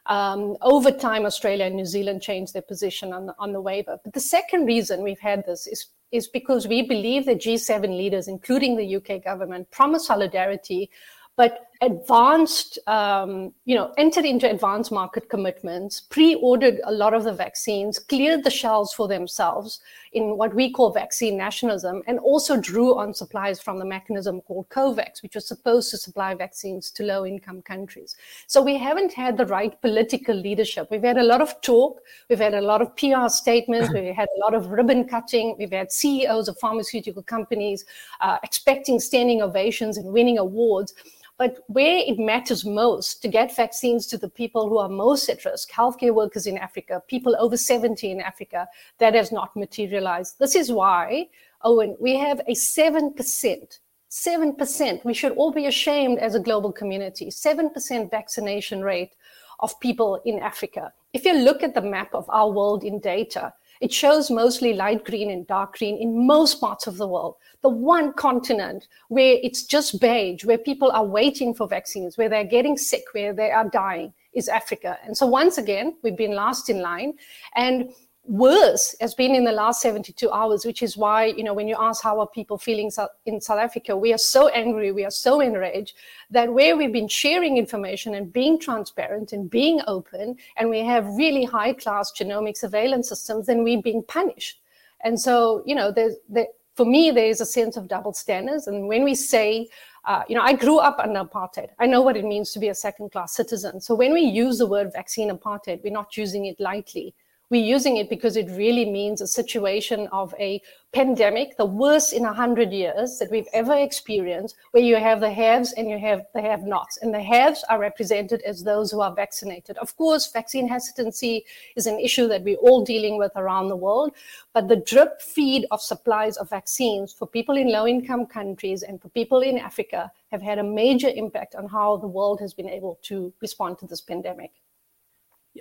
Um, 0.08 0.58
over 0.62 0.91
time, 0.91 1.26
Australia 1.26 1.66
and 1.66 1.76
New 1.76 1.86
Zealand 1.86 2.22
changed 2.22 2.53
their 2.53 2.62
position 2.62 3.14
on 3.14 3.28
the, 3.28 3.36
on 3.39 3.51
the 3.51 3.62
waiver. 3.62 3.99
But 4.03 4.14
the 4.14 4.22
second 4.22 4.66
reason 4.66 5.03
we've 5.03 5.20
had 5.20 5.45
this 5.45 5.68
is 5.68 5.88
is 6.12 6.28
because 6.30 6.68
we 6.68 6.82
believe 6.82 7.26
the 7.26 7.36
G7 7.36 7.89
leaders, 7.89 8.30
including 8.30 8.78
the 8.78 8.95
UK 8.95 9.22
government, 9.22 9.70
promise 9.72 10.08
solidarity, 10.08 10.89
but 11.36 11.66
advanced, 11.82 12.80
um, 12.88 13.53
you 13.65 13.75
know, 13.75 13.93
entered 13.97 14.25
into 14.25 14.49
advanced 14.49 14.91
market 14.91 15.30
commitments, 15.30 16.01
pre-ordered 16.01 16.80
a 16.86 16.91
lot 16.91 17.13
of 17.13 17.23
the 17.23 17.34
vaccines, 17.34 17.99
cleared 17.99 18.43
the 18.43 18.49
shelves 18.49 18.93
for 18.93 19.07
themselves 19.07 19.82
in 20.13 20.38
what 20.38 20.53
we 20.55 20.71
call 20.71 20.91
vaccine 20.91 21.38
nationalism, 21.38 22.01
and 22.07 22.17
also 22.19 22.59
drew 22.59 22.97
on 22.97 23.13
supplies 23.13 23.61
from 23.61 23.78
the 23.78 23.86
mechanism 23.86 24.41
called 24.41 24.67
COVAX, 24.69 25.21
which 25.21 25.36
was 25.36 25.47
supposed 25.47 25.91
to 25.91 25.97
supply 25.97 26.34
vaccines 26.34 26.89
to 26.91 27.03
low-income 27.03 27.61
countries. 27.61 28.15
So 28.47 28.61
we 28.61 28.78
haven't 28.78 29.13
had 29.13 29.38
the 29.38 29.45
right 29.45 29.80
political 29.82 30.36
leadership. 30.36 30.88
We've 30.89 31.03
had 31.03 31.17
a 31.17 31.23
lot 31.23 31.41
of 31.41 31.61
talk, 31.61 32.01
we've 32.30 32.39
had 32.39 32.55
a 32.55 32.61
lot 32.61 32.82
of 32.82 32.95
PR 32.95 33.28
statements, 33.28 33.93
we've 33.93 34.15
had 34.15 34.30
a 34.38 34.39
lot 34.39 34.53
of 34.53 34.67
ribbon 34.71 35.07
cutting, 35.07 35.55
we've 35.59 35.71
had 35.71 35.91
CEOs 35.91 36.47
of 36.47 36.57
pharmaceutical 36.57 37.21
companies 37.21 37.86
uh, 38.21 38.38
expecting 38.43 38.99
standing 38.99 39.41
ovations 39.41 39.97
and 39.97 40.11
winning 40.11 40.38
awards 40.38 40.93
but 41.38 41.63
where 41.67 42.03
it 42.05 42.17
matters 42.17 42.65
most 42.65 43.21
to 43.21 43.27
get 43.27 43.55
vaccines 43.55 44.07
to 44.07 44.17
the 44.17 44.29
people 44.29 44.67
who 44.67 44.79
are 44.79 44.89
most 44.89 45.29
at 45.29 45.45
risk, 45.45 45.71
healthcare 45.71 46.13
workers 46.13 46.47
in 46.47 46.57
Africa, 46.57 47.01
people 47.07 47.35
over 47.39 47.55
70 47.55 48.09
in 48.09 48.19
Africa, 48.21 48.67
that 48.97 49.13
has 49.13 49.31
not 49.31 49.55
materialized. 49.55 50.39
This 50.39 50.55
is 50.55 50.71
why, 50.71 51.29
Owen, 51.63 51.95
we 51.99 52.15
have 52.17 52.39
a 52.47 52.53
7%. 52.53 53.79
7%. 54.09 55.05
We 55.05 55.13
should 55.13 55.33
all 55.33 55.51
be 55.51 55.67
ashamed 55.67 56.17
as 56.17 56.33
a 56.33 56.39
global 56.39 56.71
community. 56.71 57.27
7% 57.27 58.09
vaccination 58.09 58.81
rate 58.81 59.15
of 59.59 59.79
people 59.79 60.21
in 60.25 60.39
Africa. 60.39 60.91
If 61.13 61.25
you 61.25 61.33
look 61.33 61.61
at 61.61 61.75
the 61.75 61.81
map 61.81 62.15
of 62.15 62.25
our 62.29 62.49
world 62.49 62.83
in 62.83 62.99
data, 62.99 63.53
it 63.79 63.93
shows 63.93 64.31
mostly 64.31 64.73
light 64.73 65.03
green 65.03 65.29
and 65.29 65.45
dark 65.45 65.77
green 65.77 65.97
in 65.97 66.25
most 66.25 66.59
parts 66.59 66.88
of 66.88 66.97
the 66.97 67.07
world. 67.07 67.35
One 67.68 68.13
continent 68.13 68.88
where 69.09 69.38
it's 69.41 69.63
just 69.63 69.99
beige, 69.99 70.45
where 70.45 70.57
people 70.57 70.91
are 70.91 71.05
waiting 71.05 71.53
for 71.53 71.68
vaccines, 71.68 72.18
where 72.18 72.30
they're 72.30 72.43
getting 72.43 72.78
sick, 72.78 73.03
where 73.11 73.34
they 73.34 73.51
are 73.51 73.70
dying, 73.70 74.13
is 74.34 74.49
Africa. 74.49 74.97
And 75.05 75.15
so 75.15 75.26
once 75.26 75.57
again, 75.57 75.95
we've 76.03 76.18
been 76.18 76.36
last 76.36 76.70
in 76.70 76.82
line. 76.82 77.13
And 77.55 77.91
worse 78.28 78.95
has 78.99 79.15
been 79.15 79.34
in 79.34 79.45
the 79.45 79.51
last 79.51 79.82
72 79.82 80.30
hours, 80.32 80.65
which 80.65 80.84
is 80.84 80.97
why, 80.97 81.26
you 81.26 81.43
know, 81.43 81.53
when 81.53 81.68
you 81.68 81.78
ask 81.80 82.03
how 82.03 82.20
are 82.20 82.28
people 82.28 82.57
feeling 82.57 82.91
in 83.26 83.39
South 83.41 83.59
Africa, 83.59 83.95
we 83.95 84.13
are 84.13 84.18
so 84.18 84.49
angry, 84.49 84.91
we 84.91 85.05
are 85.05 85.11
so 85.11 85.39
enraged 85.39 85.93
that 86.30 86.53
where 86.53 86.76
we've 86.76 86.91
been 86.91 87.07
sharing 87.07 87.57
information 87.57 88.15
and 88.15 88.32
being 88.32 88.59
transparent 88.59 89.32
and 89.32 89.49
being 89.49 89.82
open, 89.88 90.36
and 90.57 90.70
we 90.70 90.80
have 90.80 91.05
really 91.15 91.45
high 91.45 91.74
class 91.74 92.11
genomic 92.11 92.57
surveillance 92.57 93.09
systems, 93.09 93.45
then 93.45 93.63
we're 93.63 93.82
being 93.82 94.03
punished. 94.03 94.61
And 95.03 95.20
so, 95.20 95.63
you 95.65 95.76
know, 95.76 95.91
there's, 95.91 96.15
there, 96.28 96.47
for 96.78 96.86
me, 96.86 97.09
there 97.09 97.25
is 97.25 97.41
a 97.41 97.45
sense 97.45 97.75
of 97.75 97.88
double 97.88 98.13
standards. 98.13 98.67
And 98.67 98.88
when 98.88 99.03
we 99.03 99.15
say, 99.15 99.67
uh, 100.05 100.23
you 100.30 100.36
know, 100.36 100.43
I 100.43 100.53
grew 100.53 100.78
up 100.78 100.99
under 100.99 101.21
apartheid. 101.21 101.69
I 101.80 101.88
know 101.88 102.01
what 102.01 102.15
it 102.15 102.23
means 102.23 102.51
to 102.53 102.59
be 102.59 102.69
a 102.69 102.75
second 102.75 103.11
class 103.11 103.36
citizen. 103.36 103.82
So 103.82 103.95
when 103.95 104.13
we 104.13 104.21
use 104.21 104.59
the 104.59 104.67
word 104.67 104.93
vaccine 104.93 105.32
apartheid, 105.32 105.84
we're 105.84 105.91
not 105.91 106.15
using 106.15 106.45
it 106.45 106.59
lightly. 106.59 107.15
We're 107.49 107.63
using 107.63 107.95
it 107.95 108.09
because 108.09 108.35
it 108.35 108.49
really 108.57 108.83
means 108.83 109.21
a 109.21 109.27
situation 109.27 110.09
of 110.11 110.35
a 110.37 110.61
pandemic, 110.91 111.55
the 111.55 111.65
worst 111.65 112.11
in 112.11 112.23
100 112.23 112.73
years 112.73 113.19
that 113.19 113.31
we've 113.31 113.47
ever 113.53 113.73
experienced, 113.73 114.57
where 114.71 114.83
you 114.83 114.97
have 114.97 115.21
the 115.21 115.31
haves 115.31 115.71
and 115.71 115.89
you 115.89 115.97
have 115.97 116.25
the 116.33 116.41
have 116.41 116.63
nots. 116.63 116.97
And 116.97 117.13
the 117.13 117.21
haves 117.21 117.63
are 117.69 117.79
represented 117.79 118.41
as 118.41 118.63
those 118.63 118.91
who 118.91 118.99
are 118.99 119.15
vaccinated. 119.15 119.77
Of 119.77 119.95
course, 119.95 120.29
vaccine 120.29 120.67
hesitancy 120.67 121.45
is 121.77 121.87
an 121.87 122.01
issue 122.01 122.27
that 122.27 122.43
we're 122.43 122.57
all 122.57 122.83
dealing 122.83 123.17
with 123.17 123.31
around 123.37 123.69
the 123.69 123.77
world, 123.77 124.11
but 124.53 124.67
the 124.67 124.83
drip 124.85 125.21
feed 125.21 125.67
of 125.71 125.81
supplies 125.81 126.35
of 126.35 126.49
vaccines 126.49 127.13
for 127.13 127.27
people 127.27 127.55
in 127.55 127.71
low 127.71 127.87
income 127.87 128.25
countries 128.25 128.83
and 128.83 129.01
for 129.01 129.07
people 129.07 129.39
in 129.39 129.57
Africa 129.57 130.11
have 130.31 130.41
had 130.41 130.59
a 130.59 130.63
major 130.63 131.09
impact 131.15 131.55
on 131.55 131.69
how 131.69 131.95
the 131.95 132.07
world 132.07 132.41
has 132.41 132.53
been 132.53 132.67
able 132.67 132.99
to 133.03 133.31
respond 133.39 133.79
to 133.79 133.87
this 133.87 134.01
pandemic. 134.01 134.51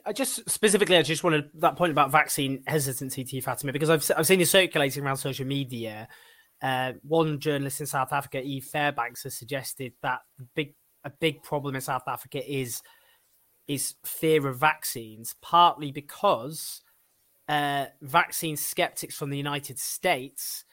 I 0.05 0.13
just 0.13 0.49
specifically, 0.49 0.97
I 0.97 1.03
just 1.03 1.25
wanted 1.25 1.51
that 1.55 1.77
point 1.77 1.93
about 1.93 2.11
vaccine 2.11 2.63
hesitancy 2.67 3.25
to 3.25 3.37
you, 3.37 3.43
Fatima, 3.43 3.73
because 3.73 3.91
I've 3.91 4.11
I've 4.17 4.27
seen 4.27 4.41
it 4.41 4.49
circulating 4.49 5.05
around 5.05 5.17
social 5.17 5.47
media. 5.47 6.09
Uh, 6.63 6.93
one 7.03 7.39
journalist 7.39 7.81
in 7.81 7.87
South 7.87 8.13
Africa, 8.13 8.41
Eve 8.41 8.65
Fairbanks, 8.65 9.25
has 9.25 9.37
suggested 9.37 9.93
that 10.03 10.21
big 10.55 10.75
a 11.05 11.11
big 11.11 11.43
problem 11.43 11.75
in 11.75 11.81
South 11.81 12.07
Africa 12.07 12.43
is 12.51 12.83
is 13.69 13.95
fear 14.05 14.47
of 14.49 14.59
vaccines, 14.59 15.35
partly 15.41 15.91
because 15.93 16.83
uh, 17.49 17.87
vaccine 18.03 18.57
skeptics 18.57 19.17
from 19.17 19.31
the 19.31 19.37
United 19.37 19.79
States 19.79 20.65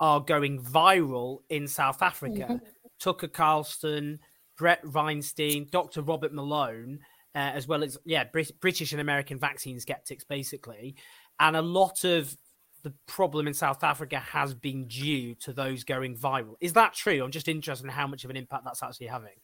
are 0.00 0.20
going 0.20 0.62
viral 0.62 1.38
in 1.48 1.66
South 1.66 2.02
Africa. 2.02 2.46
Mm-hmm. 2.48 2.56
Tucker 3.00 3.28
Carlson, 3.28 4.18
Bret 4.56 4.84
Weinstein, 4.86 5.68
Dr. 5.70 6.02
Robert 6.02 6.32
Malone, 6.32 7.00
uh, 7.34 7.52
as 7.54 7.68
well 7.68 7.82
as 7.82 7.98
yeah, 8.04 8.24
Brit- 8.24 8.60
British 8.60 8.92
and 8.92 9.00
American 9.00 9.38
vaccine 9.38 9.78
skeptics, 9.80 10.24
basically, 10.24 10.96
and 11.40 11.56
a 11.56 11.62
lot 11.62 12.04
of 12.04 12.36
the 12.82 12.92
problem 13.06 13.46
in 13.46 13.54
South 13.54 13.82
Africa 13.82 14.18
has 14.18 14.54
been 14.54 14.86
due 14.86 15.34
to 15.36 15.52
those 15.52 15.84
going 15.84 16.16
viral. 16.16 16.54
Is 16.60 16.72
that 16.74 16.94
true? 16.94 17.22
I'm 17.22 17.30
just 17.30 17.48
interested 17.48 17.84
in 17.84 17.90
how 17.90 18.06
much 18.06 18.24
of 18.24 18.30
an 18.30 18.36
impact 18.36 18.64
that's 18.64 18.82
actually 18.82 19.06
having. 19.06 19.34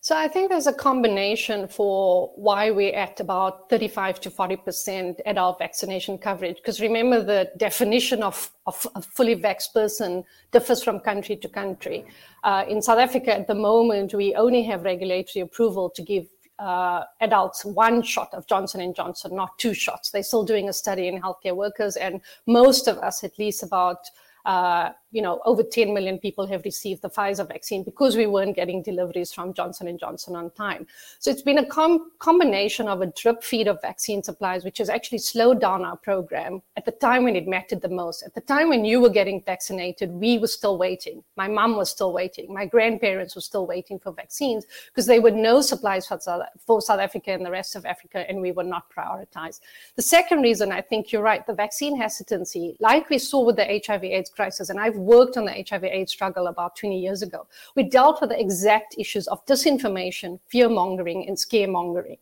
So 0.00 0.16
I 0.16 0.26
think 0.26 0.50
there's 0.50 0.66
a 0.66 0.72
combination 0.72 1.68
for 1.68 2.32
why 2.34 2.72
we're 2.72 2.92
at 2.92 3.20
about 3.20 3.70
35 3.70 4.20
to 4.22 4.30
40% 4.30 5.20
adult 5.26 5.60
vaccination 5.60 6.18
coverage. 6.18 6.56
Because 6.56 6.80
remember, 6.80 7.22
the 7.22 7.52
definition 7.56 8.20
of, 8.20 8.50
of 8.66 8.84
a 8.96 9.00
fully 9.00 9.36
vaxxed 9.36 9.72
person 9.72 10.24
differs 10.50 10.82
from 10.82 10.98
country 10.98 11.36
to 11.36 11.48
country. 11.48 12.04
Uh, 12.42 12.64
in 12.68 12.82
South 12.82 12.98
Africa, 12.98 13.32
at 13.32 13.46
the 13.46 13.54
moment, 13.54 14.12
we 14.12 14.34
only 14.34 14.64
have 14.64 14.82
regulatory 14.82 15.40
approval 15.40 15.88
to 15.90 16.02
give 16.02 16.26
uh, 16.58 17.04
adults 17.20 17.64
one 17.64 18.02
shot 18.02 18.32
of 18.32 18.46
Johnson 18.46 18.80
and 18.80 18.94
Johnson, 18.94 19.34
not 19.34 19.58
two 19.58 19.74
shots. 19.74 20.10
They're 20.10 20.22
still 20.22 20.44
doing 20.44 20.68
a 20.68 20.72
study 20.72 21.08
in 21.08 21.20
healthcare 21.20 21.56
workers, 21.56 21.96
and 21.96 22.20
most 22.46 22.88
of 22.88 22.98
us, 22.98 23.24
at 23.24 23.38
least 23.38 23.62
about 23.62 23.98
uh, 24.44 24.90
you 25.12 25.20
know, 25.20 25.40
over 25.44 25.62
10 25.62 25.92
million 25.92 26.18
people 26.18 26.46
have 26.46 26.64
received 26.64 27.02
the 27.02 27.10
Pfizer 27.10 27.46
vaccine 27.46 27.84
because 27.84 28.16
we 28.16 28.26
weren't 28.26 28.56
getting 28.56 28.82
deliveries 28.82 29.32
from 29.32 29.52
Johnson 29.52 29.86
and 29.86 30.00
Johnson 30.00 30.34
on 30.34 30.50
time. 30.50 30.86
So 31.18 31.30
it's 31.30 31.42
been 31.42 31.58
a 31.58 31.66
com- 31.66 32.10
combination 32.18 32.88
of 32.88 33.02
a 33.02 33.06
drip 33.06 33.44
feed 33.44 33.68
of 33.68 33.80
vaccine 33.82 34.22
supplies, 34.22 34.64
which 34.64 34.78
has 34.78 34.88
actually 34.88 35.18
slowed 35.18 35.60
down 35.60 35.84
our 35.84 35.96
program 35.96 36.62
at 36.76 36.86
the 36.86 36.92
time 36.92 37.24
when 37.24 37.36
it 37.36 37.46
mattered 37.46 37.82
the 37.82 37.88
most. 37.90 38.22
At 38.22 38.34
the 38.34 38.40
time 38.40 38.70
when 38.70 38.84
you 38.86 39.00
were 39.00 39.10
getting 39.10 39.42
vaccinated, 39.42 40.10
we 40.10 40.38
were 40.38 40.46
still 40.46 40.78
waiting. 40.78 41.22
My 41.36 41.46
mom 41.46 41.76
was 41.76 41.90
still 41.90 42.12
waiting. 42.12 42.52
My 42.52 42.64
grandparents 42.64 43.34
were 43.34 43.42
still 43.42 43.66
waiting 43.66 43.98
for 43.98 44.12
vaccines 44.12 44.64
because 44.86 45.06
there 45.06 45.20
were 45.20 45.30
no 45.30 45.60
supplies 45.60 46.06
for 46.06 46.18
South, 46.20 46.42
for 46.66 46.80
South 46.80 47.00
Africa 47.00 47.32
and 47.32 47.44
the 47.44 47.50
rest 47.50 47.76
of 47.76 47.84
Africa, 47.84 48.24
and 48.28 48.40
we 48.40 48.52
were 48.52 48.64
not 48.64 48.84
prioritized. 48.90 49.60
The 49.96 50.02
second 50.02 50.40
reason 50.40 50.72
I 50.72 50.80
think 50.80 51.12
you're 51.12 51.22
right, 51.22 51.46
the 51.46 51.54
vaccine 51.54 51.96
hesitancy, 51.96 52.76
like 52.80 53.10
we 53.10 53.18
saw 53.18 53.44
with 53.44 53.56
the 53.56 53.82
HIV/AIDS 53.86 54.30
crisis, 54.30 54.70
and 54.70 54.80
I've 54.80 55.01
worked 55.02 55.36
on 55.36 55.44
the 55.44 55.64
HIV 55.68 55.84
AIDS 55.84 56.12
struggle 56.12 56.46
about 56.46 56.76
20 56.76 56.98
years 56.98 57.22
ago. 57.22 57.46
We 57.76 57.84
dealt 57.84 58.20
with 58.20 58.30
the 58.30 58.40
exact 58.40 58.94
issues 58.98 59.26
of 59.28 59.44
disinformation, 59.46 60.38
fear 60.48 60.68
mongering, 60.68 61.28
and 61.28 61.36
scaremongering. 61.36 62.18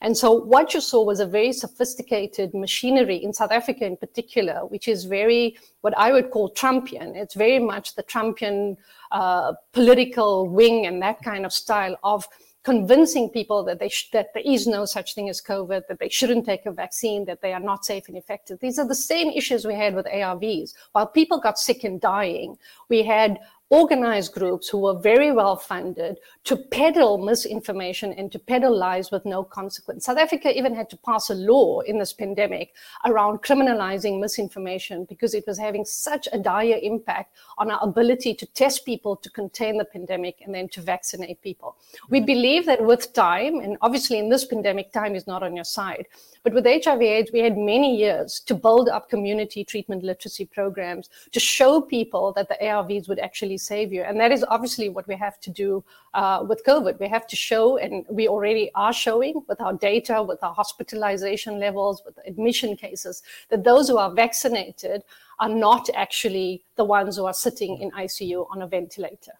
And 0.00 0.16
so 0.16 0.32
what 0.32 0.74
you 0.74 0.80
saw 0.80 1.04
was 1.04 1.20
a 1.20 1.26
very 1.26 1.52
sophisticated 1.52 2.54
machinery 2.54 3.16
in 3.16 3.32
South 3.32 3.50
Africa 3.50 3.84
in 3.84 3.96
particular, 3.96 4.66
which 4.66 4.88
is 4.88 5.04
very, 5.04 5.56
what 5.80 5.96
I 5.96 6.12
would 6.12 6.30
call 6.30 6.52
Trumpian. 6.52 7.16
It's 7.16 7.34
very 7.34 7.58
much 7.58 7.94
the 7.94 8.02
Trumpian 8.02 8.76
uh, 9.10 9.54
political 9.72 10.48
wing 10.48 10.86
and 10.86 11.02
that 11.02 11.22
kind 11.22 11.44
of 11.44 11.52
style 11.52 11.96
of 12.04 12.26
convincing 12.64 13.28
people 13.28 13.62
that 13.62 13.78
they 13.78 13.90
sh- 13.90 14.10
that 14.12 14.32
there 14.34 14.42
is 14.44 14.66
no 14.66 14.84
such 14.86 15.14
thing 15.14 15.28
as 15.28 15.40
COVID, 15.40 15.86
that 15.86 15.98
they 15.98 16.08
shouldn't 16.08 16.46
take 16.46 16.66
a 16.66 16.72
vaccine, 16.72 17.24
that 17.26 17.42
they 17.42 17.52
are 17.52 17.60
not 17.60 17.84
safe 17.84 18.08
and 18.08 18.16
effective. 18.16 18.58
These 18.58 18.78
are 18.78 18.88
the 18.88 18.94
same 18.94 19.28
issues 19.28 19.66
we 19.66 19.74
had 19.74 19.94
with 19.94 20.06
ARVs. 20.06 20.74
While 20.92 21.06
people 21.06 21.38
got 21.38 21.58
sick 21.58 21.84
and 21.84 22.00
dying, 22.00 22.58
we 22.88 23.02
had 23.02 23.38
organized 23.70 24.32
groups 24.32 24.68
who 24.68 24.78
were 24.78 24.98
very 24.98 25.32
well 25.32 25.56
funded 25.56 26.18
to 26.44 26.56
peddle 26.56 27.18
misinformation 27.18 28.12
and 28.12 28.30
to 28.30 28.38
peddle 28.38 28.76
lies 28.76 29.10
with 29.10 29.24
no 29.24 29.42
consequence. 29.42 30.04
South 30.04 30.18
Africa 30.18 30.56
even 30.56 30.74
had 30.74 30.90
to 30.90 30.96
pass 30.98 31.30
a 31.30 31.34
law 31.34 31.80
in 31.80 31.98
this 31.98 32.12
pandemic 32.12 32.74
around 33.06 33.38
criminalizing 33.38 34.20
misinformation 34.20 35.04
because 35.06 35.34
it 35.34 35.44
was 35.46 35.58
having 35.58 35.84
such 35.84 36.28
a 36.32 36.38
dire 36.38 36.78
impact 36.82 37.34
on 37.58 37.70
our 37.70 37.82
ability 37.82 38.34
to 38.34 38.46
test 38.46 38.84
people 38.84 39.16
to 39.16 39.30
contain 39.30 39.78
the 39.78 39.84
pandemic 39.84 40.40
and 40.44 40.54
then 40.54 40.68
to 40.68 40.80
vaccinate 40.80 41.40
people. 41.42 41.76
We 42.10 42.18
mm-hmm. 42.18 42.26
believe 42.26 42.66
that 42.66 42.84
with 42.84 43.12
time, 43.14 43.60
and 43.60 43.76
obviously 43.80 44.18
in 44.18 44.28
this 44.28 44.44
pandemic, 44.44 44.92
time 44.92 45.14
is 45.14 45.26
not 45.26 45.42
on 45.42 45.56
your 45.56 45.64
side, 45.64 46.06
but 46.44 46.52
with 46.52 46.66
HIV 46.66 47.00
AIDS, 47.00 47.32
we 47.32 47.40
had 47.40 47.56
many 47.56 47.96
years 47.96 48.38
to 48.40 48.54
build 48.54 48.90
up 48.90 49.08
community 49.08 49.64
treatment 49.64 50.02
literacy 50.02 50.44
programs 50.44 51.08
to 51.32 51.40
show 51.40 51.80
people 51.80 52.34
that 52.34 52.48
the 52.48 52.58
ARVs 52.62 53.08
would 53.08 53.18
actually 53.18 53.56
save 53.56 53.94
you. 53.94 54.02
And 54.02 54.20
that 54.20 54.30
is 54.30 54.44
obviously 54.48 54.90
what 54.90 55.08
we 55.08 55.16
have 55.16 55.40
to 55.40 55.50
do 55.50 55.82
uh, 56.12 56.44
with 56.46 56.62
COVID. 56.66 57.00
We 57.00 57.08
have 57.08 57.26
to 57.28 57.34
show, 57.34 57.78
and 57.78 58.04
we 58.10 58.28
already 58.28 58.70
are 58.74 58.92
showing 58.92 59.42
with 59.48 59.58
our 59.62 59.72
data, 59.72 60.22
with 60.22 60.42
our 60.42 60.52
hospitalization 60.52 61.58
levels, 61.58 62.02
with 62.04 62.18
admission 62.26 62.76
cases, 62.76 63.22
that 63.48 63.64
those 63.64 63.88
who 63.88 63.96
are 63.96 64.12
vaccinated 64.12 65.02
are 65.38 65.48
not 65.48 65.88
actually 65.94 66.62
the 66.76 66.84
ones 66.84 67.16
who 67.16 67.24
are 67.24 67.32
sitting 67.32 67.78
in 67.78 67.90
ICU 67.92 68.46
on 68.50 68.60
a 68.60 68.66
ventilator. 68.66 69.32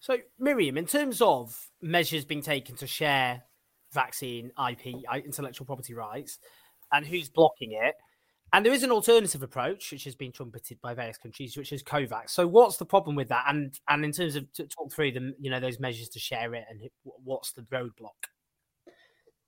So, 0.00 0.16
Miriam, 0.38 0.76
in 0.76 0.86
terms 0.86 1.22
of 1.22 1.70
measures 1.80 2.24
being 2.24 2.42
taken 2.42 2.74
to 2.76 2.88
share 2.88 3.44
vaccine 3.92 4.50
IP, 4.70 4.94
intellectual 5.24 5.66
property 5.66 5.94
rights, 5.94 6.38
and 6.92 7.06
who's 7.06 7.28
blocking 7.28 7.72
it. 7.72 7.94
And 8.52 8.64
there 8.64 8.72
is 8.72 8.82
an 8.82 8.90
alternative 8.90 9.42
approach 9.42 9.92
which 9.92 10.04
has 10.04 10.14
been 10.14 10.32
trumpeted 10.32 10.80
by 10.80 10.94
various 10.94 11.18
countries, 11.18 11.56
which 11.56 11.72
is 11.72 11.82
COVAX. 11.82 12.30
So, 12.30 12.46
what's 12.46 12.78
the 12.78 12.86
problem 12.86 13.14
with 13.14 13.28
that? 13.28 13.44
And 13.46 13.78
and 13.88 14.04
in 14.04 14.12
terms 14.12 14.36
of 14.36 14.50
to 14.54 14.66
talk 14.66 14.90
through 14.90 15.12
them, 15.12 15.34
you 15.38 15.50
know, 15.50 15.60
those 15.60 15.78
measures 15.78 16.08
to 16.10 16.18
share 16.18 16.54
it, 16.54 16.64
and 16.70 16.80
what's 17.02 17.52
the 17.52 17.62
roadblock? 17.62 18.30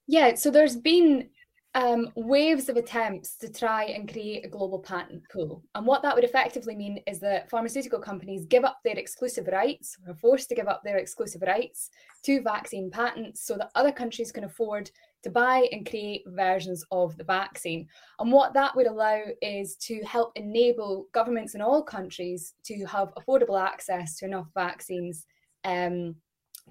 Yeah, 0.06 0.34
so 0.34 0.50
there's 0.50 0.76
been 0.76 1.30
um, 1.74 2.10
waves 2.16 2.68
of 2.68 2.76
attempts 2.76 3.36
to 3.36 3.48
try 3.48 3.84
and 3.84 4.10
create 4.10 4.44
a 4.44 4.48
global 4.48 4.80
patent 4.80 5.22
pool. 5.32 5.62
And 5.76 5.86
what 5.86 6.02
that 6.02 6.14
would 6.14 6.24
effectively 6.24 6.74
mean 6.74 7.00
is 7.06 7.20
that 7.20 7.48
pharmaceutical 7.48 8.00
companies 8.00 8.44
give 8.44 8.64
up 8.64 8.78
their 8.84 8.98
exclusive 8.98 9.46
rights, 9.46 9.96
or 10.04 10.12
are 10.12 10.16
forced 10.16 10.48
to 10.48 10.56
give 10.56 10.66
up 10.66 10.82
their 10.82 10.96
exclusive 10.96 11.42
rights 11.42 11.90
to 12.24 12.42
vaccine 12.42 12.90
patents 12.90 13.46
so 13.46 13.56
that 13.56 13.70
other 13.76 13.92
countries 13.92 14.32
can 14.32 14.44
afford 14.44 14.90
to 15.22 15.30
buy 15.30 15.68
and 15.70 15.88
create 15.88 16.24
versions 16.26 16.84
of 16.90 17.16
the 17.16 17.24
vaccine. 17.24 17.86
And 18.18 18.32
what 18.32 18.52
that 18.54 18.74
would 18.74 18.88
allow 18.88 19.20
is 19.40 19.76
to 19.76 20.02
help 20.02 20.32
enable 20.34 21.06
governments 21.12 21.54
in 21.54 21.60
all 21.60 21.82
countries 21.82 22.54
to 22.64 22.84
have 22.86 23.14
affordable 23.14 23.60
access 23.60 24.16
to 24.16 24.24
enough 24.24 24.48
vaccines. 24.54 25.26
Um, 25.64 26.16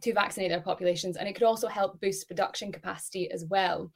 to 0.02 0.14
vaccinate 0.14 0.50
their 0.50 0.62
populations, 0.62 1.18
and 1.18 1.28
it 1.28 1.34
could 1.34 1.44
also 1.44 1.68
help 1.68 2.00
boost 2.00 2.28
production 2.28 2.72
capacity 2.72 3.30
as 3.32 3.44
well. 3.50 3.92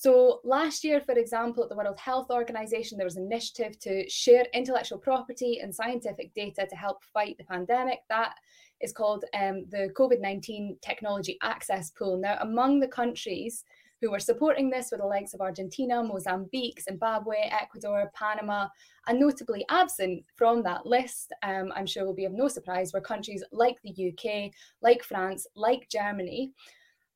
So 0.00 0.40
last 0.44 0.82
year, 0.82 1.02
for 1.02 1.12
example, 1.12 1.62
at 1.62 1.68
the 1.68 1.76
World 1.76 1.98
Health 1.98 2.30
Organization, 2.30 2.96
there 2.96 3.04
was 3.04 3.18
an 3.18 3.26
initiative 3.26 3.78
to 3.80 4.08
share 4.08 4.46
intellectual 4.54 4.96
property 4.96 5.60
and 5.62 5.74
scientific 5.74 6.32
data 6.32 6.66
to 6.70 6.74
help 6.74 7.04
fight 7.12 7.36
the 7.36 7.44
pandemic. 7.44 7.98
That 8.08 8.32
is 8.80 8.94
called 8.94 9.26
um, 9.34 9.66
the 9.68 9.90
COVID 9.94 10.18
19 10.18 10.78
Technology 10.80 11.36
Access 11.42 11.90
Pool. 11.90 12.16
Now, 12.16 12.38
among 12.40 12.80
the 12.80 12.88
countries 12.88 13.62
who 14.00 14.10
were 14.10 14.20
supporting 14.20 14.70
this 14.70 14.90
were 14.90 14.96
the 14.96 15.04
likes 15.04 15.34
of 15.34 15.42
Argentina, 15.42 16.02
Mozambique, 16.02 16.80
Zimbabwe, 16.80 17.36
Ecuador, 17.50 18.10
Panama, 18.14 18.68
and 19.06 19.20
notably 19.20 19.66
absent 19.68 20.24
from 20.34 20.62
that 20.62 20.86
list, 20.86 21.30
um, 21.42 21.74
I'm 21.76 21.84
sure 21.84 22.06
will 22.06 22.14
be 22.14 22.24
of 22.24 22.32
no 22.32 22.48
surprise, 22.48 22.94
were 22.94 23.02
countries 23.02 23.44
like 23.52 23.76
the 23.84 24.14
UK, 24.14 24.50
like 24.80 25.04
France, 25.04 25.46
like 25.54 25.90
Germany. 25.90 26.54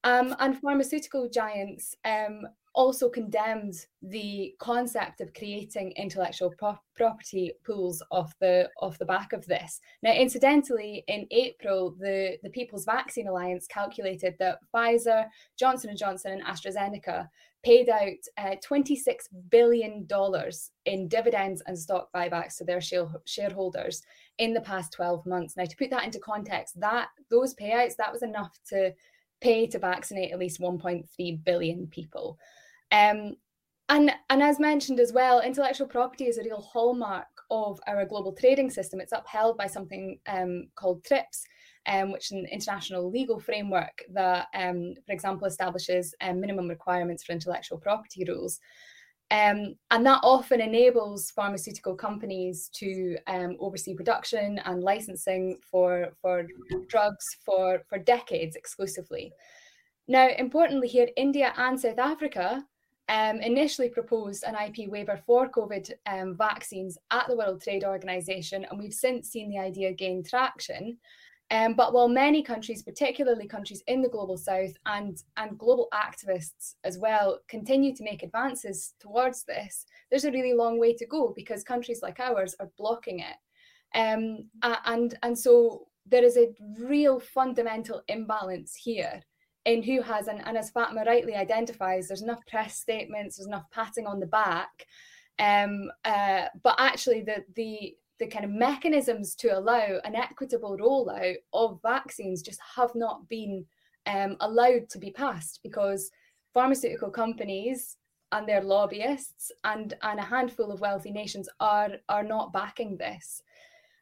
Um, 0.06 0.36
and 0.38 0.60
pharmaceutical 0.60 1.30
giants 1.30 1.94
um, 2.04 2.42
also 2.74 3.08
condemned 3.08 3.86
the 4.02 4.54
concept 4.58 5.20
of 5.20 5.32
creating 5.32 5.92
intellectual 5.92 6.52
pro- 6.58 6.78
property 6.96 7.52
pools 7.64 8.02
off 8.10 8.34
the 8.40 8.68
off 8.80 8.98
the 8.98 9.04
back 9.04 9.32
of 9.32 9.46
this. 9.46 9.80
Now, 10.02 10.12
incidentally, 10.12 11.04
in 11.06 11.26
April, 11.30 11.94
the, 11.98 12.36
the 12.42 12.50
People's 12.50 12.84
Vaccine 12.84 13.28
Alliance 13.28 13.66
calculated 13.68 14.34
that 14.38 14.58
Pfizer, 14.74 15.26
Johnson 15.56 15.90
and 15.90 15.98
Johnson, 15.98 16.32
and 16.32 16.42
AstraZeneca 16.42 17.28
paid 17.64 17.88
out 17.88 18.10
uh, 18.36 18.56
$26 18.62 19.06
billion 19.48 20.06
in 20.84 21.08
dividends 21.08 21.62
and 21.66 21.78
stock 21.78 22.10
buybacks 22.14 22.58
to 22.58 22.64
their 22.64 22.80
shareholders 23.24 24.02
in 24.38 24.52
the 24.52 24.60
past 24.60 24.92
12 24.92 25.24
months. 25.24 25.56
Now, 25.56 25.64
to 25.64 25.76
put 25.76 25.90
that 25.90 26.04
into 26.04 26.18
context, 26.18 26.78
that 26.80 27.08
those 27.30 27.54
payouts 27.54 27.96
that 27.96 28.12
was 28.12 28.22
enough 28.22 28.58
to 28.68 28.92
pay 29.40 29.66
to 29.66 29.78
vaccinate 29.78 30.32
at 30.32 30.38
least 30.38 30.60
1.3 30.60 31.44
billion 31.44 31.86
people. 31.86 32.38
Um, 32.94 33.36
and, 33.88 34.12
and 34.30 34.42
as 34.42 34.60
mentioned 34.60 35.00
as 35.00 35.12
well, 35.12 35.40
intellectual 35.40 35.88
property 35.88 36.26
is 36.26 36.38
a 36.38 36.44
real 36.44 36.62
hallmark 36.62 37.26
of 37.50 37.80
our 37.86 38.06
global 38.06 38.32
trading 38.32 38.70
system. 38.70 39.00
It's 39.00 39.12
upheld 39.12 39.58
by 39.58 39.66
something 39.66 40.18
um, 40.26 40.68
called 40.76 41.04
TRIPS, 41.04 41.44
um, 41.86 42.12
which 42.12 42.26
is 42.26 42.32
an 42.32 42.46
international 42.50 43.10
legal 43.10 43.40
framework 43.40 44.02
that, 44.12 44.46
um, 44.54 44.94
for 45.04 45.12
example, 45.12 45.46
establishes 45.46 46.14
um, 46.20 46.40
minimum 46.40 46.68
requirements 46.68 47.24
for 47.24 47.32
intellectual 47.32 47.78
property 47.78 48.24
rules. 48.26 48.60
Um, 49.30 49.74
and 49.90 50.06
that 50.06 50.20
often 50.22 50.60
enables 50.60 51.32
pharmaceutical 51.32 51.96
companies 51.96 52.70
to 52.74 53.16
um, 53.26 53.56
oversee 53.58 53.94
production 53.94 54.60
and 54.64 54.84
licensing 54.84 55.58
for, 55.68 56.10
for 56.22 56.46
drugs 56.88 57.24
for, 57.44 57.82
for 57.88 57.98
decades 57.98 58.54
exclusively. 58.54 59.32
Now, 60.06 60.28
importantly, 60.38 60.88
here, 60.88 61.08
India 61.16 61.52
and 61.56 61.80
South 61.80 61.98
Africa 61.98 62.64
um, 63.08 63.40
initially 63.40 63.88
proposed 63.88 64.44
an 64.44 64.54
IP 64.54 64.88
waiver 64.88 65.20
for 65.26 65.48
COVID 65.48 65.92
um, 66.06 66.36
vaccines 66.36 66.96
at 67.10 67.26
the 67.28 67.36
World 67.36 67.62
Trade 67.62 67.84
Organization, 67.84 68.66
and 68.70 68.78
we've 68.78 68.94
since 68.94 69.28
seen 69.28 69.50
the 69.50 69.58
idea 69.58 69.92
gain 69.92 70.22
traction. 70.24 70.98
Um, 71.50 71.74
but 71.74 71.92
while 71.92 72.08
many 72.08 72.42
countries, 72.42 72.82
particularly 72.82 73.46
countries 73.46 73.82
in 73.86 74.00
the 74.00 74.08
global 74.08 74.38
south 74.38 74.72
and, 74.86 75.22
and 75.36 75.58
global 75.58 75.88
activists 75.92 76.76
as 76.84 76.98
well, 76.98 77.40
continue 77.48 77.94
to 77.94 78.02
make 78.02 78.22
advances 78.22 78.94
towards 78.98 79.44
this, 79.44 79.84
there's 80.10 80.24
a 80.24 80.32
really 80.32 80.54
long 80.54 80.80
way 80.80 80.94
to 80.94 81.06
go 81.06 81.34
because 81.36 81.62
countries 81.62 82.00
like 82.02 82.18
ours 82.18 82.56
are 82.60 82.70
blocking 82.78 83.20
it. 83.20 83.36
Um, 83.94 84.48
and, 84.62 85.18
and 85.22 85.38
so 85.38 85.86
there 86.06 86.24
is 86.24 86.38
a 86.38 86.52
real 86.78 87.20
fundamental 87.20 88.02
imbalance 88.08 88.74
here 88.74 89.22
in 89.64 89.82
who 89.82 90.02
has, 90.02 90.28
and, 90.28 90.46
and 90.46 90.56
as 90.56 90.70
Fatima 90.70 91.04
rightly 91.06 91.34
identifies, 91.34 92.08
there's 92.08 92.22
enough 92.22 92.44
press 92.46 92.76
statements, 92.78 93.36
there's 93.36 93.46
enough 93.46 93.70
patting 93.70 94.06
on 94.06 94.20
the 94.20 94.26
back. 94.26 94.86
Um, 95.38 95.90
uh, 96.04 96.46
but 96.62 96.76
actually, 96.78 97.22
the, 97.22 97.44
the 97.56 97.96
the 98.20 98.26
kind 98.28 98.44
of 98.44 98.50
mechanisms 98.50 99.34
to 99.34 99.48
allow 99.48 99.98
an 100.04 100.14
equitable 100.14 100.76
rollout 100.78 101.34
of 101.52 101.80
vaccines 101.82 102.42
just 102.42 102.60
have 102.76 102.94
not 102.94 103.28
been 103.28 103.64
um, 104.06 104.36
allowed 104.40 104.88
to 104.90 104.98
be 104.98 105.10
passed 105.10 105.60
because 105.62 106.10
pharmaceutical 106.52 107.10
companies 107.10 107.96
and 108.32 108.48
their 108.48 108.62
lobbyists 108.62 109.50
and, 109.64 109.94
and 110.02 110.20
a 110.20 110.24
handful 110.24 110.70
of 110.70 110.80
wealthy 110.80 111.10
nations 111.10 111.48
are, 111.60 111.90
are 112.08 112.22
not 112.22 112.52
backing 112.52 112.96
this. 112.96 113.42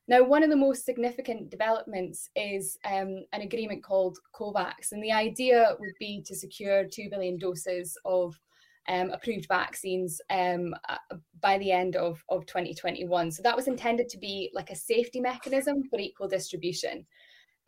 Now, 0.09 0.24
one 0.24 0.42
of 0.42 0.50
the 0.50 0.57
most 0.57 0.84
significant 0.84 1.50
developments 1.50 2.28
is 2.34 2.76
um, 2.84 3.24
an 3.32 3.42
agreement 3.42 3.84
called 3.84 4.18
COVAX, 4.34 4.92
and 4.92 5.03
the 5.03 5.12
idea 5.12 5.76
would 5.78 5.94
be 6.00 6.22
to 6.26 6.34
secure 6.34 6.84
2 6.84 7.09
billion 7.09 7.38
doses 7.38 7.96
of 8.05 8.38
um, 8.88 9.11
approved 9.11 9.46
vaccines 9.46 10.20
um, 10.30 10.74
uh, 10.88 11.16
by 11.40 11.59
the 11.59 11.70
end 11.70 11.94
of, 11.94 12.22
of 12.28 12.46
2021. 12.46 13.30
So 13.30 13.42
that 13.42 13.57
was 13.57 13.68
intended 13.68 14.09
to 14.09 14.18
be 14.18 14.50
like 14.53 14.70
a 14.70 14.76
safety 14.76 15.20
mechanism 15.20 15.84
for 15.88 16.00
equal 16.00 16.28
distribution. 16.28 17.07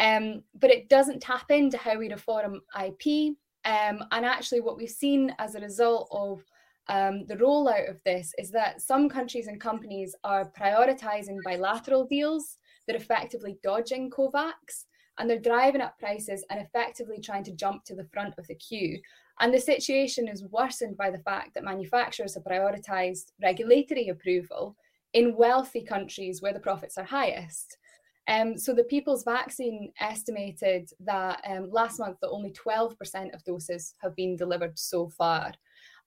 Um, 0.01 0.43
but 0.55 0.71
it 0.71 0.89
doesn't 0.89 1.23
tap 1.23 1.51
into 1.51 1.79
how 1.79 1.99
we 1.99 2.11
reform 2.11 2.61
IP. 2.77 3.37
Um, 3.65 4.05
and 4.11 4.27
actually, 4.27 4.61
what 4.61 4.77
we've 4.77 4.91
seen 4.91 5.35
as 5.39 5.55
a 5.55 5.61
result 5.61 6.09
of 6.11 6.43
um, 6.89 7.25
the 7.27 7.37
rollout 7.37 7.91
of 7.91 8.03
this 8.05 8.33
is 8.39 8.51
that 8.51 8.83
some 8.83 9.09
countries 9.09 9.47
and 9.47 9.61
companies 9.61 10.15
are 10.25 10.51
prioritizing 10.59 11.39
bilateral 11.45 12.05
deals. 12.05 12.59
They're 12.87 12.97
effectively 12.97 13.59
dodging 13.63 14.11
COVAX 14.11 14.85
and 15.19 15.31
they're 15.31 15.39
driving 15.39 15.81
up 15.81 15.99
prices 15.99 16.45
and 16.51 16.61
effectively 16.61 17.21
trying 17.21 17.45
to 17.45 17.53
jump 17.53 17.85
to 17.85 17.95
the 17.95 18.09
front 18.13 18.35
of 18.37 18.47
the 18.49 18.55
queue. 18.57 19.01
And 19.41 19.53
the 19.53 19.61
situation 19.61 20.29
is 20.29 20.45
worsened 20.45 20.97
by 20.97 21.11
the 21.11 21.19
fact 21.19 21.55
that 21.55 21.65
manufacturers 21.65 22.35
have 22.35 22.45
prioritised 22.45 23.33
regulatory 23.43 24.09
approval 24.09 24.77
in 25.13 25.37
wealthy 25.37 25.83
countries 25.83 26.43
where 26.43 26.53
the 26.53 26.61
profits 26.61 26.99
are 26.99 27.05
highest. 27.05 27.79
Um, 28.27 28.57
so 28.57 28.73
the 28.73 28.85
People's 28.85 29.25
Vaccine 29.25 29.93
estimated 30.01 30.91
that 31.01 31.41
um, 31.47 31.71
last 31.71 31.99
month 31.99 32.19
that 32.21 32.31
only 32.31 32.53
12% 32.53 33.35
of 33.35 33.45
doses 33.45 33.95
have 34.03 34.17
been 34.17 34.37
delivered 34.37 34.79
so 34.79 35.09
far. 35.09 35.53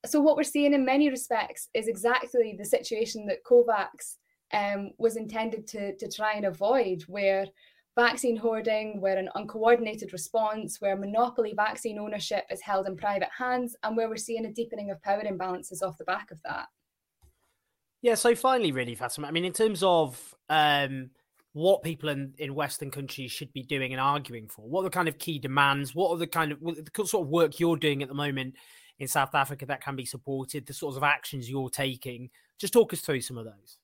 So 0.06 0.20
what 0.20 0.36
we're 0.36 0.44
seeing 0.44 0.74
in 0.74 0.84
many 0.84 1.10
respects 1.10 1.68
is 1.74 1.88
exactly 1.88 2.54
the 2.56 2.64
situation 2.64 3.26
that 3.26 3.44
COVAX 3.44 4.16
um, 4.52 4.90
was 4.98 5.16
intended 5.16 5.66
to, 5.68 5.96
to 5.96 6.10
try 6.10 6.34
and 6.34 6.46
avoid, 6.46 7.02
where 7.02 7.46
vaccine 7.96 8.36
hoarding, 8.36 9.00
where 9.00 9.16
an 9.16 9.28
uncoordinated 9.34 10.12
response, 10.12 10.80
where 10.80 10.96
monopoly 10.96 11.52
vaccine 11.56 11.98
ownership 11.98 12.44
is 12.48 12.62
held 12.62 12.86
in 12.86 12.96
private 12.96 13.28
hands, 13.36 13.76
and 13.82 13.96
where 13.96 14.08
we're 14.08 14.16
seeing 14.16 14.46
a 14.46 14.52
deepening 14.52 14.90
of 14.90 15.02
power 15.02 15.22
imbalances 15.22 15.82
off 15.82 15.98
the 15.98 16.04
back 16.04 16.30
of 16.30 16.40
that. 16.44 16.66
Yeah, 18.00 18.14
so 18.14 18.36
finally, 18.36 18.70
really, 18.70 18.94
Fatima, 18.94 19.26
I 19.26 19.32
mean, 19.32 19.44
in 19.44 19.52
terms 19.52 19.82
of 19.82 20.32
um, 20.48 21.10
what 21.52 21.82
people 21.82 22.08
in, 22.08 22.34
in 22.38 22.54
Western 22.54 22.92
countries 22.92 23.32
should 23.32 23.52
be 23.52 23.64
doing 23.64 23.92
and 23.92 24.00
arguing 24.00 24.46
for, 24.46 24.62
what 24.62 24.82
are 24.82 24.84
the 24.84 24.90
kind 24.90 25.08
of 25.08 25.18
key 25.18 25.40
demands? 25.40 25.92
What 25.92 26.12
are 26.12 26.18
the 26.18 26.28
kind 26.28 26.52
of 26.52 26.60
the 26.60 27.06
sort 27.06 27.26
of 27.26 27.30
work 27.30 27.58
you're 27.58 27.76
doing 27.76 28.00
at 28.02 28.08
the 28.08 28.14
moment 28.14 28.54
in 28.98 29.08
South 29.08 29.34
Africa 29.34 29.66
that 29.66 29.80
can 29.80 29.96
be 29.96 30.04
supported, 30.04 30.66
the 30.66 30.72
sorts 30.72 30.96
of 30.96 31.02
actions 31.02 31.48
you're 31.48 31.70
taking? 31.70 32.30
Just 32.58 32.72
talk 32.72 32.92
us 32.92 33.00
through 33.00 33.20
some 33.20 33.38
of 33.38 33.44
those. 33.44 33.78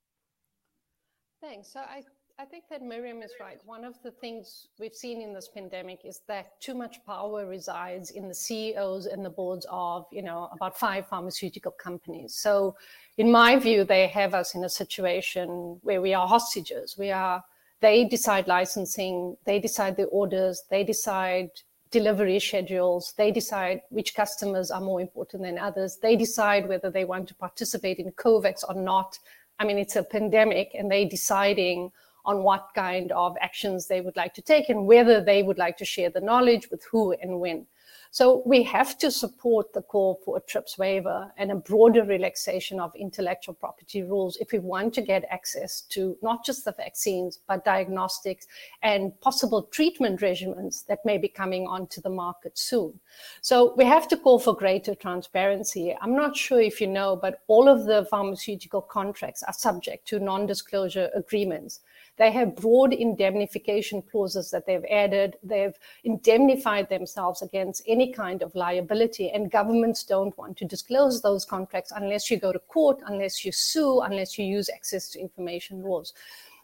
Thanks. 1.40 1.72
So 1.72 1.80
I 1.80 2.02
I 2.36 2.44
think 2.44 2.64
that 2.68 2.82
Miriam 2.82 3.22
is 3.22 3.30
right. 3.38 3.60
One 3.64 3.84
of 3.84 3.94
the 4.02 4.10
things 4.10 4.66
we've 4.80 4.94
seen 4.94 5.22
in 5.22 5.32
this 5.32 5.48
pandemic 5.48 6.00
is 6.04 6.22
that 6.26 6.60
too 6.60 6.74
much 6.74 6.98
power 7.06 7.46
resides 7.46 8.10
in 8.10 8.26
the 8.26 8.34
CEOs 8.34 9.06
and 9.06 9.24
the 9.24 9.30
boards 9.30 9.64
of, 9.70 10.06
you 10.10 10.22
know, 10.22 10.48
about 10.50 10.76
five 10.76 11.06
pharmaceutical 11.06 11.70
companies. 11.70 12.34
So, 12.34 12.76
in 13.18 13.30
my 13.30 13.56
view, 13.56 13.84
they 13.84 14.08
have 14.08 14.34
us 14.34 14.56
in 14.56 14.64
a 14.64 14.68
situation 14.68 15.78
where 15.82 16.02
we 16.02 16.12
are 16.12 16.26
hostages. 16.26 16.98
We 16.98 17.12
are, 17.12 17.40
they 17.80 18.04
decide 18.04 18.48
licensing, 18.48 19.36
they 19.44 19.60
decide 19.60 19.96
the 19.96 20.06
orders, 20.06 20.64
they 20.70 20.82
decide 20.82 21.50
delivery 21.94 22.40
schedules, 22.40 23.14
they 23.16 23.30
decide 23.30 23.80
which 23.90 24.16
customers 24.16 24.72
are 24.72 24.80
more 24.80 25.00
important 25.00 25.44
than 25.44 25.58
others, 25.58 25.98
they 26.02 26.16
decide 26.16 26.68
whether 26.68 26.90
they 26.90 27.04
want 27.04 27.28
to 27.28 27.34
participate 27.46 27.98
in 28.00 28.10
COVAX 28.24 28.64
or 28.68 28.74
not. 28.74 29.16
I 29.60 29.64
mean, 29.64 29.78
it's 29.78 29.94
a 29.94 30.02
pandemic, 30.02 30.72
and 30.74 30.90
they're 30.90 31.08
deciding 31.08 31.92
on 32.24 32.42
what 32.42 32.70
kind 32.74 33.12
of 33.12 33.36
actions 33.40 33.86
they 33.86 34.00
would 34.00 34.16
like 34.16 34.34
to 34.34 34.42
take 34.42 34.68
and 34.70 34.86
whether 34.86 35.22
they 35.22 35.44
would 35.44 35.58
like 35.64 35.76
to 35.76 35.84
share 35.84 36.10
the 36.10 36.26
knowledge 36.30 36.68
with 36.70 36.82
who 36.90 37.12
and 37.12 37.38
when. 37.38 37.66
So 38.14 38.44
we 38.46 38.62
have 38.62 38.96
to 38.98 39.10
support 39.10 39.72
the 39.72 39.82
call 39.82 40.20
for 40.24 40.36
a 40.36 40.40
TRIPS 40.40 40.78
waiver 40.78 41.32
and 41.36 41.50
a 41.50 41.56
broader 41.56 42.04
relaxation 42.04 42.78
of 42.78 42.94
intellectual 42.94 43.54
property 43.54 44.04
rules 44.04 44.36
if 44.36 44.52
we 44.52 44.60
want 44.60 44.94
to 44.94 45.02
get 45.02 45.24
access 45.30 45.80
to 45.88 46.16
not 46.22 46.44
just 46.44 46.64
the 46.64 46.70
vaccines, 46.70 47.40
but 47.48 47.64
diagnostics 47.64 48.46
and 48.84 49.20
possible 49.20 49.64
treatment 49.64 50.20
regimens 50.20 50.86
that 50.86 51.04
may 51.04 51.18
be 51.18 51.26
coming 51.26 51.66
onto 51.66 52.00
the 52.00 52.08
market 52.08 52.56
soon. 52.56 53.00
So 53.40 53.74
we 53.76 53.84
have 53.84 54.06
to 54.06 54.16
call 54.16 54.38
for 54.38 54.54
greater 54.54 54.94
transparency. 54.94 55.92
I'm 56.00 56.14
not 56.14 56.36
sure 56.36 56.60
if 56.60 56.80
you 56.80 56.86
know, 56.86 57.16
but 57.16 57.40
all 57.48 57.68
of 57.68 57.84
the 57.84 58.06
pharmaceutical 58.12 58.80
contracts 58.80 59.42
are 59.42 59.52
subject 59.52 60.06
to 60.06 60.20
non-disclosure 60.20 61.10
agreements. 61.16 61.80
They 62.16 62.30
have 62.30 62.56
broad 62.56 62.92
indemnification 62.92 64.02
clauses 64.02 64.50
that 64.50 64.66
they've 64.66 64.84
added. 64.90 65.36
They've 65.42 65.76
indemnified 66.04 66.88
themselves 66.88 67.42
against 67.42 67.82
any 67.88 68.12
kind 68.12 68.42
of 68.42 68.54
liability, 68.54 69.30
and 69.30 69.50
governments 69.50 70.04
don't 70.04 70.36
want 70.38 70.56
to 70.58 70.64
disclose 70.64 71.22
those 71.22 71.44
contracts 71.44 71.92
unless 71.94 72.30
you 72.30 72.38
go 72.38 72.52
to 72.52 72.58
court, 72.60 73.00
unless 73.06 73.44
you 73.44 73.52
sue, 73.52 74.00
unless 74.00 74.38
you 74.38 74.44
use 74.44 74.68
access 74.68 75.08
to 75.10 75.20
information 75.20 75.82
laws. 75.82 76.12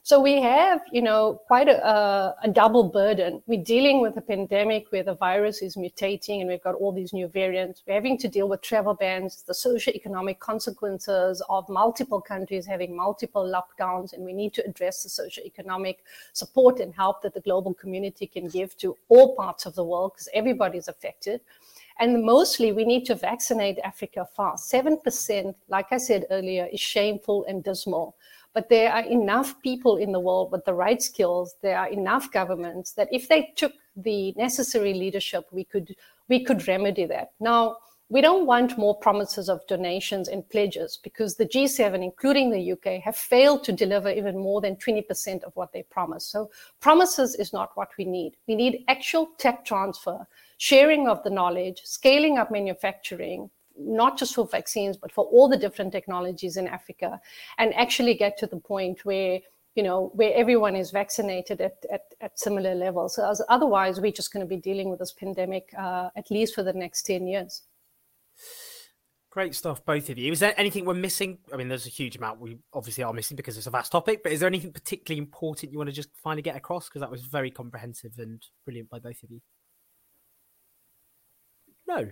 So 0.02 0.18
we 0.18 0.40
have, 0.40 0.80
you 0.90 1.02
know, 1.02 1.42
quite 1.46 1.68
a, 1.68 2.34
a, 2.42 2.48
double 2.50 2.84
burden. 2.84 3.42
We're 3.46 3.62
dealing 3.62 4.00
with 4.00 4.16
a 4.16 4.22
pandemic 4.22 4.90
where 4.90 5.02
the 5.02 5.14
virus 5.14 5.60
is 5.60 5.76
mutating 5.76 6.40
and 6.40 6.48
we've 6.48 6.62
got 6.62 6.74
all 6.74 6.90
these 6.90 7.12
new 7.12 7.28
variants. 7.28 7.82
We're 7.86 7.94
having 7.94 8.16
to 8.18 8.28
deal 8.28 8.48
with 8.48 8.62
travel 8.62 8.94
bans, 8.94 9.42
the 9.46 9.52
socio-economic 9.52 10.40
consequences 10.40 11.42
of 11.50 11.68
multiple 11.68 12.20
countries 12.20 12.64
having 12.64 12.96
multiple 12.96 13.44
lockdowns, 13.44 14.14
and 14.14 14.24
we 14.24 14.32
need 14.32 14.54
to 14.54 14.64
address 14.66 15.02
the 15.02 15.10
socio-economic 15.10 16.02
support 16.32 16.80
and 16.80 16.94
help 16.94 17.20
that 17.22 17.34
the 17.34 17.40
global 17.40 17.74
community 17.74 18.26
can 18.26 18.48
give 18.48 18.76
to 18.78 18.96
all 19.10 19.36
parts 19.36 19.66
of 19.66 19.74
the 19.74 19.84
world 19.84 20.12
because 20.14 20.30
everybody's 20.32 20.88
affected. 20.88 21.42
And 21.98 22.24
mostly 22.24 22.72
we 22.72 22.86
need 22.86 23.04
to 23.04 23.14
vaccinate 23.14 23.78
Africa 23.84 24.26
fast. 24.34 24.72
7%, 24.72 25.54
like 25.68 25.88
I 25.90 25.98
said 25.98 26.24
earlier, 26.30 26.66
is 26.72 26.80
shameful 26.80 27.44
and 27.46 27.62
dismal. 27.62 28.16
But 28.52 28.68
there 28.68 28.92
are 28.92 29.04
enough 29.04 29.60
people 29.62 29.96
in 29.96 30.12
the 30.12 30.20
world 30.20 30.50
with 30.50 30.64
the 30.64 30.74
right 30.74 31.00
skills. 31.00 31.54
There 31.62 31.78
are 31.78 31.88
enough 31.88 32.32
governments 32.32 32.92
that 32.92 33.08
if 33.12 33.28
they 33.28 33.52
took 33.56 33.72
the 33.96 34.32
necessary 34.36 34.94
leadership, 34.94 35.44
we 35.52 35.64
could 35.64 35.94
we 36.28 36.44
could 36.44 36.66
remedy 36.68 37.06
that. 37.06 37.32
Now, 37.40 37.76
we 38.10 38.20
don't 38.20 38.44
want 38.44 38.76
more 38.76 38.96
promises 38.96 39.48
of 39.48 39.64
donations 39.68 40.26
and 40.28 40.48
pledges 40.48 40.98
because 41.00 41.36
the 41.36 41.46
G7, 41.46 42.02
including 42.02 42.50
the 42.50 42.72
UK, 42.72 43.00
have 43.02 43.16
failed 43.16 43.62
to 43.64 43.72
deliver 43.72 44.10
even 44.10 44.36
more 44.36 44.60
than 44.60 44.74
20% 44.76 45.44
of 45.44 45.54
what 45.54 45.72
they 45.72 45.84
promised. 45.84 46.30
So, 46.30 46.50
promises 46.80 47.36
is 47.36 47.52
not 47.52 47.70
what 47.76 47.90
we 47.96 48.04
need. 48.04 48.36
We 48.48 48.56
need 48.56 48.84
actual 48.88 49.28
tech 49.38 49.64
transfer, 49.64 50.26
sharing 50.58 51.06
of 51.06 51.22
the 51.22 51.30
knowledge, 51.30 51.82
scaling 51.84 52.36
up 52.36 52.50
manufacturing, 52.50 53.48
not 53.80 54.18
just 54.18 54.34
for 54.34 54.46
vaccines, 54.46 54.96
but 54.96 55.10
for 55.10 55.24
all 55.24 55.48
the 55.48 55.56
different 55.56 55.92
technologies 55.92 56.56
in 56.56 56.68
Africa, 56.68 57.20
and 57.58 57.74
actually 57.74 58.14
get 58.14 58.36
to 58.38 58.46
the 58.46 58.58
point 58.58 59.04
where 59.04 59.40
you 59.74 59.82
know 59.82 60.10
where 60.14 60.32
everyone 60.34 60.76
is 60.76 60.90
vaccinated 60.90 61.60
at, 61.60 61.76
at, 61.90 62.02
at 62.20 62.38
similar 62.38 62.74
levels. 62.74 63.16
So 63.16 63.34
otherwise, 63.48 64.00
we're 64.00 64.12
just 64.12 64.32
going 64.32 64.44
to 64.44 64.48
be 64.48 64.56
dealing 64.56 64.90
with 64.90 64.98
this 64.98 65.12
pandemic 65.12 65.72
uh, 65.78 66.10
at 66.16 66.30
least 66.30 66.54
for 66.54 66.62
the 66.62 66.72
next 66.72 67.02
ten 67.02 67.26
years. 67.26 67.62
Great 69.30 69.54
stuff, 69.54 69.84
both 69.84 70.10
of 70.10 70.18
you. 70.18 70.32
Is 70.32 70.40
there 70.40 70.54
anything 70.56 70.84
we're 70.84 70.94
missing? 70.94 71.38
I 71.52 71.56
mean, 71.56 71.68
there's 71.68 71.86
a 71.86 71.90
huge 71.90 72.16
amount 72.16 72.40
we 72.40 72.58
obviously 72.72 73.04
are 73.04 73.12
missing 73.12 73.36
because 73.36 73.56
it's 73.56 73.68
a 73.68 73.70
vast 73.70 73.92
topic, 73.92 74.24
but 74.24 74.32
is 74.32 74.40
there 74.40 74.48
anything 74.48 74.72
particularly 74.72 75.20
important 75.20 75.70
you 75.70 75.78
want 75.78 75.88
to 75.88 75.94
just 75.94 76.08
finally 76.20 76.42
get 76.42 76.56
across? 76.56 76.88
Because 76.88 77.00
that 77.00 77.10
was 77.12 77.22
very 77.22 77.52
comprehensive 77.52 78.12
and 78.18 78.42
brilliant 78.64 78.90
by 78.90 78.98
both 78.98 79.22
of 79.22 79.30
you. 79.30 79.40
No. 81.86 82.10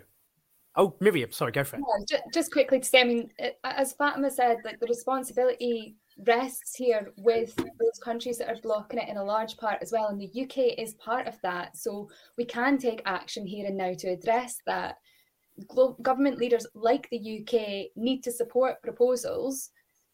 Oh, 0.79 0.95
Miriam, 1.01 1.33
sorry, 1.33 1.51
go 1.51 1.65
for 1.65 1.77
it. 1.77 1.83
Yeah, 1.83 2.05
just, 2.09 2.23
just 2.33 2.53
quickly 2.53 2.79
to 2.79 2.89
say, 2.89 3.01
I 3.01 3.05
mean, 3.05 3.31
as 3.65 3.95
Fatima 3.95 4.31
said, 4.31 4.59
like 4.65 4.79
the 4.79 4.87
responsibility 4.87 5.97
rests 6.25 6.77
here 6.77 7.13
with 7.17 7.55
those 7.57 7.99
countries 8.01 8.39
that 8.39 8.49
are 8.49 8.61
blocking 8.63 9.01
it 9.01 9.09
in 9.09 9.17
a 9.17 9.25
large 9.25 9.57
part 9.57 9.79
as 9.83 9.91
well. 9.91 10.07
And 10.07 10.21
the 10.21 10.43
UK 10.43 10.79
is 10.79 10.95
part 10.95 11.27
of 11.27 11.35
that. 11.43 11.77
So 11.77 12.09
we 12.37 12.45
can 12.45 12.79
take 12.79 13.03
action 13.07 13.45
here 13.45 13.67
and 13.67 13.77
now 13.77 13.93
to 13.99 14.09
address 14.09 14.59
that 14.67 14.99
government 16.03 16.39
leaders 16.39 16.65
like 16.75 17.09
the 17.11 17.41
UK 17.41 17.91
need 17.97 18.23
to 18.23 18.31
support 18.31 18.81
proposals 18.81 19.71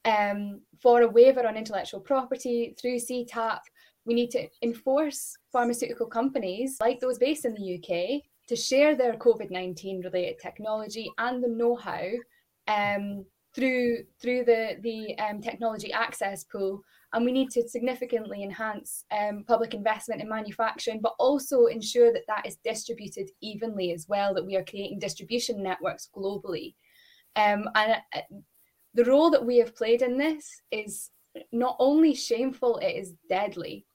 um, 0.06 0.62
for 0.80 1.02
a 1.02 1.08
waiver 1.08 1.46
on 1.46 1.58
intellectual 1.58 2.00
property 2.00 2.74
through 2.80 2.96
CTAP. 2.96 3.58
We 4.06 4.14
need 4.14 4.30
to 4.30 4.48
enforce 4.62 5.36
pharmaceutical 5.52 6.06
companies 6.06 6.78
like 6.80 7.00
those 7.00 7.18
based 7.18 7.44
in 7.44 7.54
the 7.54 7.78
UK 7.78 8.22
to 8.48 8.56
share 8.56 8.94
their 8.94 9.14
COVID 9.14 9.50
19 9.50 10.02
related 10.02 10.38
technology 10.38 11.10
and 11.18 11.42
the 11.42 11.48
know 11.48 11.76
how 11.76 12.04
um, 12.68 13.24
through, 13.54 14.04
through 14.20 14.44
the, 14.44 14.76
the 14.80 15.16
um, 15.18 15.40
technology 15.40 15.92
access 15.92 16.44
pool 16.44 16.82
and 17.14 17.24
we 17.24 17.32
need 17.32 17.50
to 17.50 17.66
significantly 17.68 18.42
enhance 18.42 19.04
um, 19.16 19.44
public 19.46 19.72
investment 19.72 20.20
in 20.20 20.28
manufacturing, 20.28 21.00
but 21.00 21.14
also 21.20 21.66
ensure 21.66 22.12
that 22.12 22.26
that 22.26 22.44
is 22.44 22.56
distributed 22.64 23.30
evenly 23.40 23.92
as 23.92 24.06
well, 24.08 24.34
that 24.34 24.44
we 24.44 24.56
are 24.56 24.64
creating 24.64 24.98
distribution 24.98 25.62
networks 25.62 26.08
globally. 26.14 26.74
Um, 27.36 27.68
and 27.76 27.96
uh, 28.14 28.20
the 28.94 29.04
role 29.04 29.30
that 29.30 29.46
we 29.46 29.58
have 29.58 29.76
played 29.76 30.02
in 30.02 30.18
this 30.18 30.60
is 30.72 31.10
not 31.52 31.76
only 31.78 32.14
shameful, 32.14 32.78
it 32.78 32.96
is 32.96 33.14
deadly. 33.28 33.86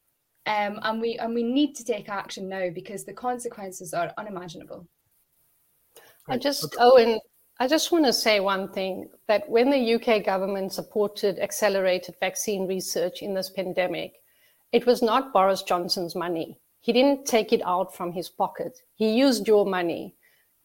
Um, 0.49 0.79
and 0.81 0.99
we 0.99 1.15
and 1.19 1.35
we 1.35 1.43
need 1.43 1.75
to 1.75 1.85
take 1.85 2.09
action 2.09 2.49
now 2.49 2.71
because 2.73 3.05
the 3.05 3.13
consequences 3.13 3.93
are 3.93 4.11
unimaginable. 4.17 4.87
I 6.27 6.37
just 6.37 6.75
Owen, 6.79 7.19
I 7.59 7.67
just 7.67 7.91
want 7.91 8.05
to 8.05 8.13
say 8.13 8.39
one 8.39 8.71
thing 8.71 9.09
that 9.27 9.47
when 9.47 9.69
the 9.69 9.93
UK 9.93 10.25
government 10.25 10.73
supported 10.73 11.37
accelerated 11.37 12.15
vaccine 12.19 12.67
research 12.67 13.21
in 13.21 13.35
this 13.35 13.51
pandemic, 13.51 14.13
it 14.71 14.87
was 14.87 15.03
not 15.03 15.33
Boris 15.33 15.61
Johnson's 15.61 16.15
money. 16.15 16.57
He 16.81 16.93
didn't 16.93 17.27
take 17.27 17.53
it 17.53 17.61
out 17.63 17.95
from 17.95 18.11
his 18.11 18.27
pocket. 18.27 18.79
He 18.95 19.11
used 19.11 19.47
your 19.47 19.67
money. 19.67 20.15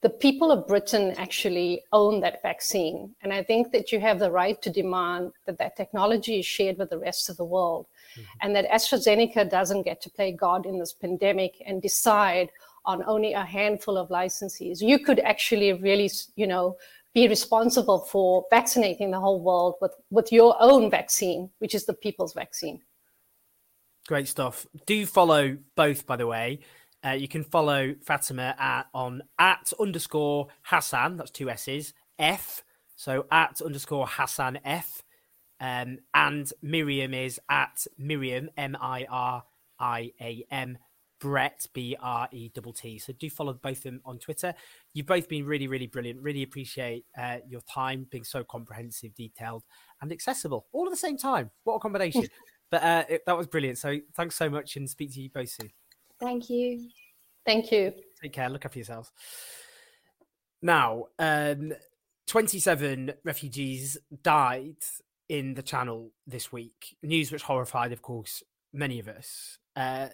The 0.05 0.11
people 0.11 0.53
of 0.53 0.67
Britain 0.67 1.15
actually 1.17 1.83
own 1.91 2.21
that 2.21 2.43
vaccine. 2.43 3.15
And 3.23 3.33
I 3.33 3.43
think 3.43 3.73
that 3.73 3.91
you 3.91 3.99
have 4.01 4.19
the 4.19 4.31
right 4.31 4.61
to 4.61 4.69
demand 4.69 5.33
that 5.47 5.57
that 5.57 5.79
technology 5.79 6.41
is 6.41 6.45
shared 6.45 6.77
with 6.77 6.91
the 6.91 6.99
rest 6.99 7.31
of 7.31 7.39
the 7.39 7.45
world 7.47 7.87
mm-hmm. 8.13 8.23
and 8.43 8.55
that 8.55 8.71
AstraZeneca 8.71 9.49
doesn't 9.49 9.85
get 9.85 10.03
to 10.03 10.11
play 10.11 10.31
God 10.31 10.67
in 10.67 10.79
this 10.79 10.93
pandemic 10.93 11.55
and 11.67 11.81
decide 11.81 12.51
on 12.85 13.03
only 13.07 13.33
a 13.33 13.47
handful 13.47 13.97
of 13.97 14.11
licensees. 14.11 14.83
You 14.83 14.99
could 14.99 15.21
actually 15.21 15.73
really, 15.73 16.11
you 16.37 16.47
know, 16.47 16.77
be 17.15 17.27
responsible 17.27 18.01
for 18.01 18.45
vaccinating 18.51 19.11
the 19.11 19.21
whole 19.21 19.41
world 19.41 19.77
with, 19.81 19.95
with 20.11 20.31
your 20.31 20.55
own 20.61 20.91
vaccine, 20.91 21.49
which 21.61 21.75
is 21.75 21.87
the 21.87 21.95
people's 21.95 22.35
vaccine. 22.35 22.83
Great 24.07 24.29
stuff. 24.29 24.67
Do 24.85 25.07
follow 25.07 25.57
both, 25.77 26.05
by 26.05 26.17
the 26.17 26.27
way. 26.27 26.61
Uh, 27.05 27.11
you 27.11 27.29
can 27.29 27.45
follow 27.45 27.95
Fatima 28.03 28.55
at 28.59 28.87
on 28.95 29.23
at 29.39 29.73
underscore 29.79 30.49
Hassan. 30.63 31.17
That's 31.17 31.31
two 31.31 31.51
S's. 31.51 31.93
F. 32.19 32.63
So 32.97 33.27
at 33.31 33.61
underscore 33.61 34.07
Hassan 34.09 34.59
F. 34.65 35.03
Um, 35.61 35.99
and 36.15 36.51
Miriam 36.63 37.15
is 37.15 37.41
at 37.49 37.87
Miriam 37.99 38.51
M 38.57 38.77
I 38.81 39.07
R 39.11 39.45
I 39.79 40.13
A 40.21 40.45
M 40.51 40.79
Brett, 41.21 41.67
B 41.73 41.97
R 42.01 42.29
E 42.33 42.49
T 42.49 42.61
T. 42.75 42.99
So 42.99 43.13
do 43.13 43.31
follow 43.31 43.55
both 43.55 43.79
of 43.79 43.83
them 43.85 44.01
on 44.05 44.19
Twitter. 44.19 44.55
You've 44.93 45.07
both 45.07 45.29
been 45.29 45.45
really, 45.45 45.67
really 45.67 45.87
brilliant. 45.87 46.21
Really 46.23 46.43
appreciate 46.43 47.05
uh, 47.19 47.39
your 47.49 47.61
time 47.63 48.07
being 48.11 48.25
so 48.25 48.45
comprehensive, 48.45 49.15
detailed, 49.15 49.65
and 50.01 50.13
accessible 50.13 50.67
all 50.73 50.87
at 50.87 50.91
the 50.91 50.97
same 50.97 51.17
time. 51.17 51.51
What 51.65 51.77
a 51.77 51.81
combination. 51.81 52.27
but 52.71 52.83
uh, 52.83 53.05
it, 53.09 53.23
that 53.27 53.37
was 53.37 53.47
brilliant. 53.47 53.79
So 53.79 53.99
thanks 54.17 54.37
so 54.37 54.51
much 54.51 54.77
and 54.77 54.89
speak 54.89 55.13
to 55.15 55.21
you 55.21 55.31
both 55.31 55.51
soon. 55.51 55.71
Thank 56.25 56.49
you. 56.49 56.89
Thank 57.45 57.71
you. 57.71 57.93
Take 58.23 58.33
care. 58.33 58.49
Look 58.49 58.65
after 58.65 58.79
yourselves. 58.79 59.13
Now, 60.63 61.09
um, 61.19 61.75
27 62.27 63.13
refugees 63.25 63.99
died 64.23 64.77
in 65.29 65.53
the 65.53 65.63
channel 65.63 66.13
this 66.27 66.51
week. 66.51 66.97
News 67.03 67.31
which 67.31 67.43
horrified, 67.43 67.93
of 67.93 68.01
course, 68.01 68.43
many 68.73 68.99
of 68.99 69.09
us. 69.09 69.59
Uh, 69.77 70.09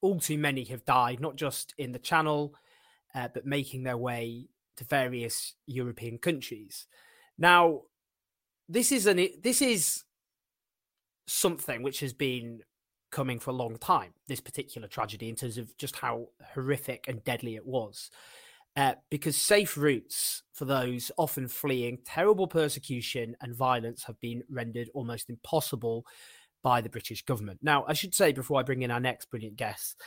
all 0.00 0.18
too 0.18 0.38
many 0.38 0.64
have 0.64 0.84
died, 0.84 1.20
not 1.20 1.36
just 1.36 1.72
in 1.78 1.92
the 1.92 1.98
Channel, 1.98 2.54
uh, 3.14 3.28
but 3.32 3.46
making 3.46 3.84
their 3.84 3.96
way 3.96 4.48
to 4.76 4.84
various 4.84 5.54
European 5.66 6.18
countries. 6.18 6.86
Now, 7.38 7.82
this 8.68 8.92
is 8.92 9.06
an 9.06 9.26
this 9.42 9.62
is 9.62 10.02
something 11.26 11.82
which 11.82 12.00
has 12.00 12.12
been 12.12 12.60
coming 13.14 13.38
for 13.38 13.50
a 13.50 13.54
long 13.54 13.76
time. 13.78 14.12
This 14.26 14.40
particular 14.40 14.88
tragedy, 14.88 15.28
in 15.28 15.36
terms 15.36 15.56
of 15.56 15.74
just 15.78 15.96
how 15.96 16.28
horrific 16.52 17.06
and 17.06 17.22
deadly 17.22 17.54
it 17.54 17.64
was, 17.64 18.10
uh, 18.76 18.94
because 19.08 19.36
safe 19.36 19.76
routes 19.76 20.42
for 20.52 20.64
those 20.64 21.12
often 21.16 21.46
fleeing 21.46 21.98
terrible 22.04 22.48
persecution 22.48 23.36
and 23.40 23.54
violence 23.54 24.02
have 24.04 24.18
been 24.20 24.42
rendered 24.50 24.90
almost 24.94 25.30
impossible 25.30 26.04
by 26.64 26.80
the 26.80 26.88
British 26.88 27.22
government. 27.22 27.60
Now, 27.62 27.84
I 27.86 27.92
should 27.92 28.14
say 28.14 28.32
before 28.32 28.58
I 28.58 28.64
bring 28.64 28.82
in 28.82 28.90
our 28.90 28.98
next 28.98 29.30
brilliant 29.30 29.56
guest, 29.56 30.00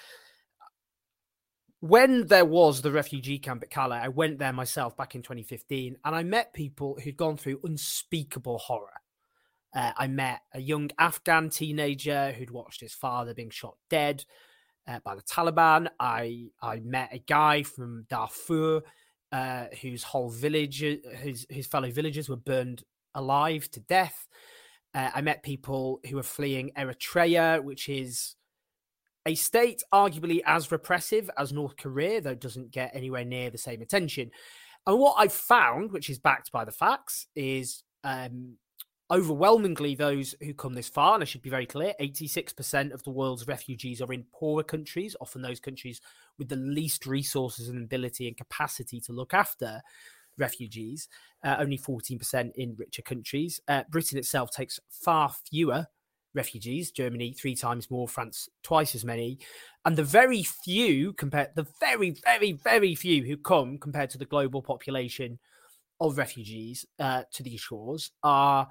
when 1.79 2.27
there 2.27 2.43
was 2.43 2.81
the 2.81 2.91
refugee 2.91 3.39
camp 3.39 3.63
at 3.63 3.69
Calais, 3.69 3.99
I 3.99 4.09
went 4.09 4.39
there 4.39 4.51
myself 4.51 4.97
back 4.97 5.15
in 5.15 5.21
2015 5.21 5.95
and 6.03 6.15
I 6.15 6.23
met 6.23 6.53
people 6.53 6.97
who'd 7.01 7.15
gone 7.15 7.37
through 7.37 7.61
unspeakable 7.63 8.57
horror. 8.57 8.99
Uh, 9.77 9.91
I 9.95 10.07
met 10.07 10.41
a 10.55 10.59
young 10.59 10.89
Afghan 10.97 11.51
teenager 11.51 12.31
who'd 12.31 12.49
watched 12.49 12.81
his 12.81 12.95
father 12.95 13.35
being 13.35 13.51
shot 13.51 13.75
dead 13.91 14.25
uh, 14.87 14.99
by 15.05 15.13
the 15.13 15.21
Taliban. 15.21 15.87
I 15.99 16.47
I 16.59 16.79
met 16.79 17.13
a 17.13 17.19
guy 17.19 17.61
from 17.61 18.07
Darfur 18.09 18.81
uh, 19.31 19.65
whose 19.83 20.01
whole 20.01 20.31
village, 20.31 20.79
his 20.79 21.45
his 21.47 21.67
fellow 21.67 21.91
villagers 21.91 22.27
were 22.27 22.37
burned 22.37 22.83
alive 23.13 23.69
to 23.69 23.79
death. 23.81 24.27
Uh, 24.95 25.11
I 25.13 25.21
met 25.21 25.43
people 25.43 25.99
who 26.09 26.15
were 26.15 26.23
fleeing 26.23 26.71
Eritrea, 26.75 27.63
which 27.63 27.87
is 27.87 28.35
a 29.27 29.35
state 29.35 29.83
arguably 29.93 30.41
as 30.47 30.71
repressive 30.71 31.29
as 31.37 31.53
North 31.53 31.77
Korea, 31.77 32.19
though 32.19 32.31
it 32.31 32.41
doesn't 32.41 32.71
get 32.71 32.95
anywhere 32.95 33.25
near 33.25 33.51
the 33.51 33.59
same 33.59 33.83
attention. 33.83 34.31
And 34.87 34.97
what 34.97 35.17
I've 35.19 35.33
found, 35.33 35.91
which 35.91 36.09
is 36.09 36.17
backed 36.17 36.51
by 36.51 36.65
the 36.65 36.71
facts, 36.71 37.27
is 37.35 37.83
um, 38.03 38.57
overwhelmingly 39.09 39.95
those 39.95 40.35
who 40.41 40.53
come 40.53 40.73
this 40.73 40.89
far, 40.89 41.13
and 41.13 41.23
I 41.23 41.25
should 41.25 41.41
be 41.41 41.49
very 41.49 41.65
clear 41.65 41.93
86% 41.99 42.91
of 42.91 43.03
the 43.03 43.09
world's 43.09 43.47
refugees 43.47 44.01
are 44.01 44.11
in 44.11 44.25
poorer 44.33 44.63
countries, 44.63 45.15
often 45.21 45.41
those 45.41 45.59
countries 45.59 46.01
with 46.37 46.49
the 46.49 46.57
least 46.57 47.05
resources 47.05 47.69
and 47.69 47.83
ability 47.83 48.27
and 48.27 48.35
capacity 48.35 48.99
to 49.01 49.13
look 49.13 49.33
after 49.33 49.81
refugees, 50.37 51.07
uh, 51.43 51.55
only 51.59 51.77
14% 51.77 52.51
in 52.55 52.75
richer 52.77 53.01
countries. 53.01 53.59
Uh, 53.67 53.83
Britain 53.89 54.17
itself 54.17 54.51
takes 54.51 54.79
far 54.89 55.31
fewer 55.49 55.87
refugees, 56.33 56.91
Germany 56.91 57.33
three 57.33 57.55
times 57.55 57.89
more, 57.89 58.07
France 58.07 58.49
twice 58.61 58.93
as 58.93 59.05
many. 59.05 59.39
And 59.85 59.95
the 59.95 60.03
very 60.03 60.43
few 60.43 61.13
compared, 61.13 61.55
the 61.55 61.67
very, 61.79 62.11
very, 62.23 62.51
very 62.51 62.93
few 62.93 63.23
who 63.23 63.37
come 63.37 63.77
compared 63.77 64.09
to 64.11 64.17
the 64.17 64.25
global 64.25 64.61
population 64.61 65.39
of 65.99 66.17
refugees 66.17 66.85
uh, 66.99 67.23
to 67.33 67.41
these 67.41 67.59
shores 67.61 68.11
are 68.21 68.67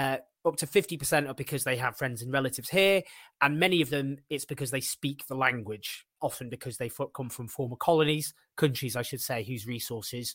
uh, 0.00 0.16
up 0.44 0.56
to 0.56 0.66
50% 0.66 1.28
are 1.28 1.34
because 1.34 1.64
they 1.64 1.76
have 1.76 1.96
friends 1.96 2.22
and 2.22 2.32
relatives 2.32 2.70
here. 2.70 3.02
And 3.42 3.60
many 3.60 3.82
of 3.82 3.90
them, 3.90 4.16
it's 4.30 4.46
because 4.46 4.70
they 4.70 4.80
speak 4.80 5.26
the 5.26 5.34
language, 5.34 6.06
often 6.22 6.48
because 6.48 6.78
they 6.78 6.90
come 7.14 7.28
from 7.28 7.48
former 7.48 7.76
colonies, 7.76 8.32
countries, 8.56 8.96
I 8.96 9.02
should 9.02 9.20
say, 9.20 9.44
whose 9.44 9.66
resources 9.66 10.34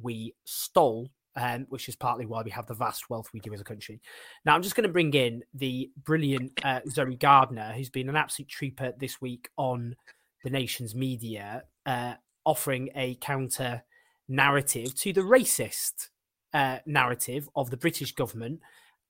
we 0.00 0.34
stole, 0.44 1.10
um, 1.36 1.66
which 1.70 1.88
is 1.88 1.96
partly 1.96 2.26
why 2.26 2.42
we 2.42 2.50
have 2.50 2.66
the 2.66 2.74
vast 2.74 3.08
wealth 3.08 3.30
we 3.32 3.40
do 3.40 3.54
as 3.54 3.60
a 3.60 3.64
country. 3.64 4.00
Now, 4.44 4.54
I'm 4.54 4.62
just 4.62 4.76
going 4.76 4.86
to 4.86 4.92
bring 4.92 5.14
in 5.14 5.42
the 5.54 5.90
brilliant 6.04 6.52
uh, 6.62 6.80
Zoe 6.90 7.16
Gardner, 7.16 7.72
who's 7.72 7.90
been 7.90 8.10
an 8.10 8.16
absolute 8.16 8.48
trooper 8.48 8.92
this 8.98 9.20
week 9.22 9.48
on 9.56 9.96
the 10.44 10.50
nation's 10.50 10.94
media, 10.94 11.64
uh, 11.86 12.14
offering 12.44 12.90
a 12.94 13.14
counter 13.16 13.82
narrative 14.28 14.94
to 14.96 15.14
the 15.14 15.22
racist 15.22 16.08
uh, 16.52 16.78
narrative 16.84 17.48
of 17.56 17.70
the 17.70 17.76
British 17.76 18.14
government 18.14 18.60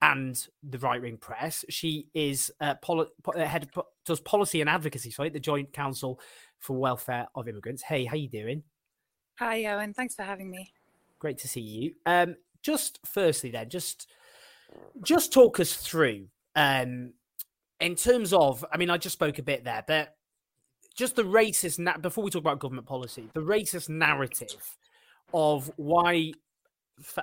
and 0.03 0.47
the 0.63 0.79
right 0.79 1.01
wing 1.01 1.17
press. 1.17 1.65
She 1.69 2.09
is 2.15 2.51
uh, 2.61 2.75
poli- 2.83 3.09
uh, 3.35 3.41
head 3.41 3.69
of, 3.75 3.85
does 4.05 4.21
policy 4.21 4.61
and 4.61 4.69
advocacy, 4.71 5.11
sorry, 5.11 5.31
the 5.31 5.41
Joint 5.41 5.73
Council 5.73 6.21
for 6.59 6.77
Welfare 6.77 7.29
of 7.35 7.49
Immigrants. 7.49 7.83
Hey, 7.83 8.05
how 8.05 8.17
you 8.17 8.29
doing? 8.29 8.63
Hi, 9.39 9.65
Owen. 9.67 9.95
Thanks 9.95 10.15
for 10.15 10.23
having 10.23 10.51
me. 10.51 10.73
Great 11.19 11.39
to 11.39 11.49
see 11.49 11.61
you. 11.61 11.95
Um, 12.05 12.37
just 12.63 13.01
firstly, 13.07 13.51
then, 13.51 13.69
just 13.69 14.09
just 15.03 15.33
talk 15.33 15.61
us 15.61 15.75
through 15.75 16.27
um, 16.55 17.13
in 17.81 17.95
terms 17.95 18.33
of. 18.33 18.65
I 18.73 18.77
mean, 18.77 18.91
I 18.91 18.99
just 18.99 19.15
spoke 19.15 19.39
a 19.39 19.43
bit 19.43 19.65
there, 19.65 19.85
but 19.87 20.17
just 20.95 21.17
the 21.17 21.23
racist. 21.23 21.79
Na- 21.79 21.99
before 21.99 22.25
we 22.25 22.31
talk 22.31 22.41
about 22.41 22.59
government 22.59 22.87
policy, 22.87 23.29
the 23.35 23.41
racist 23.41 23.89
narrative 23.89 24.77
of 25.33 25.71
why 25.77 26.33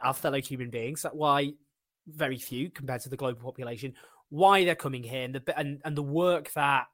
our 0.04 0.14
fellow 0.14 0.42
human 0.42 0.70
beings, 0.70 1.02
that 1.02 1.16
why 1.16 1.54
very 2.08 2.38
few 2.38 2.70
compared 2.70 3.02
to 3.02 3.10
the 3.10 3.18
global 3.18 3.42
population, 3.42 3.94
why 4.30 4.66
they're 4.66 4.76
coming 4.76 5.04
here, 5.04 5.24
and 5.24 5.36
the 5.36 5.58
and, 5.58 5.82
and 5.86 5.96
the 5.96 6.04
work 6.04 6.52
that 6.54 6.88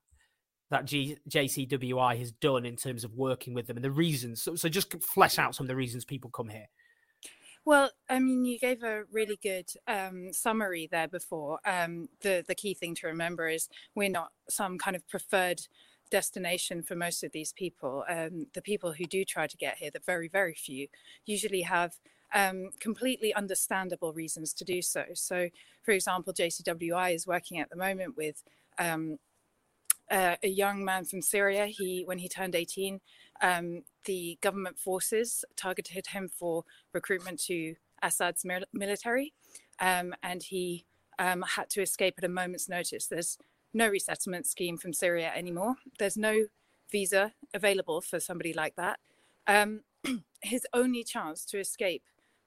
that 0.70 0.86
G, 0.86 1.18
JCWI 1.30 2.18
has 2.20 2.32
done 2.32 2.66
in 2.66 2.76
terms 2.76 3.04
of 3.04 3.14
working 3.14 3.54
with 3.54 3.68
them 3.68 3.78
and 3.78 3.84
the 3.84 3.92
reasons. 3.92 4.44
So, 4.44 4.56
so 4.56 4.70
just 4.70 5.02
flesh 5.02 5.40
out 5.40 5.56
some 5.56 5.64
of 5.64 5.68
the 5.68 5.76
reasons 5.76 6.06
people 6.06 6.30
come 6.30 6.50
here. 6.50 6.68
Well, 7.66 7.92
I 8.10 8.20
mean, 8.20 8.46
you 8.46 8.58
gave 8.58 8.84
a 8.84 9.04
really 9.12 9.38
good 9.42 9.70
um, 9.88 10.32
summary 10.32 10.88
there 10.92 11.08
before. 11.08 11.60
Um, 11.66 12.10
the 12.22 12.44
the 12.48 12.56
key 12.56 12.74
thing 12.74 12.96
to 12.96 13.08
remember 13.08 13.48
is 13.48 13.68
we're 13.96 14.10
not 14.10 14.32
some 14.50 14.78
kind 14.78 14.96
of 14.96 15.08
preferred 15.08 15.62
destination 16.10 16.82
for 16.82 16.96
most 16.96 17.24
of 17.24 17.32
these 17.32 17.54
people. 17.54 18.06
Um, 18.10 18.48
the 18.54 18.62
people 18.62 18.94
who 18.94 19.06
do 19.06 19.24
try 19.26 19.46
to 19.46 19.58
get 19.58 19.78
here, 19.78 19.92
the 19.92 20.02
very 20.06 20.28
very 20.28 20.56
few, 20.56 20.88
usually 21.26 21.62
have 21.62 21.96
um, 22.34 22.70
completely 22.80 23.34
understandable 23.34 24.14
reasons 24.14 24.54
to 24.54 24.66
do 24.66 24.82
so. 24.82 25.06
So, 25.14 25.50
for 25.84 25.92
example, 25.92 26.34
JCWI 26.34 27.16
is 27.16 27.26
working 27.26 27.60
at 27.60 27.70
the 27.70 27.76
moment 27.76 28.16
with 28.18 28.44
um, 28.78 29.18
uh, 30.12 30.36
a 30.44 30.48
young 30.48 30.84
man 30.84 31.06
from 31.06 31.22
Syria. 31.22 31.68
He, 31.68 32.04
when 32.06 32.20
he 32.20 32.28
turned 32.28 32.56
18, 32.56 33.00
um, 33.42 33.84
the 34.06 34.38
government 34.42 34.78
forces 34.78 35.46
targeted 35.56 36.08
him 36.08 36.30
for 36.30 36.66
recruitment 36.94 37.40
to 37.46 37.76
Assad's 38.02 38.46
military, 38.74 39.34
um, 39.80 40.14
and 40.24 40.44
he 40.44 40.86
um, 41.20 41.44
had 41.56 41.70
to 41.72 41.82
escape 41.82 42.16
at 42.18 42.24
a 42.24 42.30
moment's 42.30 42.70
notice. 42.70 43.08
There's 43.08 43.38
no 43.74 43.88
resettlement 43.88 44.48
scheme 44.48 44.78
from 44.78 44.94
Syria 44.94 45.32
anymore. 45.36 45.76
There's 46.00 46.18
no 46.18 46.48
visa 46.92 47.34
available 47.54 48.02
for 48.02 48.20
somebody 48.20 48.54
like 48.54 48.76
that. 48.76 49.00
Um, 49.48 49.82
his 50.42 50.66
only 50.74 51.04
chance 51.04 51.46
to 51.46 51.60
escape, 51.60 52.04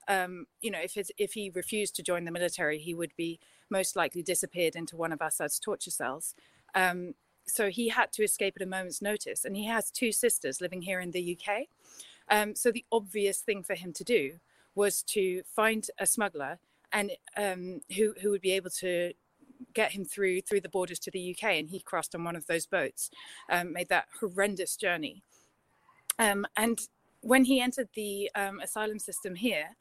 um, 0.07 0.45
you 0.61 0.71
know, 0.71 0.79
if 0.81 0.97
if 1.17 1.33
he 1.33 1.49
refused 1.49 1.95
to 1.95 2.03
join 2.03 2.25
the 2.25 2.31
military, 2.31 2.79
he 2.79 2.93
would 2.93 3.15
be 3.15 3.39
most 3.69 3.95
likely 3.95 4.21
disappeared 4.21 4.75
into 4.75 4.95
one 4.95 5.11
of 5.11 5.21
Assad's 5.21 5.59
torture 5.59 5.91
cells. 5.91 6.35
Um, 6.75 7.13
so 7.45 7.69
he 7.69 7.89
had 7.89 8.11
to 8.13 8.23
escape 8.23 8.53
at 8.55 8.61
a 8.61 8.69
moment's 8.69 9.01
notice. 9.01 9.45
And 9.45 9.55
he 9.55 9.65
has 9.65 9.91
two 9.91 10.11
sisters 10.11 10.61
living 10.61 10.81
here 10.81 10.99
in 10.99 11.11
the 11.11 11.37
UK. 11.37 11.67
Um, 12.29 12.55
so 12.55 12.71
the 12.71 12.85
obvious 12.91 13.39
thing 13.39 13.63
for 13.63 13.75
him 13.75 13.91
to 13.93 14.03
do 14.03 14.39
was 14.75 15.03
to 15.03 15.43
find 15.43 15.87
a 15.99 16.05
smuggler 16.05 16.59
and 16.91 17.11
um, 17.37 17.81
who 17.95 18.13
who 18.21 18.29
would 18.29 18.41
be 18.41 18.51
able 18.51 18.69
to 18.69 19.13
get 19.73 19.91
him 19.91 20.05
through 20.05 20.41
through 20.41 20.61
the 20.61 20.69
borders 20.69 20.99
to 20.99 21.11
the 21.11 21.35
UK. 21.35 21.51
And 21.51 21.69
he 21.69 21.79
crossed 21.79 22.15
on 22.15 22.23
one 22.23 22.35
of 22.35 22.47
those 22.47 22.65
boats, 22.65 23.09
um, 23.49 23.73
made 23.73 23.89
that 23.89 24.07
horrendous 24.19 24.75
journey. 24.75 25.23
Um, 26.19 26.45
and 26.55 26.79
when 27.21 27.45
he 27.45 27.61
entered 27.61 27.89
the 27.95 28.29
um, 28.35 28.59
asylum 28.59 28.99
system 28.99 29.35
here, 29.35 29.75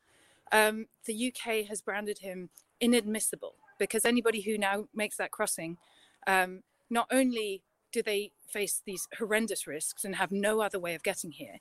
um, 0.53 0.87
the 1.07 1.33
UK 1.33 1.67
has 1.67 1.81
branded 1.81 2.19
him 2.19 2.51
inadmissible 2.81 3.55
because 3.79 4.05
anybody 4.05 4.43
who 4.43 4.59
now 4.59 4.85
makes 4.95 5.17
that 5.17 5.31
crossing 5.31 5.79
um, 6.27 6.63
not 6.91 7.07
only 7.11 7.63
do 7.91 8.03
they 8.03 8.33
face 8.49 8.83
these 8.85 9.09
horrendous 9.19 9.67
risks 9.67 10.05
and 10.05 10.17
have 10.17 10.31
no 10.31 10.61
other 10.61 10.79
way 10.79 10.95
of 10.95 11.03
getting 11.03 11.33
here, 11.33 11.59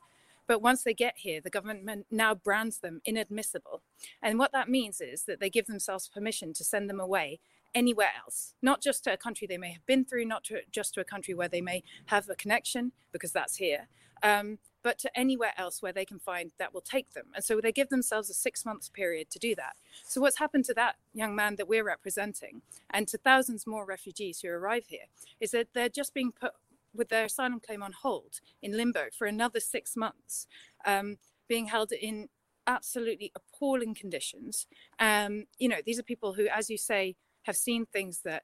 but 0.47 0.61
once 0.61 0.83
they 0.83 0.93
get 0.93 1.13
here, 1.17 1.39
the 1.39 1.49
government 1.49 2.05
now 2.11 2.35
brands 2.35 2.79
them 2.79 3.01
inadmissible. 3.05 3.83
And 4.21 4.37
what 4.37 4.51
that 4.51 4.69
means 4.69 4.99
is 4.99 5.23
that 5.23 5.39
they 5.39 5.49
give 5.49 5.67
themselves 5.67 6.09
permission 6.09 6.53
to 6.53 6.63
send 6.63 6.89
them 6.89 6.99
away 6.99 7.39
anywhere 7.73 8.11
else, 8.21 8.53
not 8.61 8.81
just 8.81 9.03
to 9.05 9.13
a 9.13 9.17
country 9.17 9.47
they 9.47 9.57
may 9.57 9.71
have 9.71 9.85
been 9.85 10.03
through, 10.03 10.25
not 10.25 10.43
to, 10.45 10.59
just 10.71 10.93
to 10.93 11.01
a 11.01 11.05
country 11.05 11.33
where 11.33 11.47
they 11.47 11.61
may 11.61 11.83
have 12.07 12.27
a 12.29 12.35
connection, 12.35 12.91
because 13.13 13.31
that's 13.31 13.55
here, 13.55 13.87
um, 14.23 14.57
but 14.83 14.97
to 14.99 15.19
anywhere 15.19 15.53
else 15.57 15.81
where 15.81 15.93
they 15.93 16.05
can 16.05 16.19
find 16.19 16.51
that 16.57 16.73
will 16.73 16.81
take 16.81 17.13
them. 17.13 17.27
And 17.35 17.43
so 17.43 17.61
they 17.61 17.71
give 17.71 17.89
themselves 17.89 18.29
a 18.29 18.33
six 18.33 18.65
months 18.65 18.89
period 18.89 19.29
to 19.31 19.39
do 19.39 19.55
that. 19.55 19.75
So, 20.03 20.21
what's 20.21 20.39
happened 20.39 20.65
to 20.65 20.73
that 20.75 20.95
young 21.13 21.35
man 21.35 21.55
that 21.57 21.67
we're 21.67 21.83
representing 21.83 22.61
and 22.89 23.07
to 23.07 23.17
thousands 23.17 23.67
more 23.67 23.85
refugees 23.85 24.41
who 24.41 24.49
arrive 24.49 24.85
here 24.87 25.07
is 25.39 25.51
that 25.51 25.67
they're 25.73 25.89
just 25.89 26.13
being 26.13 26.31
put 26.31 26.53
with 26.93 27.09
their 27.09 27.25
asylum 27.25 27.59
claim 27.59 27.81
on 27.81 27.93
hold 27.93 28.39
in 28.61 28.75
limbo 28.75 29.05
for 29.17 29.27
another 29.27 29.59
six 29.59 29.95
months, 29.95 30.47
um, 30.85 31.17
being 31.47 31.67
held 31.67 31.91
in 31.91 32.27
absolutely 32.67 33.31
appalling 33.35 33.95
conditions. 33.95 34.67
Um, 34.99 35.45
you 35.57 35.69
know, 35.69 35.77
these 35.85 35.99
are 35.99 36.03
people 36.03 36.33
who, 36.33 36.47
as 36.47 36.69
you 36.69 36.77
say, 36.77 37.15
have 37.43 37.55
seen 37.55 37.85
things 37.85 38.21
that 38.23 38.43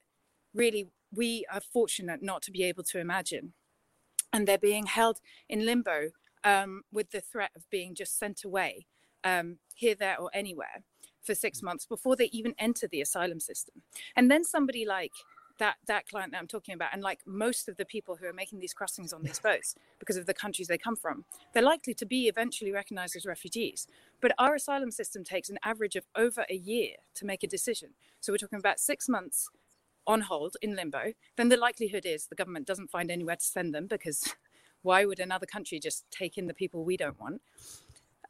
really 0.53 0.87
we 1.13 1.45
are 1.51 1.61
fortunate 1.61 2.21
not 2.21 2.41
to 2.43 2.51
be 2.51 2.63
able 2.63 2.83
to 2.83 2.99
imagine. 2.99 3.53
And 4.33 4.47
they're 4.47 4.57
being 4.57 4.85
held 4.85 5.19
in 5.47 5.65
limbo 5.65 6.09
um, 6.47 6.83
with 6.93 7.11
the 7.11 7.19
threat 7.19 7.51
of 7.57 7.69
being 7.69 7.93
just 7.93 8.17
sent 8.17 8.45
away 8.45 8.87
um, 9.25 9.57
here, 9.75 9.95
there, 9.95 10.17
or 10.17 10.29
anywhere 10.33 10.83
for 11.21 11.35
six 11.35 11.61
months 11.61 11.85
before 11.85 12.15
they 12.15 12.29
even 12.31 12.55
enter 12.57 12.87
the 12.87 13.01
asylum 13.01 13.41
system. 13.41 13.81
And 14.15 14.31
then 14.31 14.45
somebody 14.45 14.85
like 14.85 15.11
that 15.59 15.75
that 15.87 16.07
client 16.07 16.31
that 16.31 16.37
I'm 16.37 16.47
talking 16.47 16.73
about, 16.73 16.91
and 16.93 17.01
like 17.01 17.19
most 17.25 17.67
of 17.67 17.75
the 17.75 17.85
people 17.85 18.15
who 18.15 18.27
are 18.27 18.33
making 18.33 18.59
these 18.59 18.73
crossings 18.73 19.11
on 19.11 19.23
these 19.23 19.39
boats 19.39 19.75
because 19.99 20.15
of 20.15 20.25
the 20.25 20.33
countries 20.33 20.67
they 20.67 20.77
come 20.77 20.95
from, 20.95 21.25
they're 21.53 21.63
likely 21.63 21.93
to 21.95 22.05
be 22.05 22.29
eventually 22.29 22.71
recognized 22.71 23.17
as 23.17 23.25
refugees. 23.25 23.85
But 24.21 24.31
our 24.37 24.55
asylum 24.55 24.91
system 24.91 25.25
takes 25.25 25.49
an 25.49 25.59
average 25.63 25.97
of 25.97 26.05
over 26.15 26.45
a 26.49 26.55
year 26.55 26.91
to 27.15 27.25
make 27.25 27.43
a 27.43 27.47
decision. 27.47 27.89
So 28.21 28.31
we're 28.31 28.37
talking 28.37 28.59
about 28.59 28.79
six 28.79 29.09
months 29.09 29.49
on 30.05 30.21
hold 30.21 30.55
in 30.61 30.75
limbo. 30.75 31.11
Then 31.35 31.49
the 31.49 31.57
likelihood 31.57 32.05
is 32.05 32.27
the 32.27 32.35
government 32.35 32.67
doesn't 32.67 32.89
find 32.89 33.11
anywhere 33.11 33.35
to 33.35 33.45
send 33.45 33.75
them 33.75 33.87
because 33.87 34.33
why 34.81 35.05
would 35.05 35.19
another 35.19 35.45
country 35.45 35.79
just 35.79 36.09
take 36.11 36.37
in 36.37 36.47
the 36.47 36.53
people 36.53 36.83
we 36.83 36.97
don't 36.97 37.19
want? 37.19 37.41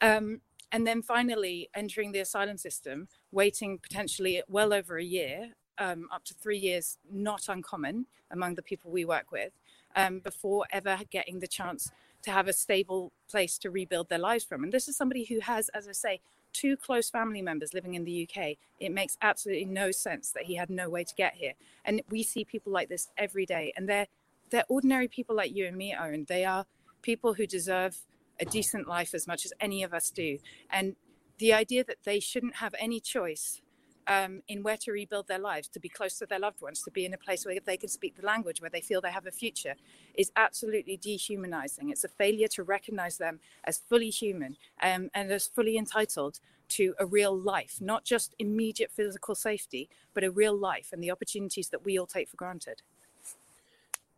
Um, 0.02 0.42
and 0.72 0.86
then 0.86 1.02
finally 1.02 1.70
entering 1.74 2.12
the 2.12 2.20
asylum 2.20 2.58
system, 2.58 3.08
waiting 3.32 3.80
potentially 3.80 4.44
well 4.48 4.74
over 4.74 4.98
a 4.98 5.04
year, 5.04 5.54
um, 5.78 6.08
up 6.12 6.26
to 6.26 6.34
three 6.34 6.58
years, 6.58 6.98
not 7.12 7.48
uncommon 7.48 8.06
among 8.32 8.56
the 8.56 8.62
people 8.62 8.92
we 8.92 9.06
work 9.06 9.32
with, 9.32 9.54
um, 9.96 10.20
before 10.20 10.66
ever 10.72 11.00
getting 11.10 11.40
the 11.40 11.48
chance 11.48 11.92
to 12.24 12.32
have 12.32 12.48
a 12.48 12.54
stable 12.54 13.14
place 13.30 13.58
to 13.60 13.70
rebuild 13.70 14.10
their 14.10 14.20
lives 14.20 14.44
from. 14.44 14.64
And 14.64 14.74
this 14.74 14.88
is 14.88 14.98
somebody 14.98 15.24
who 15.24 15.40
has, 15.40 15.70
as 15.70 15.88
I 15.88 15.94
say, 15.94 16.20
two 16.52 16.76
close 16.76 17.10
family 17.10 17.42
members 17.42 17.74
living 17.74 17.94
in 17.94 18.04
the 18.04 18.28
UK. 18.28 18.58
It 18.80 18.92
makes 18.92 19.18
absolutely 19.22 19.66
no 19.66 19.92
sense 19.92 20.32
that 20.32 20.44
he 20.44 20.56
had 20.56 20.70
no 20.70 20.90
way 20.90 21.04
to 21.04 21.16
get 21.16 21.36
here. 21.36 21.54
And 21.86 22.02
we 22.10 22.24
see 22.24 22.44
people 22.44 22.72
like 22.74 22.90
this 22.90 23.10
every 23.18 23.46
day, 23.46 23.74
and 23.78 23.88
they're 23.88 24.08
they're 24.50 24.66
ordinary 24.70 25.08
people 25.08 25.36
like 25.36 25.56
you 25.56 25.66
and 25.66 25.78
me, 25.78 25.96
Owen. 26.00 26.26
They 26.28 26.46
are 26.46 26.66
people 27.02 27.34
who 27.34 27.48
deserve 27.48 27.98
a 28.40 28.46
decent 28.46 28.88
life 28.88 29.14
as 29.14 29.28
much 29.28 29.46
as 29.46 29.54
any 29.60 29.84
of 29.84 29.94
us 29.94 30.10
do. 30.10 30.38
And 30.70 30.96
the 31.38 31.54
idea 31.54 31.84
that 31.84 32.04
they 32.04 32.20
shouldn't 32.20 32.58
have 32.58 32.74
any 32.80 33.00
choice 33.00 33.62
um, 34.08 34.42
in 34.48 34.64
where 34.64 34.78
to 34.78 34.92
rebuild 34.92 35.28
their 35.28 35.40
lives, 35.40 35.68
to 35.68 35.80
be 35.80 35.90
close 35.90 36.18
to 36.20 36.26
their 36.26 36.40
loved 36.40 36.62
ones, 36.62 36.82
to 36.84 36.92
be 36.92 37.06
in 37.06 37.14
a 37.14 37.18
place 37.18 37.46
where 37.46 37.60
they 37.60 37.78
can 37.78 37.90
speak 37.90 38.16
the 38.16 38.26
language, 38.26 38.62
where 38.62 38.70
they 38.70 38.82
feel 38.82 39.02
they 39.02 39.12
have 39.12 39.28
a 39.28 39.32
future, 39.32 39.76
is 40.16 40.32
absolutely 40.36 40.98
dehumanizing. 40.98 41.90
It's 41.90 42.06
a 42.06 42.10
failure 42.10 42.48
to 42.50 42.64
recognize 42.64 43.18
them 43.18 43.40
as 43.66 43.78
fully 43.78 44.10
human 44.10 44.56
um, 44.82 45.10
and 45.14 45.32
as 45.32 45.48
fully 45.48 45.78
entitled 45.78 46.40
to 46.70 46.96
a 47.00 47.06
real 47.06 47.38
life, 47.38 47.78
not 47.82 48.06
just 48.06 48.34
immediate 48.40 48.92
physical 48.92 49.36
safety, 49.36 49.90
but 50.14 50.24
a 50.24 50.32
real 50.32 50.58
life 50.58 50.90
and 50.92 51.04
the 51.04 51.12
opportunities 51.12 51.70
that 51.70 51.86
we 51.86 51.98
all 51.98 52.08
take 52.08 52.30
for 52.30 52.38
granted. 52.38 52.82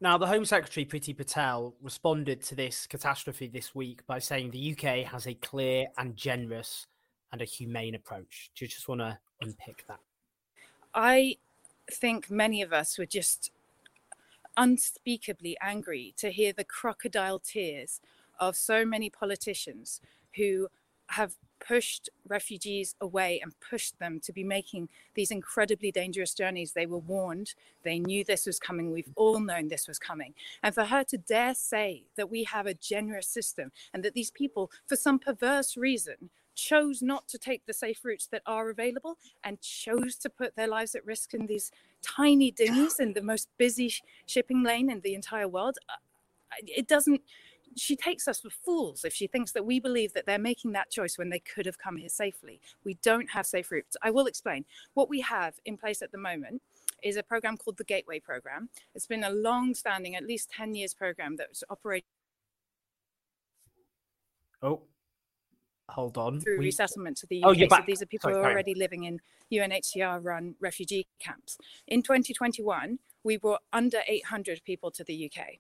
Now, 0.02 0.18
the 0.18 0.28
Home 0.28 0.46
Secretary, 0.46 0.86
Priti 0.86 1.16
Patel, 1.16 1.76
responded 1.82 2.42
to 2.44 2.56
this 2.56 2.88
catastrophe 2.88 3.48
this 3.48 3.76
week 3.76 4.08
by 4.08 4.20
saying 4.20 4.52
the 4.52 4.72
UK 4.72 5.06
has 5.06 5.28
a 5.28 5.34
clear 5.34 5.88
and 5.98 6.16
generous 6.16 6.88
and 7.34 7.42
a 7.42 7.46
humane 7.46 7.96
approach. 7.96 8.50
Do 8.56 8.64
you 8.64 8.70
just 8.70 8.88
want 8.88 9.02
to 9.02 9.20
unpick 9.42 9.84
that? 9.90 10.00
I 10.94 11.36
think 11.92 12.32
many 12.32 12.62
of 12.62 12.72
us 12.72 12.98
were 12.98 13.06
just 13.06 13.52
unspeakably 14.56 15.58
angry 15.62 16.14
to 16.18 16.32
hear 16.32 16.54
the 16.54 16.64
crocodile 16.64 17.40
tears 17.40 18.00
of 18.40 18.56
so 18.56 18.86
many 18.86 19.10
politicians 19.10 20.00
who 20.38 20.70
have 21.08 21.36
pushed 21.60 22.10
refugees 22.28 22.96
away 23.02 23.40
and 23.42 23.54
pushed 23.60 24.00
them 24.00 24.20
to 24.22 24.34
be 24.34 24.44
making 24.44 24.90
these 25.14 25.32
incredibly 25.32 25.92
dangerous 25.92 26.34
journeys. 26.34 26.74
They 26.74 26.86
were 26.86 27.00
warned, 27.00 27.54
they 27.84 28.00
knew 28.00 28.24
this 28.24 28.46
was 28.46 28.60
coming, 28.60 28.92
we've 28.92 29.12
all 29.16 29.40
known 29.40 29.68
this 29.68 29.88
was 29.88 30.00
coming. 30.00 30.34
And 30.64 30.74
for 30.74 30.86
her 30.86 31.04
to 31.06 31.18
dare 31.18 31.54
say 31.54 32.04
that 32.16 32.30
we 32.30 32.44
have 32.46 32.66
a 32.66 32.74
generous 32.74 33.28
system 33.28 33.72
and 33.94 34.04
that 34.04 34.14
these 34.14 34.32
people, 34.32 34.72
for 34.88 34.96
some 34.96 35.20
perverse 35.20 35.78
reason, 35.78 36.30
chose 36.56 37.02
not 37.02 37.28
to 37.30 37.38
take 37.38 37.66
the 37.66 37.74
safe 37.74 38.04
routes 38.04 38.28
that 38.28 38.42
are 38.46 38.70
available 38.70 39.18
and 39.44 39.62
chose 39.62 40.16
to 40.18 40.30
put 40.30 40.56
their 40.56 40.68
lives 40.68 40.94
at 40.94 41.06
risk 41.06 41.34
in 41.34 41.48
these 41.48 41.72
tiny 42.02 42.52
dinghies 42.52 43.00
in 43.00 43.14
the 43.14 43.22
most 43.22 43.48
busy 43.58 43.94
shipping 44.26 44.64
lane 44.64 44.90
in 44.90 45.00
the 45.02 45.16
entire 45.16 45.48
world, 45.48 45.78
uh, 45.88 45.94
it 46.64 46.88
doesn't 46.88 47.22
she 47.80 47.96
takes 47.96 48.28
us 48.28 48.40
for 48.40 48.50
fools 48.50 49.04
if 49.06 49.14
she 49.14 49.28
thinks 49.28 49.52
that 49.54 49.66
we 49.66 49.80
believe 49.80 50.14
that 50.14 50.26
they're 50.26 50.38
making 50.40 50.72
that 50.74 50.90
choice 50.92 51.18
when 51.18 51.30
they 51.30 51.40
could 51.40 51.66
have 51.66 51.78
come 51.78 51.98
here 51.98 52.10
safely. 52.10 52.60
We 52.84 52.96
don't 53.02 53.30
have 53.32 53.46
safe 53.46 53.72
routes. 53.72 53.96
I 54.02 54.12
will 54.12 54.26
explain. 54.28 54.66
What 54.94 55.10
we 55.10 55.22
have 55.22 55.56
in 55.66 55.78
place 55.78 56.02
at 56.02 56.12
the 56.12 56.18
moment 56.18 56.62
is 57.04 57.16
a 57.18 57.24
program 57.24 57.58
called 57.58 57.78
the 57.78 57.84
Gateway 57.84 58.20
Program. 58.20 58.70
It's 58.94 59.08
been 59.08 59.24
a 59.24 59.30
long 59.30 59.74
standing, 59.74 60.16
at 60.16 60.26
least 60.26 60.50
10 60.52 60.76
years 60.76 60.94
program 60.94 61.36
that's 61.38 61.64
operated. 61.70 62.06
Oh, 64.62 64.82
hold 65.90 66.18
on. 66.18 66.42
Through 66.42 66.60
We- 66.60 66.66
resettlement 66.66 67.18
to 67.18 67.28
the 67.28 67.42
Oh, 67.44 67.52
UK. 67.52 67.58
you're 67.60 67.70
so 67.70 67.78
these 67.88 68.02
are 68.02 68.06
people 68.06 68.28
Sorry, 68.28 68.34
who 68.36 68.40
are 68.42 68.46
on. 68.48 68.52
already 68.52 68.74
living 68.76 69.04
in 69.06 69.22
UNHCR 69.52 70.20
run 70.24 70.56
refugee 70.60 71.08
camps. 71.20 71.58
In 71.88 72.04
2021, 72.04 73.00
we 73.24 73.38
brought 73.38 73.62
under 73.72 74.02
800 74.08 74.64
people 74.64 74.92
to 74.92 75.04
the 75.04 75.14
UK. 75.14 75.60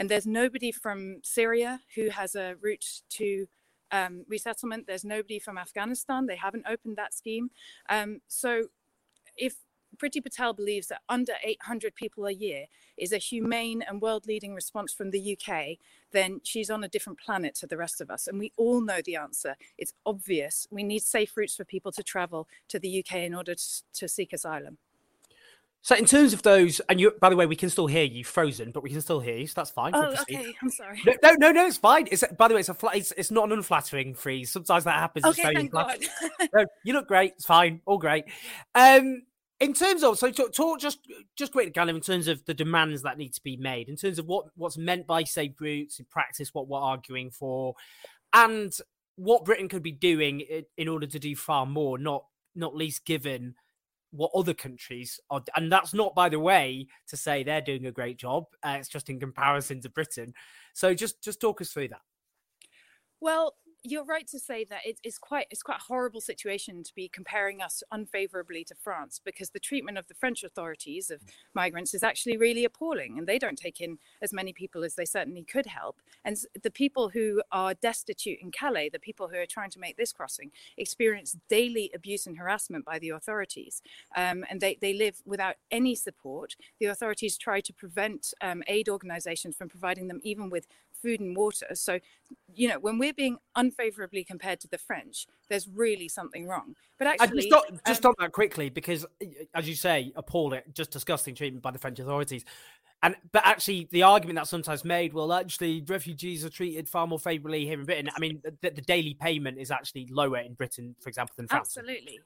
And 0.00 0.08
there's 0.08 0.26
nobody 0.26 0.72
from 0.72 1.18
Syria 1.22 1.80
who 1.94 2.08
has 2.08 2.34
a 2.34 2.54
route 2.62 3.02
to 3.10 3.46
um, 3.92 4.24
resettlement. 4.28 4.86
There's 4.86 5.04
nobody 5.04 5.38
from 5.38 5.58
Afghanistan. 5.58 6.24
They 6.24 6.36
haven't 6.36 6.64
opened 6.66 6.96
that 6.96 7.12
scheme. 7.12 7.50
Um, 7.90 8.22
so 8.26 8.68
if 9.36 9.56
Priti 9.98 10.24
Patel 10.24 10.54
believes 10.54 10.86
that 10.86 11.02
under 11.10 11.34
800 11.44 11.94
people 11.94 12.24
a 12.24 12.32
year 12.32 12.64
is 12.96 13.12
a 13.12 13.18
humane 13.18 13.82
and 13.86 14.00
world 14.00 14.26
leading 14.26 14.54
response 14.54 14.90
from 14.94 15.10
the 15.10 15.36
UK, 15.36 15.76
then 16.12 16.40
she's 16.44 16.70
on 16.70 16.82
a 16.82 16.88
different 16.88 17.20
planet 17.20 17.54
to 17.56 17.66
the 17.66 17.76
rest 17.76 18.00
of 18.00 18.10
us. 18.10 18.26
And 18.26 18.38
we 18.38 18.52
all 18.56 18.80
know 18.80 19.00
the 19.04 19.16
answer. 19.16 19.54
It's 19.76 19.92
obvious. 20.06 20.66
We 20.70 20.82
need 20.82 21.02
safe 21.02 21.36
routes 21.36 21.56
for 21.56 21.66
people 21.66 21.92
to 21.92 22.02
travel 22.02 22.48
to 22.68 22.78
the 22.78 23.00
UK 23.00 23.16
in 23.16 23.34
order 23.34 23.54
to, 23.54 23.82
to 23.92 24.08
seek 24.08 24.32
asylum. 24.32 24.78
So 25.82 25.94
in 25.96 26.04
terms 26.04 26.34
of 26.34 26.42
those, 26.42 26.80
and 26.90 27.00
you, 27.00 27.12
by 27.20 27.30
the 27.30 27.36
way, 27.36 27.46
we 27.46 27.56
can 27.56 27.70
still 27.70 27.86
hear 27.86 28.04
you 28.04 28.22
frozen, 28.22 28.70
but 28.70 28.82
we 28.82 28.90
can 28.90 29.00
still 29.00 29.20
hear 29.20 29.36
you, 29.36 29.46
so 29.46 29.54
that's 29.56 29.70
fine. 29.70 29.94
Oh, 29.94 30.14
okay. 30.22 30.54
I'm 30.62 30.70
sorry. 30.70 31.00
No, 31.06 31.14
no, 31.22 31.34
no, 31.38 31.52
no, 31.52 31.66
it's 31.66 31.78
fine. 31.78 32.06
It's 32.10 32.22
by 32.36 32.48
the 32.48 32.54
way, 32.54 32.60
it's 32.60 32.68
a 32.68 32.74
flat. 32.74 32.96
It's, 32.96 33.12
it's 33.16 33.30
not 33.30 33.46
an 33.46 33.52
unflattering 33.52 34.14
freeze. 34.14 34.50
Sometimes 34.50 34.84
that 34.84 34.96
happens. 34.96 35.24
It's 35.24 35.38
Okay, 35.38 35.48
very 35.48 35.54
thank 35.56 35.70
God. 35.70 35.98
no, 36.54 36.66
you 36.84 36.92
look 36.92 37.08
great. 37.08 37.32
It's 37.36 37.46
fine. 37.46 37.80
All 37.86 37.96
great. 37.96 38.24
Um, 38.74 39.22
in 39.58 39.72
terms 39.72 40.02
of 40.02 40.18
so 40.18 40.30
talk, 40.30 40.52
talk 40.52 40.80
just 40.80 40.98
just 41.34 41.52
quickly, 41.52 41.72
kind 41.72 41.88
of 41.88 41.96
in 41.96 42.02
terms 42.02 42.28
of 42.28 42.44
the 42.44 42.54
demands 42.54 43.02
that 43.02 43.16
need 43.16 43.32
to 43.34 43.42
be 43.42 43.56
made, 43.56 43.88
in 43.88 43.96
terms 43.96 44.18
of 44.18 44.26
what 44.26 44.46
what's 44.56 44.76
meant 44.76 45.06
by 45.06 45.24
safe 45.24 45.52
routes 45.58 45.98
in 45.98 46.04
practice, 46.10 46.52
what 46.52 46.68
we're 46.68 46.78
arguing 46.78 47.30
for, 47.30 47.74
and 48.34 48.76
what 49.16 49.46
Britain 49.46 49.68
could 49.68 49.82
be 49.82 49.92
doing 49.92 50.40
in, 50.40 50.64
in 50.76 50.88
order 50.88 51.06
to 51.06 51.18
do 51.18 51.34
far 51.34 51.64
more. 51.64 51.96
Not 51.96 52.24
not 52.54 52.76
least 52.76 53.06
given 53.06 53.54
what 54.10 54.30
other 54.34 54.54
countries 54.54 55.20
are, 55.30 55.42
and 55.56 55.70
that's 55.70 55.94
not, 55.94 56.14
by 56.14 56.28
the 56.28 56.40
way, 56.40 56.86
to 57.08 57.16
say 57.16 57.42
they're 57.42 57.60
doing 57.60 57.86
a 57.86 57.92
great 57.92 58.18
job. 58.18 58.44
Uh, 58.62 58.76
it's 58.78 58.88
just 58.88 59.10
in 59.10 59.20
comparison 59.20 59.80
to 59.80 59.88
Britain. 59.88 60.34
So 60.74 60.94
just 60.94 61.22
just 61.22 61.40
talk 61.40 61.60
us 61.60 61.72
through 61.72 61.88
that. 61.88 62.02
Well, 63.20 63.54
you're 63.82 64.04
right 64.04 64.26
to 64.28 64.38
say 64.38 64.64
that 64.64 64.80
it, 64.84 64.98
it's 65.02 65.18
quite 65.18 65.46
it's 65.50 65.62
quite 65.62 65.78
a 65.78 65.84
horrible 65.84 66.20
situation 66.20 66.82
to 66.82 66.94
be 66.94 67.08
comparing 67.08 67.62
us 67.62 67.82
unfavorably 67.90 68.62
to 68.64 68.74
France 68.74 69.20
because 69.24 69.50
the 69.50 69.58
treatment 69.58 69.96
of 69.96 70.06
the 70.06 70.14
French 70.14 70.44
authorities 70.44 71.10
of 71.10 71.22
migrants 71.54 71.94
is 71.94 72.02
actually 72.02 72.36
really 72.36 72.64
appalling, 72.64 73.16
and 73.18 73.26
they 73.26 73.38
don't 73.38 73.58
take 73.58 73.80
in 73.80 73.98
as 74.20 74.32
many 74.32 74.52
people 74.52 74.84
as 74.84 74.94
they 74.94 75.04
certainly 75.04 75.42
could 75.42 75.66
help. 75.66 76.00
And 76.24 76.36
the 76.62 76.70
people 76.70 77.08
who 77.08 77.42
are 77.52 77.74
destitute 77.74 78.38
in 78.42 78.50
Calais, 78.50 78.90
the 78.90 78.98
people 78.98 79.28
who 79.28 79.38
are 79.38 79.46
trying 79.46 79.70
to 79.70 79.80
make 79.80 79.96
this 79.96 80.12
crossing, 80.12 80.50
experience 80.76 81.36
daily 81.48 81.90
abuse 81.94 82.26
and 82.26 82.36
harassment 82.36 82.84
by 82.84 82.98
the 82.98 83.10
authorities, 83.10 83.82
um, 84.14 84.44
and 84.50 84.60
they 84.60 84.76
they 84.80 84.92
live 84.92 85.22
without 85.24 85.56
any 85.70 85.94
support. 85.94 86.54
The 86.80 86.86
authorities 86.86 87.38
try 87.38 87.60
to 87.62 87.72
prevent 87.72 88.34
um, 88.42 88.62
aid 88.66 88.88
organisations 88.88 89.56
from 89.56 89.68
providing 89.70 90.08
them 90.08 90.20
even 90.22 90.50
with 90.50 90.66
food 91.02 91.20
and 91.20 91.36
water. 91.36 91.66
So, 91.74 91.98
you 92.54 92.68
know, 92.68 92.78
when 92.78 92.98
we're 92.98 93.12
being 93.12 93.38
unfavorably 93.56 94.24
compared 94.24 94.60
to 94.60 94.68
the 94.68 94.78
French, 94.78 95.26
there's 95.48 95.68
really 95.68 96.08
something 96.08 96.46
wrong. 96.46 96.74
But 96.98 97.08
actually, 97.08 97.48
just, 97.50 97.54
on, 97.54 97.80
just 97.86 98.04
um, 98.04 98.10
on 98.10 98.14
that 98.24 98.32
quickly, 98.32 98.68
because 98.68 99.04
uh, 99.04 99.26
as 99.54 99.68
you 99.68 99.74
say, 99.74 100.12
appalling, 100.16 100.62
just 100.72 100.90
disgusting 100.90 101.34
treatment 101.34 101.62
by 101.62 101.70
the 101.70 101.78
French 101.78 101.98
authorities. 101.98 102.44
And 103.02 103.16
but 103.32 103.46
actually, 103.46 103.88
the 103.90 104.02
argument 104.02 104.36
that's 104.36 104.50
sometimes 104.50 104.84
made, 104.84 105.14
well, 105.14 105.32
actually, 105.32 105.82
refugees 105.88 106.44
are 106.44 106.50
treated 106.50 106.88
far 106.88 107.06
more 107.06 107.18
favourably 107.18 107.64
here 107.64 107.80
in 107.80 107.86
Britain. 107.86 108.10
I 108.14 108.20
mean, 108.20 108.42
the, 108.44 108.70
the 108.70 108.82
daily 108.82 109.14
payment 109.14 109.58
is 109.58 109.70
actually 109.70 110.08
lower 110.10 110.38
in 110.38 110.52
Britain, 110.52 110.94
for 111.00 111.08
example, 111.08 111.32
than 111.36 111.48
France. 111.48 111.76
Absolutely. 111.78 112.20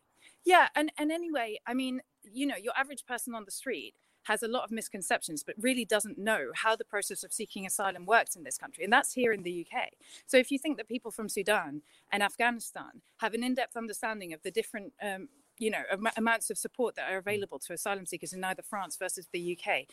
Yeah, 0.45 0.69
and 0.75 0.91
and 0.99 1.13
anyway, 1.13 1.61
I 1.67 1.75
mean, 1.75 2.01
you 2.25 2.47
know, 2.47 2.57
your 2.57 2.73
average 2.77 3.07
person 3.07 3.35
on 3.35 3.45
the 3.45 3.53
street 3.53 3.95
has 4.25 4.43
a 4.43 4.49
lot 4.49 4.65
of 4.65 4.71
misconceptions, 4.71 5.43
but 5.43 5.55
really 5.59 5.85
doesn't 5.85 6.19
know 6.19 6.51
how 6.55 6.77
the 6.77 6.85
process 6.85 7.25
of 7.25 7.33
seeking 7.33 7.67
asylum 7.67 8.07
works 8.07 8.37
in 8.37 8.45
this 8.45 8.59
country, 8.59 8.85
and 8.85 8.93
that's 8.93 9.13
here 9.13 9.33
in 9.33 9.43
the 9.43 9.67
UK. 9.67 9.91
So 10.27 10.37
if 10.37 10.51
you 10.51 10.59
think 10.59 10.77
that 10.77 10.89
people 10.89 11.11
from 11.11 11.29
Sudan 11.29 11.83
and 12.13 12.23
Afghanistan 12.23 13.03
have 13.19 13.35
an 13.35 13.45
in-depth 13.45 13.77
understanding 13.77 14.33
of 14.33 14.43
the 14.43 14.51
different 14.51 14.93
um, 15.03 15.29
you 15.59 15.71
know 15.71 15.83
am- 15.91 16.09
amounts 16.17 16.51
of 16.51 16.59
support 16.59 16.95
that 16.97 17.11
are 17.11 17.19
available 17.19 17.59
to 17.61 17.73
asylum 17.73 18.07
seekers 18.07 18.33
in 18.33 18.43
either 18.45 18.63
France 18.63 18.97
versus 18.97 19.29
the 19.33 19.59
UK. 19.59 19.87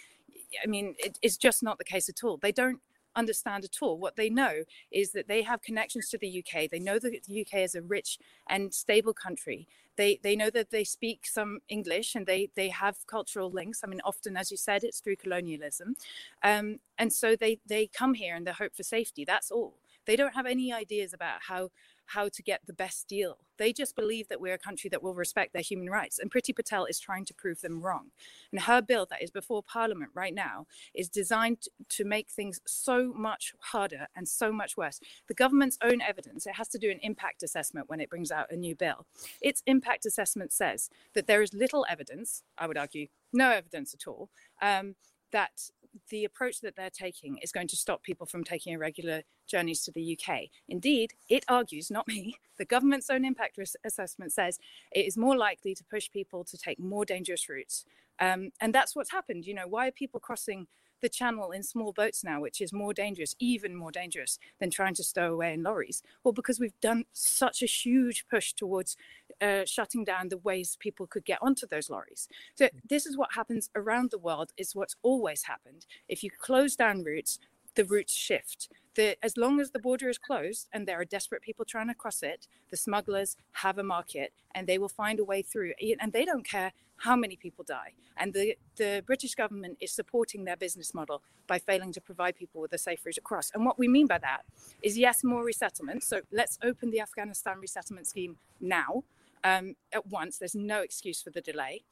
I 0.63 0.67
mean, 0.67 0.95
it, 0.97 1.17
it's 1.21 1.37
just 1.37 1.63
not 1.63 1.77
the 1.77 1.83
case 1.83 2.09
at 2.09 2.23
all. 2.23 2.37
They 2.37 2.51
don't 2.51 2.79
understand 3.15 3.63
at 3.63 3.77
all. 3.81 3.97
What 3.97 4.15
they 4.15 4.29
know 4.29 4.63
is 4.91 5.11
that 5.11 5.27
they 5.27 5.41
have 5.43 5.61
connections 5.61 6.09
to 6.09 6.17
the 6.17 6.43
UK. 6.43 6.69
They 6.69 6.79
know 6.79 6.99
that 6.99 7.23
the 7.23 7.41
UK 7.41 7.59
is 7.59 7.75
a 7.75 7.81
rich 7.81 8.17
and 8.49 8.73
stable 8.73 9.13
country. 9.13 9.67
They 9.97 10.19
they 10.23 10.35
know 10.35 10.49
that 10.51 10.71
they 10.71 10.83
speak 10.83 11.25
some 11.25 11.59
English 11.67 12.15
and 12.15 12.25
they 12.25 12.49
they 12.55 12.69
have 12.69 13.05
cultural 13.07 13.51
links. 13.51 13.81
I 13.83 13.87
mean, 13.87 14.01
often, 14.05 14.37
as 14.37 14.49
you 14.49 14.57
said, 14.57 14.83
it's 14.83 14.99
through 14.99 15.17
colonialism, 15.17 15.95
um, 16.43 16.79
and 16.97 17.11
so 17.11 17.35
they 17.35 17.59
they 17.67 17.87
come 17.87 18.13
here 18.13 18.35
in 18.35 18.45
the 18.45 18.53
hope 18.53 18.75
for 18.75 18.83
safety. 18.83 19.25
That's 19.25 19.51
all. 19.51 19.75
They 20.05 20.15
don't 20.15 20.33
have 20.33 20.45
any 20.45 20.73
ideas 20.73 21.13
about 21.13 21.43
how 21.47 21.69
how 22.13 22.29
to 22.29 22.43
get 22.43 22.61
the 22.65 22.73
best 22.73 23.07
deal. 23.07 23.37
They 23.57 23.71
just 23.71 23.95
believe 23.95 24.27
that 24.27 24.41
we're 24.41 24.55
a 24.55 24.59
country 24.59 24.89
that 24.89 25.03
will 25.03 25.13
respect 25.13 25.53
their 25.53 25.61
human 25.61 25.89
rights. 25.89 26.19
And 26.19 26.31
Priti 26.31 26.55
Patel 26.55 26.85
is 26.85 26.99
trying 26.99 27.25
to 27.25 27.33
prove 27.33 27.61
them 27.61 27.81
wrong. 27.81 28.11
And 28.51 28.61
her 28.61 28.81
bill 28.81 29.07
that 29.09 29.21
is 29.21 29.31
before 29.31 29.63
Parliament 29.63 30.11
right 30.13 30.33
now 30.33 30.67
is 30.93 31.09
designed 31.09 31.67
to 31.89 32.03
make 32.03 32.29
things 32.29 32.59
so 32.65 33.13
much 33.13 33.53
harder 33.59 34.07
and 34.15 34.27
so 34.27 34.51
much 34.51 34.75
worse. 34.75 34.99
The 35.27 35.33
government's 35.33 35.77
own 35.81 36.01
evidence, 36.01 36.45
it 36.45 36.55
has 36.55 36.67
to 36.69 36.79
do 36.79 36.91
an 36.91 36.99
impact 37.01 37.43
assessment 37.43 37.89
when 37.89 38.01
it 38.01 38.09
brings 38.09 38.31
out 38.31 38.51
a 38.51 38.55
new 38.55 38.75
bill. 38.75 39.05
Its 39.41 39.63
impact 39.65 40.05
assessment 40.05 40.51
says 40.51 40.89
that 41.13 41.27
there 41.27 41.41
is 41.41 41.53
little 41.53 41.85
evidence, 41.89 42.43
I 42.57 42.67
would 42.67 42.77
argue, 42.77 43.07
no 43.31 43.51
evidence 43.51 43.93
at 43.93 44.07
all, 44.07 44.29
um, 44.61 44.95
that 45.31 45.69
the 46.09 46.25
approach 46.25 46.61
that 46.61 46.75
they're 46.75 46.89
taking 46.89 47.37
is 47.37 47.51
going 47.51 47.67
to 47.67 47.75
stop 47.75 48.03
people 48.03 48.25
from 48.25 48.43
taking 48.43 48.73
irregular 48.73 49.23
journeys 49.47 49.83
to 49.83 49.91
the 49.91 50.17
UK. 50.17 50.43
Indeed, 50.69 51.13
it 51.29 51.43
argues, 51.47 51.91
not 51.91 52.07
me, 52.07 52.35
the 52.57 52.65
government's 52.65 53.09
own 53.09 53.25
impact 53.25 53.59
assessment 53.83 54.33
says 54.33 54.59
it 54.91 55.05
is 55.05 55.17
more 55.17 55.37
likely 55.37 55.75
to 55.75 55.83
push 55.83 56.09
people 56.09 56.43
to 56.45 56.57
take 56.57 56.79
more 56.79 57.05
dangerous 57.05 57.49
routes. 57.49 57.85
Um, 58.19 58.51
and 58.61 58.73
that's 58.73 58.95
what's 58.95 59.11
happened. 59.11 59.45
You 59.45 59.55
know, 59.55 59.67
why 59.67 59.87
are 59.87 59.91
people 59.91 60.19
crossing 60.19 60.67
the 61.01 61.09
channel 61.09 61.51
in 61.51 61.63
small 61.63 61.91
boats 61.91 62.23
now, 62.23 62.41
which 62.41 62.61
is 62.61 62.71
more 62.71 62.93
dangerous, 62.93 63.35
even 63.39 63.75
more 63.75 63.91
dangerous 63.91 64.39
than 64.59 64.69
trying 64.69 64.93
to 64.95 65.03
stow 65.03 65.33
away 65.33 65.53
in 65.53 65.63
lorries? 65.63 66.03
Well, 66.23 66.31
because 66.31 66.59
we've 66.59 66.79
done 66.81 67.05
such 67.11 67.61
a 67.61 67.65
huge 67.65 68.25
push 68.29 68.53
towards 68.53 68.95
uh, 69.41 69.65
shutting 69.65 70.03
down 70.03 70.29
the 70.29 70.37
ways 70.37 70.77
people 70.79 71.07
could 71.07 71.25
get 71.25 71.39
onto 71.41 71.65
those 71.67 71.89
lorries. 71.89 72.27
So 72.55 72.69
this 72.89 73.05
is 73.05 73.17
what 73.17 73.33
happens 73.33 73.69
around 73.75 74.11
the 74.11 74.19
world. 74.19 74.51
It's 74.57 74.75
what's 74.75 74.95
always 75.01 75.43
happened. 75.43 75.85
If 76.07 76.23
you 76.23 76.29
close 76.29 76.75
down 76.75 77.03
routes, 77.03 77.39
the 77.75 77.85
routes 77.85 78.13
shift. 78.13 78.69
The, 78.95 79.15
as 79.23 79.37
long 79.37 79.61
as 79.61 79.71
the 79.71 79.79
border 79.79 80.09
is 80.09 80.17
closed 80.17 80.67
and 80.73 80.85
there 80.85 80.99
are 80.99 81.05
desperate 81.05 81.41
people 81.41 81.63
trying 81.63 81.87
to 81.87 81.93
cross 81.93 82.23
it, 82.23 82.47
the 82.69 82.77
smugglers 82.77 83.37
have 83.53 83.77
a 83.77 83.83
market 83.83 84.33
and 84.53 84.67
they 84.67 84.77
will 84.77 84.89
find 84.89 85.19
a 85.19 85.23
way 85.23 85.41
through. 85.41 85.73
And 85.99 86.11
they 86.11 86.25
don't 86.25 86.45
care 86.45 86.73
how 86.97 87.15
many 87.15 87.35
people 87.35 87.63
die. 87.67 87.93
And 88.17 88.33
the, 88.33 88.57
the 88.75 89.01
British 89.05 89.33
government 89.33 89.77
is 89.79 89.91
supporting 89.91 90.43
their 90.43 90.57
business 90.57 90.93
model 90.93 91.23
by 91.47 91.57
failing 91.57 91.91
to 91.93 92.01
provide 92.01 92.35
people 92.35 92.61
with 92.61 92.73
a 92.73 92.77
safe 92.77 93.05
route 93.05 93.17
across. 93.17 93.51
And 93.53 93.65
what 93.65 93.79
we 93.79 93.87
mean 93.87 94.07
by 94.07 94.19
that 94.19 94.41
is 94.83 94.97
yes, 94.97 95.23
more 95.23 95.43
resettlement. 95.43 96.03
So 96.03 96.21
let's 96.31 96.59
open 96.63 96.91
the 96.91 96.99
Afghanistan 96.99 97.59
resettlement 97.59 98.07
scheme 98.07 98.37
now 98.59 99.03
um, 99.43 99.75
at 99.91 100.05
once. 100.07 100.37
There's 100.37 100.55
no 100.55 100.81
excuse 100.81 101.21
for 101.21 101.31
the 101.31 101.41
delay. 101.41 101.83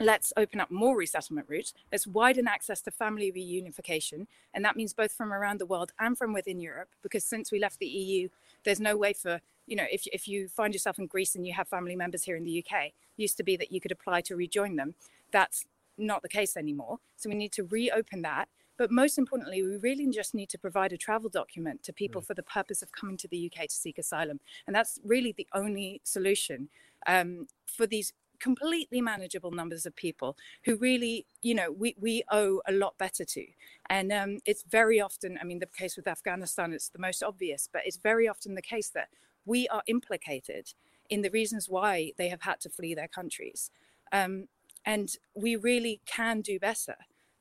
Let's 0.00 0.32
open 0.36 0.60
up 0.60 0.70
more 0.70 0.96
resettlement 0.96 1.48
routes. 1.48 1.72
Let's 1.90 2.06
widen 2.06 2.46
access 2.46 2.82
to 2.82 2.90
family 2.90 3.32
reunification. 3.32 4.26
And 4.52 4.64
that 4.64 4.76
means 4.76 4.92
both 4.92 5.12
from 5.12 5.32
around 5.32 5.58
the 5.58 5.66
world 5.66 5.92
and 5.98 6.18
from 6.18 6.34
within 6.34 6.60
Europe, 6.60 6.90
because 7.02 7.24
since 7.24 7.50
we 7.50 7.58
left 7.58 7.78
the 7.78 7.86
EU, 7.86 8.28
there's 8.64 8.80
no 8.80 8.96
way 8.96 9.14
for, 9.14 9.40
you 9.66 9.76
know, 9.76 9.86
if, 9.90 10.06
if 10.12 10.28
you 10.28 10.48
find 10.48 10.74
yourself 10.74 10.98
in 10.98 11.06
Greece 11.06 11.34
and 11.34 11.46
you 11.46 11.54
have 11.54 11.68
family 11.68 11.96
members 11.96 12.24
here 12.24 12.36
in 12.36 12.44
the 12.44 12.64
UK, 12.64 12.92
used 13.16 13.38
to 13.38 13.42
be 13.42 13.56
that 13.56 13.72
you 13.72 13.80
could 13.80 13.92
apply 13.92 14.20
to 14.22 14.36
rejoin 14.36 14.76
them. 14.76 14.94
That's 15.32 15.64
not 15.96 16.22
the 16.22 16.28
case 16.28 16.56
anymore. 16.56 16.98
So 17.16 17.30
we 17.30 17.34
need 17.34 17.52
to 17.52 17.64
reopen 17.64 18.20
that. 18.22 18.48
But 18.78 18.90
most 18.90 19.16
importantly, 19.16 19.62
we 19.62 19.76
really 19.78 20.06
just 20.10 20.34
need 20.34 20.50
to 20.50 20.58
provide 20.58 20.92
a 20.92 20.98
travel 20.98 21.30
document 21.30 21.82
to 21.84 21.94
people 21.94 22.20
for 22.20 22.34
the 22.34 22.42
purpose 22.42 22.82
of 22.82 22.92
coming 22.92 23.16
to 23.16 23.28
the 23.28 23.50
UK 23.50 23.68
to 23.68 23.74
seek 23.74 23.96
asylum. 23.96 24.40
And 24.66 24.76
that's 24.76 25.00
really 25.02 25.32
the 25.32 25.46
only 25.54 26.02
solution 26.04 26.68
um, 27.06 27.46
for 27.66 27.86
these 27.86 28.12
completely 28.40 29.00
manageable 29.00 29.50
numbers 29.50 29.86
of 29.86 29.94
people 29.96 30.36
who 30.64 30.76
really, 30.76 31.26
you 31.42 31.54
know, 31.54 31.70
we, 31.70 31.94
we 31.98 32.22
owe 32.30 32.60
a 32.66 32.72
lot 32.72 32.96
better 32.98 33.24
to. 33.24 33.46
And 33.88 34.12
um, 34.12 34.38
it's 34.44 34.64
very 34.68 35.00
often, 35.00 35.38
I 35.40 35.44
mean, 35.44 35.58
the 35.58 35.66
case 35.66 35.96
with 35.96 36.08
Afghanistan, 36.08 36.72
it's 36.72 36.88
the 36.88 36.98
most 36.98 37.22
obvious, 37.22 37.68
but 37.72 37.82
it's 37.84 37.96
very 37.96 38.28
often 38.28 38.54
the 38.54 38.62
case 38.62 38.90
that 38.90 39.08
we 39.44 39.68
are 39.68 39.82
implicated 39.86 40.72
in 41.08 41.22
the 41.22 41.30
reasons 41.30 41.68
why 41.68 42.12
they 42.18 42.28
have 42.28 42.42
had 42.42 42.60
to 42.60 42.68
flee 42.70 42.94
their 42.94 43.08
countries. 43.08 43.70
Um, 44.12 44.48
and 44.84 45.16
we 45.34 45.56
really 45.56 46.00
can 46.06 46.40
do 46.40 46.58
better. 46.58 46.96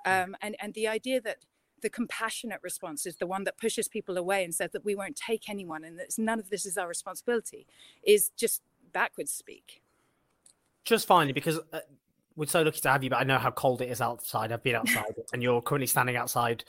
Um, 0.05 0.35
and, 0.41 0.55
and 0.59 0.73
the 0.73 0.87
idea 0.87 1.19
that 1.21 1.37
the 1.81 1.89
compassionate 1.89 2.59
response 2.63 3.05
is 3.05 3.17
the 3.17 3.27
one 3.27 3.43
that 3.43 3.57
pushes 3.57 3.87
people 3.87 4.17
away 4.17 4.43
and 4.43 4.53
says 4.53 4.71
that 4.71 4.85
we 4.85 4.95
won't 4.95 5.15
take 5.15 5.49
anyone 5.49 5.83
and 5.83 5.99
that 5.99 6.17
none 6.17 6.39
of 6.39 6.49
this 6.49 6.65
is 6.65 6.77
our 6.77 6.87
responsibility 6.87 7.67
is 8.03 8.31
just 8.37 8.61
backwards 8.91 9.31
speak. 9.31 9.81
Just 10.85 11.07
finally, 11.07 11.33
because 11.33 11.59
uh, 11.73 11.79
we're 12.35 12.45
so 12.45 12.61
lucky 12.61 12.79
to 12.79 12.89
have 12.89 13.03
you, 13.03 13.09
but 13.09 13.17
I 13.17 13.23
know 13.23 13.37
how 13.37 13.51
cold 13.51 13.81
it 13.81 13.89
is 13.89 14.01
outside. 14.01 14.51
I've 14.51 14.63
been 14.63 14.75
outside, 14.75 15.15
and 15.33 15.41
you're 15.41 15.61
currently 15.61 15.87
standing 15.87 16.15
outside 16.15 16.63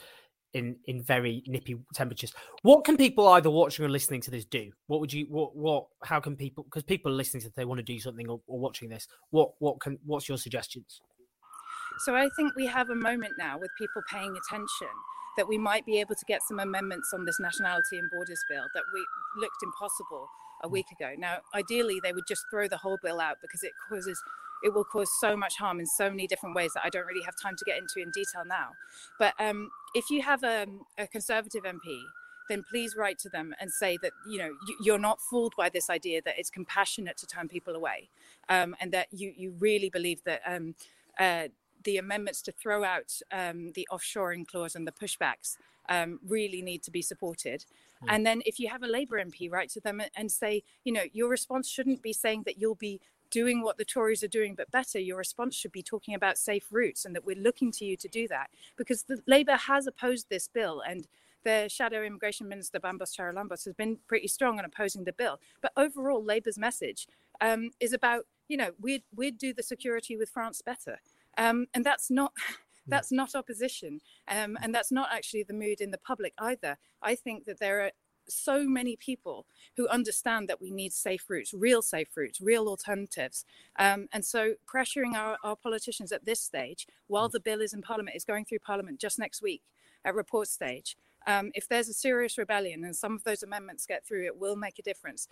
in 0.53 0.75
in 0.85 1.03
very 1.03 1.43
nippy 1.45 1.77
temperatures. 1.93 2.33
What 2.63 2.83
can 2.83 2.97
people 2.97 3.27
either 3.27 3.49
watching 3.49 3.85
or 3.85 3.89
listening 3.89 4.21
to 4.21 4.31
this 4.31 4.45
do? 4.45 4.71
What 4.87 4.99
would 4.99 5.13
you 5.13 5.25
what 5.29 5.55
what 5.55 5.87
how 6.03 6.19
can 6.19 6.35
people 6.35 6.63
because 6.63 6.83
people 6.83 7.11
are 7.11 7.15
listening 7.15 7.41
to 7.41 7.47
this, 7.47 7.55
they 7.55 7.65
want 7.65 7.79
to 7.79 7.83
do 7.83 7.99
something 7.99 8.27
or, 8.27 8.41
or 8.47 8.59
watching 8.59 8.89
this. 8.89 9.07
What 9.29 9.51
what 9.59 9.79
can 9.79 9.99
what's 10.05 10.27
your 10.27 10.37
suggestions? 10.37 11.01
So 12.05 12.15
I 12.15 12.29
think 12.35 12.55
we 12.55 12.67
have 12.67 12.89
a 12.89 12.95
moment 12.95 13.33
now 13.37 13.57
with 13.57 13.69
people 13.77 14.01
paying 14.11 14.35
attention 14.37 14.93
that 15.37 15.47
we 15.47 15.57
might 15.57 15.85
be 15.85 15.99
able 15.99 16.15
to 16.15 16.25
get 16.25 16.41
some 16.47 16.59
amendments 16.59 17.11
on 17.13 17.25
this 17.25 17.39
nationality 17.39 17.97
and 17.97 18.09
borders 18.11 18.43
bill 18.49 18.65
that 18.73 18.83
we 18.93 19.05
looked 19.39 19.63
impossible 19.63 20.27
a 20.63 20.67
week 20.67 20.87
ago. 20.91 21.13
Now, 21.17 21.37
ideally, 21.53 21.99
they 22.01 22.13
would 22.13 22.27
just 22.27 22.43
throw 22.51 22.67
the 22.67 22.77
whole 22.77 22.97
bill 23.01 23.19
out 23.19 23.37
because 23.41 23.63
it 23.63 23.71
causes 23.89 24.21
it 24.63 24.73
will 24.73 24.83
cause 24.83 25.09
so 25.19 25.35
much 25.35 25.55
harm 25.57 25.79
in 25.79 25.85
so 25.85 26.09
many 26.09 26.27
different 26.27 26.55
ways 26.55 26.71
that 26.73 26.83
I 26.83 26.89
don't 26.89 27.05
really 27.05 27.23
have 27.23 27.35
time 27.39 27.55
to 27.57 27.65
get 27.65 27.77
into 27.77 27.99
in 27.99 28.11
detail 28.11 28.43
now. 28.45 28.71
But 29.19 29.33
um, 29.39 29.69
if 29.93 30.09
you 30.09 30.21
have 30.21 30.43
a, 30.43 30.65
a, 30.97 31.07
Conservative 31.07 31.63
MP, 31.63 32.01
then 32.49 32.63
please 32.69 32.95
write 32.97 33.19
to 33.19 33.29
them 33.29 33.53
and 33.59 33.71
say 33.71 33.97
that 34.01 34.13
you 34.27 34.39
know 34.39 34.51
you're 34.81 34.99
not 34.99 35.19
fooled 35.21 35.53
by 35.57 35.69
this 35.69 35.89
idea 35.89 36.21
that 36.23 36.35
it's 36.37 36.49
compassionate 36.49 37.17
to 37.17 37.27
turn 37.27 37.47
people 37.47 37.75
away, 37.75 38.09
um, 38.49 38.75
and 38.79 38.91
that 38.93 39.07
you 39.11 39.33
you 39.35 39.53
really 39.59 39.89
believe 39.89 40.23
that. 40.23 40.41
Um, 40.45 40.75
uh, 41.19 41.47
the 41.87 41.97
amendments 41.97 42.41
to 42.41 42.51
throw 42.51 42.83
out 42.83 43.13
um, 43.31 43.71
the 43.73 43.87
offshoring 43.89 44.45
clause 44.45 44.75
and 44.75 44.85
the 44.85 44.91
pushbacks 44.91 45.55
um, 45.87 46.19
really 46.27 46.61
need 46.61 46.83
to 46.83 46.91
be 46.91 47.01
supported. 47.01 47.63
Mm. 48.03 48.07
And 48.09 48.25
then 48.25 48.41
if 48.45 48.59
you 48.59 48.67
have 48.67 48.83
a 48.83 48.87
Labour 48.87 49.23
MP, 49.23 49.49
write 49.49 49.69
to 49.69 49.79
them 49.79 50.01
and 50.17 50.29
say, 50.29 50.63
you 50.83 50.91
know, 50.91 51.03
your 51.13 51.29
response 51.29 51.69
shouldn't 51.69 52.01
be 52.03 52.11
saying 52.11 52.43
that 52.45 52.59
you'll 52.59 52.75
be 52.75 52.99
doing 53.31 53.63
what 53.63 53.77
the 53.77 53.85
Tories 53.85 54.21
are 54.21 54.27
doing, 54.27 54.53
but 54.53 54.69
better. 54.69 54.99
Your 54.99 55.17
response 55.17 55.55
should 55.55 55.71
be 55.71 55.81
talking 55.81 56.13
about 56.13 56.37
safe 56.37 56.67
routes 56.71 57.05
and 57.05 57.15
that 57.15 57.25
we're 57.25 57.37
looking 57.37 57.71
to 57.73 57.85
you 57.85 57.95
to 57.95 58.07
do 58.09 58.27
that 58.27 58.49
because 58.75 59.03
the 59.03 59.21
Labour 59.25 59.55
has 59.55 59.87
opposed 59.87 60.27
this 60.29 60.49
bill 60.49 60.81
and 60.85 61.07
the 61.45 61.69
shadow 61.69 62.03
immigration 62.03 62.49
minister 62.49 62.81
Bambos 62.81 63.15
Charalambous 63.15 63.63
has 63.63 63.73
been 63.73 63.99
pretty 64.09 64.27
strong 64.27 64.59
on 64.59 64.65
opposing 64.65 65.05
the 65.05 65.13
bill. 65.13 65.39
But 65.61 65.71
overall, 65.77 66.21
Labour's 66.21 66.57
message 66.57 67.07
um, 67.39 67.71
is 67.79 67.93
about 67.93 68.25
you 68.49 68.57
know 68.57 68.71
we'd 68.81 69.03
we'd 69.15 69.37
do 69.37 69.53
the 69.53 69.63
security 69.63 70.17
with 70.17 70.29
France 70.29 70.61
better, 70.61 70.99
um, 71.37 71.67
and 71.73 71.85
that's 71.85 72.09
not 72.09 72.33
that's 72.87 73.11
not 73.11 73.35
opposition, 73.35 73.99
um, 74.27 74.57
and 74.61 74.73
that's 74.73 74.91
not 74.91 75.09
actually 75.11 75.43
the 75.43 75.53
mood 75.53 75.81
in 75.81 75.91
the 75.91 75.97
public 75.97 76.33
either. 76.39 76.77
I 77.01 77.15
think 77.15 77.45
that 77.45 77.59
there 77.59 77.81
are 77.81 77.91
so 78.29 78.63
many 78.65 78.95
people 78.95 79.45
who 79.75 79.87
understand 79.87 80.47
that 80.47 80.61
we 80.61 80.71
need 80.71 80.93
safe 80.93 81.25
routes, 81.29 81.53
real 81.53 81.81
safe 81.81 82.09
routes, 82.15 82.41
real 82.41 82.67
alternatives. 82.67 83.45
Um, 83.79 84.07
and 84.11 84.25
so 84.25 84.55
pressuring 84.71 85.15
our, 85.15 85.37
our, 85.43 85.55
politicians 85.55 86.11
at 86.11 86.25
this 86.25 86.41
stage, 86.41 86.87
while 87.07 87.29
the 87.29 87.39
bill 87.39 87.61
is 87.61 87.73
in 87.73 87.81
Parliament, 87.81 88.15
is 88.15 88.25
going 88.25 88.45
through 88.45 88.59
Parliament 88.59 88.99
just 88.99 89.19
next 89.19 89.41
week 89.41 89.61
at 90.05 90.15
report 90.15 90.47
stage. 90.47 90.97
Um, 91.25 91.51
if 91.53 91.67
there's 91.67 91.89
a 91.89 91.93
serious 91.93 92.37
rebellion 92.37 92.83
and 92.83 92.95
some 92.95 93.13
of 93.13 93.23
those 93.23 93.43
amendments 93.43 93.85
get 93.85 94.05
through, 94.05 94.25
it 94.25 94.37
will 94.37 94.55
make 94.55 94.79
a 94.79 94.83
difference. 94.83 95.27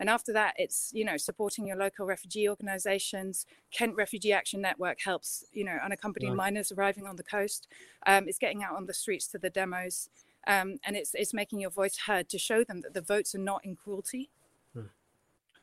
And 0.00 0.08
after 0.08 0.32
that, 0.32 0.54
it's 0.56 0.90
you 0.92 1.04
know 1.04 1.16
supporting 1.16 1.66
your 1.66 1.76
local 1.76 2.06
refugee 2.06 2.48
organisations. 2.48 3.46
Kent 3.72 3.96
Refugee 3.96 4.32
Action 4.32 4.60
Network 4.60 4.98
helps 5.02 5.44
you 5.52 5.64
know 5.64 5.78
unaccompanied 5.84 6.30
right. 6.30 6.36
minors 6.36 6.72
arriving 6.72 7.06
on 7.06 7.16
the 7.16 7.24
coast. 7.24 7.68
Um, 8.06 8.28
it's 8.28 8.38
getting 8.38 8.62
out 8.62 8.76
on 8.76 8.86
the 8.86 8.94
streets 8.94 9.26
to 9.28 9.38
the 9.38 9.50
demos, 9.50 10.08
um, 10.46 10.78
and 10.84 10.96
it's 10.96 11.14
it's 11.14 11.34
making 11.34 11.60
your 11.60 11.70
voice 11.70 11.98
heard 12.06 12.28
to 12.30 12.38
show 12.38 12.64
them 12.64 12.80
that 12.82 12.94
the 12.94 13.02
votes 13.02 13.34
are 13.34 13.38
not 13.38 13.64
in 13.64 13.76
cruelty. 13.76 14.30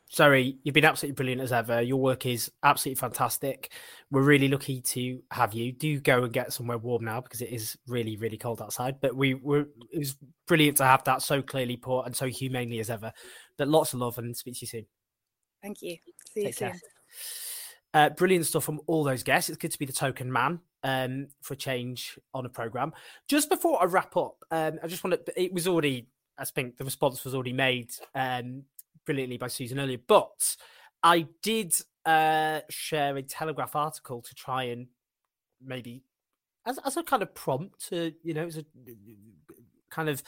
Sorry, 0.09 0.57
you've 0.63 0.73
been 0.73 0.85
absolutely 0.85 1.15
brilliant 1.15 1.41
as 1.41 1.51
ever. 1.51 1.81
Your 1.81 1.99
work 1.99 2.25
is 2.25 2.51
absolutely 2.63 2.99
fantastic. 2.99 3.71
We're 4.11 4.21
really 4.21 4.47
lucky 4.47 4.81
to 4.81 5.21
have 5.31 5.53
you. 5.53 5.71
Do 5.71 5.99
go 5.99 6.23
and 6.23 6.31
get 6.31 6.53
somewhere 6.53 6.77
warm 6.77 7.03
now 7.03 7.21
because 7.21 7.41
it 7.41 7.49
is 7.49 7.75
really, 7.87 8.15
really 8.15 8.37
cold 8.37 8.61
outside. 8.61 9.01
But 9.01 9.15
we 9.15 9.33
were 9.33 9.67
it 9.91 9.97
was 9.97 10.15
brilliant 10.47 10.77
to 10.77 10.85
have 10.85 11.03
that 11.05 11.21
so 11.23 11.41
clearly 11.41 11.75
put 11.75 12.03
and 12.03 12.15
so 12.15 12.27
humanely 12.27 12.79
as 12.79 12.89
ever. 12.89 13.11
But 13.57 13.67
lots 13.67 13.93
of 13.93 13.99
love 13.99 14.17
and 14.19 14.37
speak 14.37 14.53
to 14.55 14.59
you 14.61 14.67
soon. 14.67 14.85
Thank 15.61 15.81
you. 15.81 15.97
See 16.31 16.43
Take 16.43 16.61
you 16.61 16.67
soon. 16.67 16.79
Uh, 17.95 18.09
brilliant 18.09 18.45
stuff 18.45 18.63
from 18.63 18.81
all 18.87 19.03
those 19.03 19.23
guests. 19.23 19.49
It's 19.49 19.57
good 19.57 19.71
to 19.71 19.79
be 19.79 19.85
the 19.85 19.93
token 19.93 20.31
man 20.31 20.59
um, 20.83 21.27
for 21.41 21.55
change 21.55 22.19
on 22.33 22.45
a 22.45 22.49
program. 22.49 22.93
Just 23.27 23.49
before 23.49 23.81
I 23.81 23.85
wrap 23.85 24.15
up, 24.17 24.35
um, 24.51 24.79
I 24.83 24.87
just 24.87 25.03
want 25.03 25.25
to. 25.25 25.41
It 25.41 25.51
was 25.51 25.67
already, 25.67 26.09
I 26.37 26.45
think, 26.45 26.77
the 26.77 26.83
response 26.83 27.23
was 27.23 27.33
already 27.33 27.53
made 27.53 27.91
um, 28.13 28.63
brilliantly 29.05 29.37
by 29.37 29.47
Susan 29.47 29.79
earlier, 29.79 29.99
but 30.07 30.55
I 31.03 31.27
did 31.41 31.73
uh, 32.05 32.61
share 32.69 33.15
a 33.17 33.21
Telegraph 33.23 33.75
article 33.75 34.21
to 34.21 34.35
try 34.35 34.63
and 34.63 34.87
maybe 35.63 36.03
as, 36.65 36.79
as 36.85 36.97
a 36.97 37.03
kind 37.03 37.23
of 37.23 37.33
prompt 37.33 37.87
to 37.89 38.13
you 38.23 38.33
know 38.33 38.45
as 38.45 38.57
a 38.57 38.65
kind 39.89 40.09
of 40.09 40.21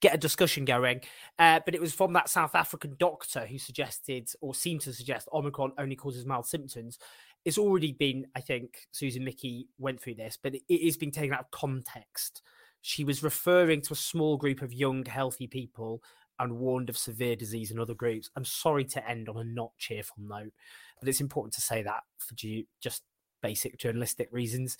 get 0.00 0.14
a 0.14 0.18
discussion 0.18 0.64
going. 0.64 1.00
Uh, 1.38 1.60
but 1.64 1.74
it 1.74 1.80
was 1.80 1.94
from 1.94 2.12
that 2.12 2.28
South 2.28 2.54
African 2.54 2.94
doctor 2.98 3.46
who 3.46 3.58
suggested 3.58 4.28
or 4.40 4.54
seemed 4.54 4.82
to 4.82 4.92
suggest 4.92 5.28
Omicron 5.32 5.72
only 5.78 5.96
causes 5.96 6.26
mild 6.26 6.46
symptoms. 6.46 6.98
It's 7.44 7.58
already 7.58 7.92
been, 7.92 8.26
I 8.34 8.40
think, 8.40 8.86
Susan 8.90 9.24
Michie 9.24 9.68
went 9.78 10.00
through 10.00 10.16
this, 10.16 10.38
but 10.42 10.54
it 10.54 10.62
is 10.68 10.96
being 10.96 11.12
taken 11.12 11.34
out 11.34 11.40
of 11.40 11.50
context. 11.50 12.42
She 12.82 13.04
was 13.04 13.22
referring 13.22 13.80
to 13.82 13.94
a 13.94 13.96
small 13.96 14.36
group 14.36 14.60
of 14.60 14.72
young, 14.72 15.04
healthy 15.04 15.46
people 15.46 16.02
and 16.38 16.58
warned 16.58 16.88
of 16.88 16.96
severe 16.96 17.36
disease 17.36 17.70
in 17.70 17.78
other 17.78 17.94
groups. 17.94 18.30
I'm 18.36 18.44
sorry 18.44 18.84
to 18.86 19.08
end 19.08 19.28
on 19.28 19.36
a 19.36 19.44
not 19.44 19.72
cheerful 19.78 20.16
note, 20.18 20.52
but 21.00 21.08
it's 21.08 21.20
important 21.20 21.54
to 21.54 21.60
say 21.60 21.82
that 21.82 22.02
for 22.18 22.34
just 22.80 23.02
basic 23.42 23.78
journalistic 23.78 24.28
reasons. 24.32 24.76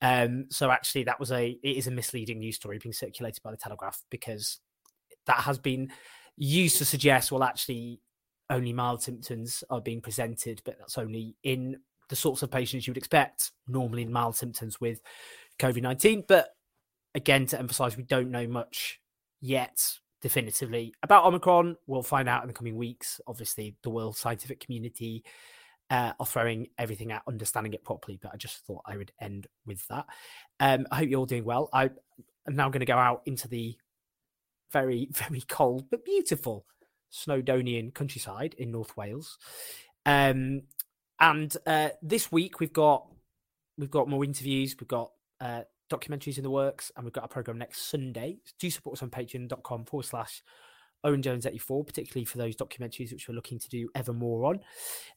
Um, 0.00 0.46
so 0.50 0.70
actually, 0.70 1.04
that 1.04 1.20
was 1.20 1.30
a 1.32 1.58
it 1.62 1.76
is 1.76 1.86
a 1.86 1.90
misleading 1.90 2.38
news 2.38 2.56
story 2.56 2.78
being 2.78 2.92
circulated 2.92 3.42
by 3.42 3.50
the 3.50 3.56
Telegraph 3.56 4.02
because 4.10 4.60
that 5.26 5.38
has 5.38 5.58
been 5.58 5.90
used 6.36 6.78
to 6.78 6.84
suggest 6.84 7.30
well, 7.30 7.44
actually, 7.44 8.00
only 8.50 8.72
mild 8.72 9.02
symptoms 9.02 9.62
are 9.70 9.80
being 9.80 10.00
presented, 10.00 10.62
but 10.64 10.76
that's 10.78 10.98
only 10.98 11.36
in 11.42 11.76
the 12.08 12.16
sorts 12.16 12.42
of 12.42 12.50
patients 12.50 12.86
you 12.86 12.92
would 12.92 12.98
expect 12.98 13.50
normally 13.66 14.02
in 14.02 14.12
mild 14.12 14.36
symptoms 14.36 14.80
with 14.80 15.00
COVID 15.58 15.82
nineteen. 15.82 16.24
But 16.26 16.48
again, 17.14 17.46
to 17.46 17.58
emphasise, 17.58 17.96
we 17.96 18.02
don't 18.02 18.30
know 18.30 18.46
much 18.46 19.00
yet 19.40 19.98
definitively 20.22 20.94
about 21.02 21.24
Omicron. 21.24 21.76
We'll 21.86 22.02
find 22.02 22.28
out 22.28 22.42
in 22.42 22.48
the 22.48 22.54
coming 22.54 22.76
weeks. 22.76 23.20
Obviously, 23.26 23.76
the 23.82 23.90
world 23.90 24.16
scientific 24.16 24.60
community 24.60 25.24
uh, 25.90 26.12
are 26.18 26.26
throwing 26.26 26.68
everything 26.78 27.12
at 27.12 27.22
understanding 27.28 27.72
it 27.72 27.84
properly. 27.84 28.18
But 28.20 28.32
I 28.34 28.36
just 28.36 28.64
thought 28.66 28.82
I 28.86 28.96
would 28.96 29.12
end 29.20 29.46
with 29.66 29.86
that. 29.88 30.06
Um, 30.60 30.86
I 30.90 30.96
hope 30.96 31.08
you're 31.08 31.20
all 31.20 31.26
doing 31.26 31.44
well. 31.44 31.68
I 31.72 31.90
am 32.46 32.56
now 32.56 32.68
going 32.68 32.80
to 32.80 32.86
go 32.86 32.98
out 32.98 33.22
into 33.26 33.48
the 33.48 33.76
very, 34.72 35.08
very 35.12 35.42
cold 35.42 35.90
but 35.90 36.04
beautiful 36.04 36.66
Snowdonian 37.12 37.94
countryside 37.94 38.54
in 38.58 38.72
North 38.72 38.96
Wales. 38.96 39.38
Um, 40.04 40.62
and 41.18 41.56
uh, 41.66 41.90
this 42.02 42.30
week 42.30 42.60
we've 42.60 42.72
got 42.72 43.06
we've 43.78 43.90
got 43.90 44.08
more 44.08 44.24
interviews. 44.24 44.76
We've 44.78 44.88
got 44.88 45.12
uh, 45.40 45.62
documentaries 45.90 46.36
in 46.36 46.42
the 46.42 46.50
works, 46.50 46.90
and 46.96 47.04
we've 47.04 47.12
got 47.12 47.24
a 47.24 47.28
program 47.28 47.58
next 47.58 47.90
Sunday. 47.90 48.38
Do 48.58 48.70
support 48.70 48.98
us 48.98 49.02
on 49.02 49.10
patreon.com 49.10 49.84
forward 49.84 50.06
slash 50.06 50.42
Owen 51.04 51.22
Jones 51.22 51.46
84, 51.46 51.84
particularly 51.84 52.24
for 52.24 52.38
those 52.38 52.56
documentaries 52.56 53.12
which 53.12 53.28
we're 53.28 53.34
looking 53.34 53.58
to 53.58 53.68
do 53.68 53.88
ever 53.94 54.12
more 54.12 54.44
on. 54.44 54.60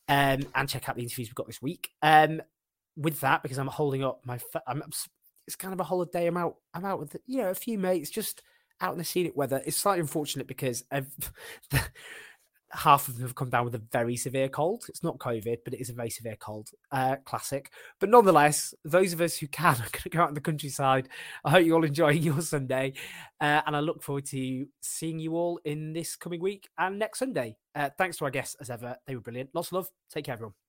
Um, 0.07 0.45
and 0.55 0.69
check 0.69 0.87
out 0.87 0.95
the 0.95 1.03
interviews 1.03 1.29
we've 1.29 1.35
got 1.35 1.47
this 1.47 1.61
week. 1.61 1.91
Um, 2.01 2.41
with 2.95 3.21
that, 3.21 3.41
because 3.41 3.57
I'm 3.57 3.67
holding 3.67 4.03
up 4.03 4.21
my, 4.25 4.39
I'm, 4.67 4.83
it's 5.47 5.55
kind 5.55 5.73
of 5.73 5.79
a 5.79 5.85
holiday. 5.85 6.27
I'm 6.27 6.37
out, 6.37 6.55
I'm 6.73 6.85
out 6.85 6.99
with, 6.99 7.15
you 7.25 7.37
know, 7.37 7.49
a 7.49 7.55
few 7.55 7.77
mates, 7.77 8.09
just 8.09 8.43
out 8.81 8.91
in 8.93 8.97
the 8.97 9.03
scenic 9.03 9.35
weather. 9.35 9.61
It's 9.65 9.77
slightly 9.77 10.01
unfortunate 10.01 10.47
because 10.47 10.83
half 12.71 13.07
of 13.07 13.15
them 13.15 13.23
have 13.23 13.35
come 13.35 13.49
down 13.49 13.65
with 13.65 13.75
a 13.75 13.81
very 13.91 14.15
severe 14.15 14.49
cold. 14.49 14.85
It's 14.89 15.03
not 15.03 15.17
COVID, 15.17 15.57
but 15.63 15.73
it 15.73 15.81
is 15.81 15.89
a 15.89 15.93
very 15.93 16.09
severe 16.09 16.35
cold. 16.39 16.69
Uh, 16.91 17.17
classic. 17.25 17.71
But 17.99 18.09
nonetheless, 18.09 18.73
those 18.83 19.13
of 19.13 19.21
us 19.21 19.37
who 19.37 19.47
can 19.47 19.75
are 19.75 19.77
going 19.77 20.03
to 20.03 20.09
go 20.09 20.21
out 20.21 20.29
in 20.29 20.35
the 20.35 20.41
countryside. 20.41 21.09
I 21.43 21.51
hope 21.51 21.65
you're 21.65 21.75
all 21.75 21.83
enjoying 21.83 22.21
your 22.23 22.41
Sunday. 22.41 22.93
Uh, 23.41 23.61
and 23.65 23.75
I 23.75 23.79
look 23.79 24.03
forward 24.03 24.25
to 24.27 24.67
seeing 24.81 25.19
you 25.19 25.35
all 25.35 25.59
in 25.65 25.93
this 25.93 26.15
coming 26.15 26.41
week 26.41 26.69
and 26.77 26.99
next 26.99 27.19
Sunday. 27.19 27.57
Uh, 27.75 27.89
thanks 27.97 28.17
to 28.17 28.25
our 28.25 28.31
guests 28.31 28.55
as 28.59 28.69
ever. 28.69 28.95
They 29.07 29.15
were 29.15 29.21
brilliant. 29.21 29.51
Lots 29.53 29.69
of 29.69 29.73
love. 29.73 29.89
Take 30.11 30.25
care, 30.25 30.33
everyone. 30.33 30.68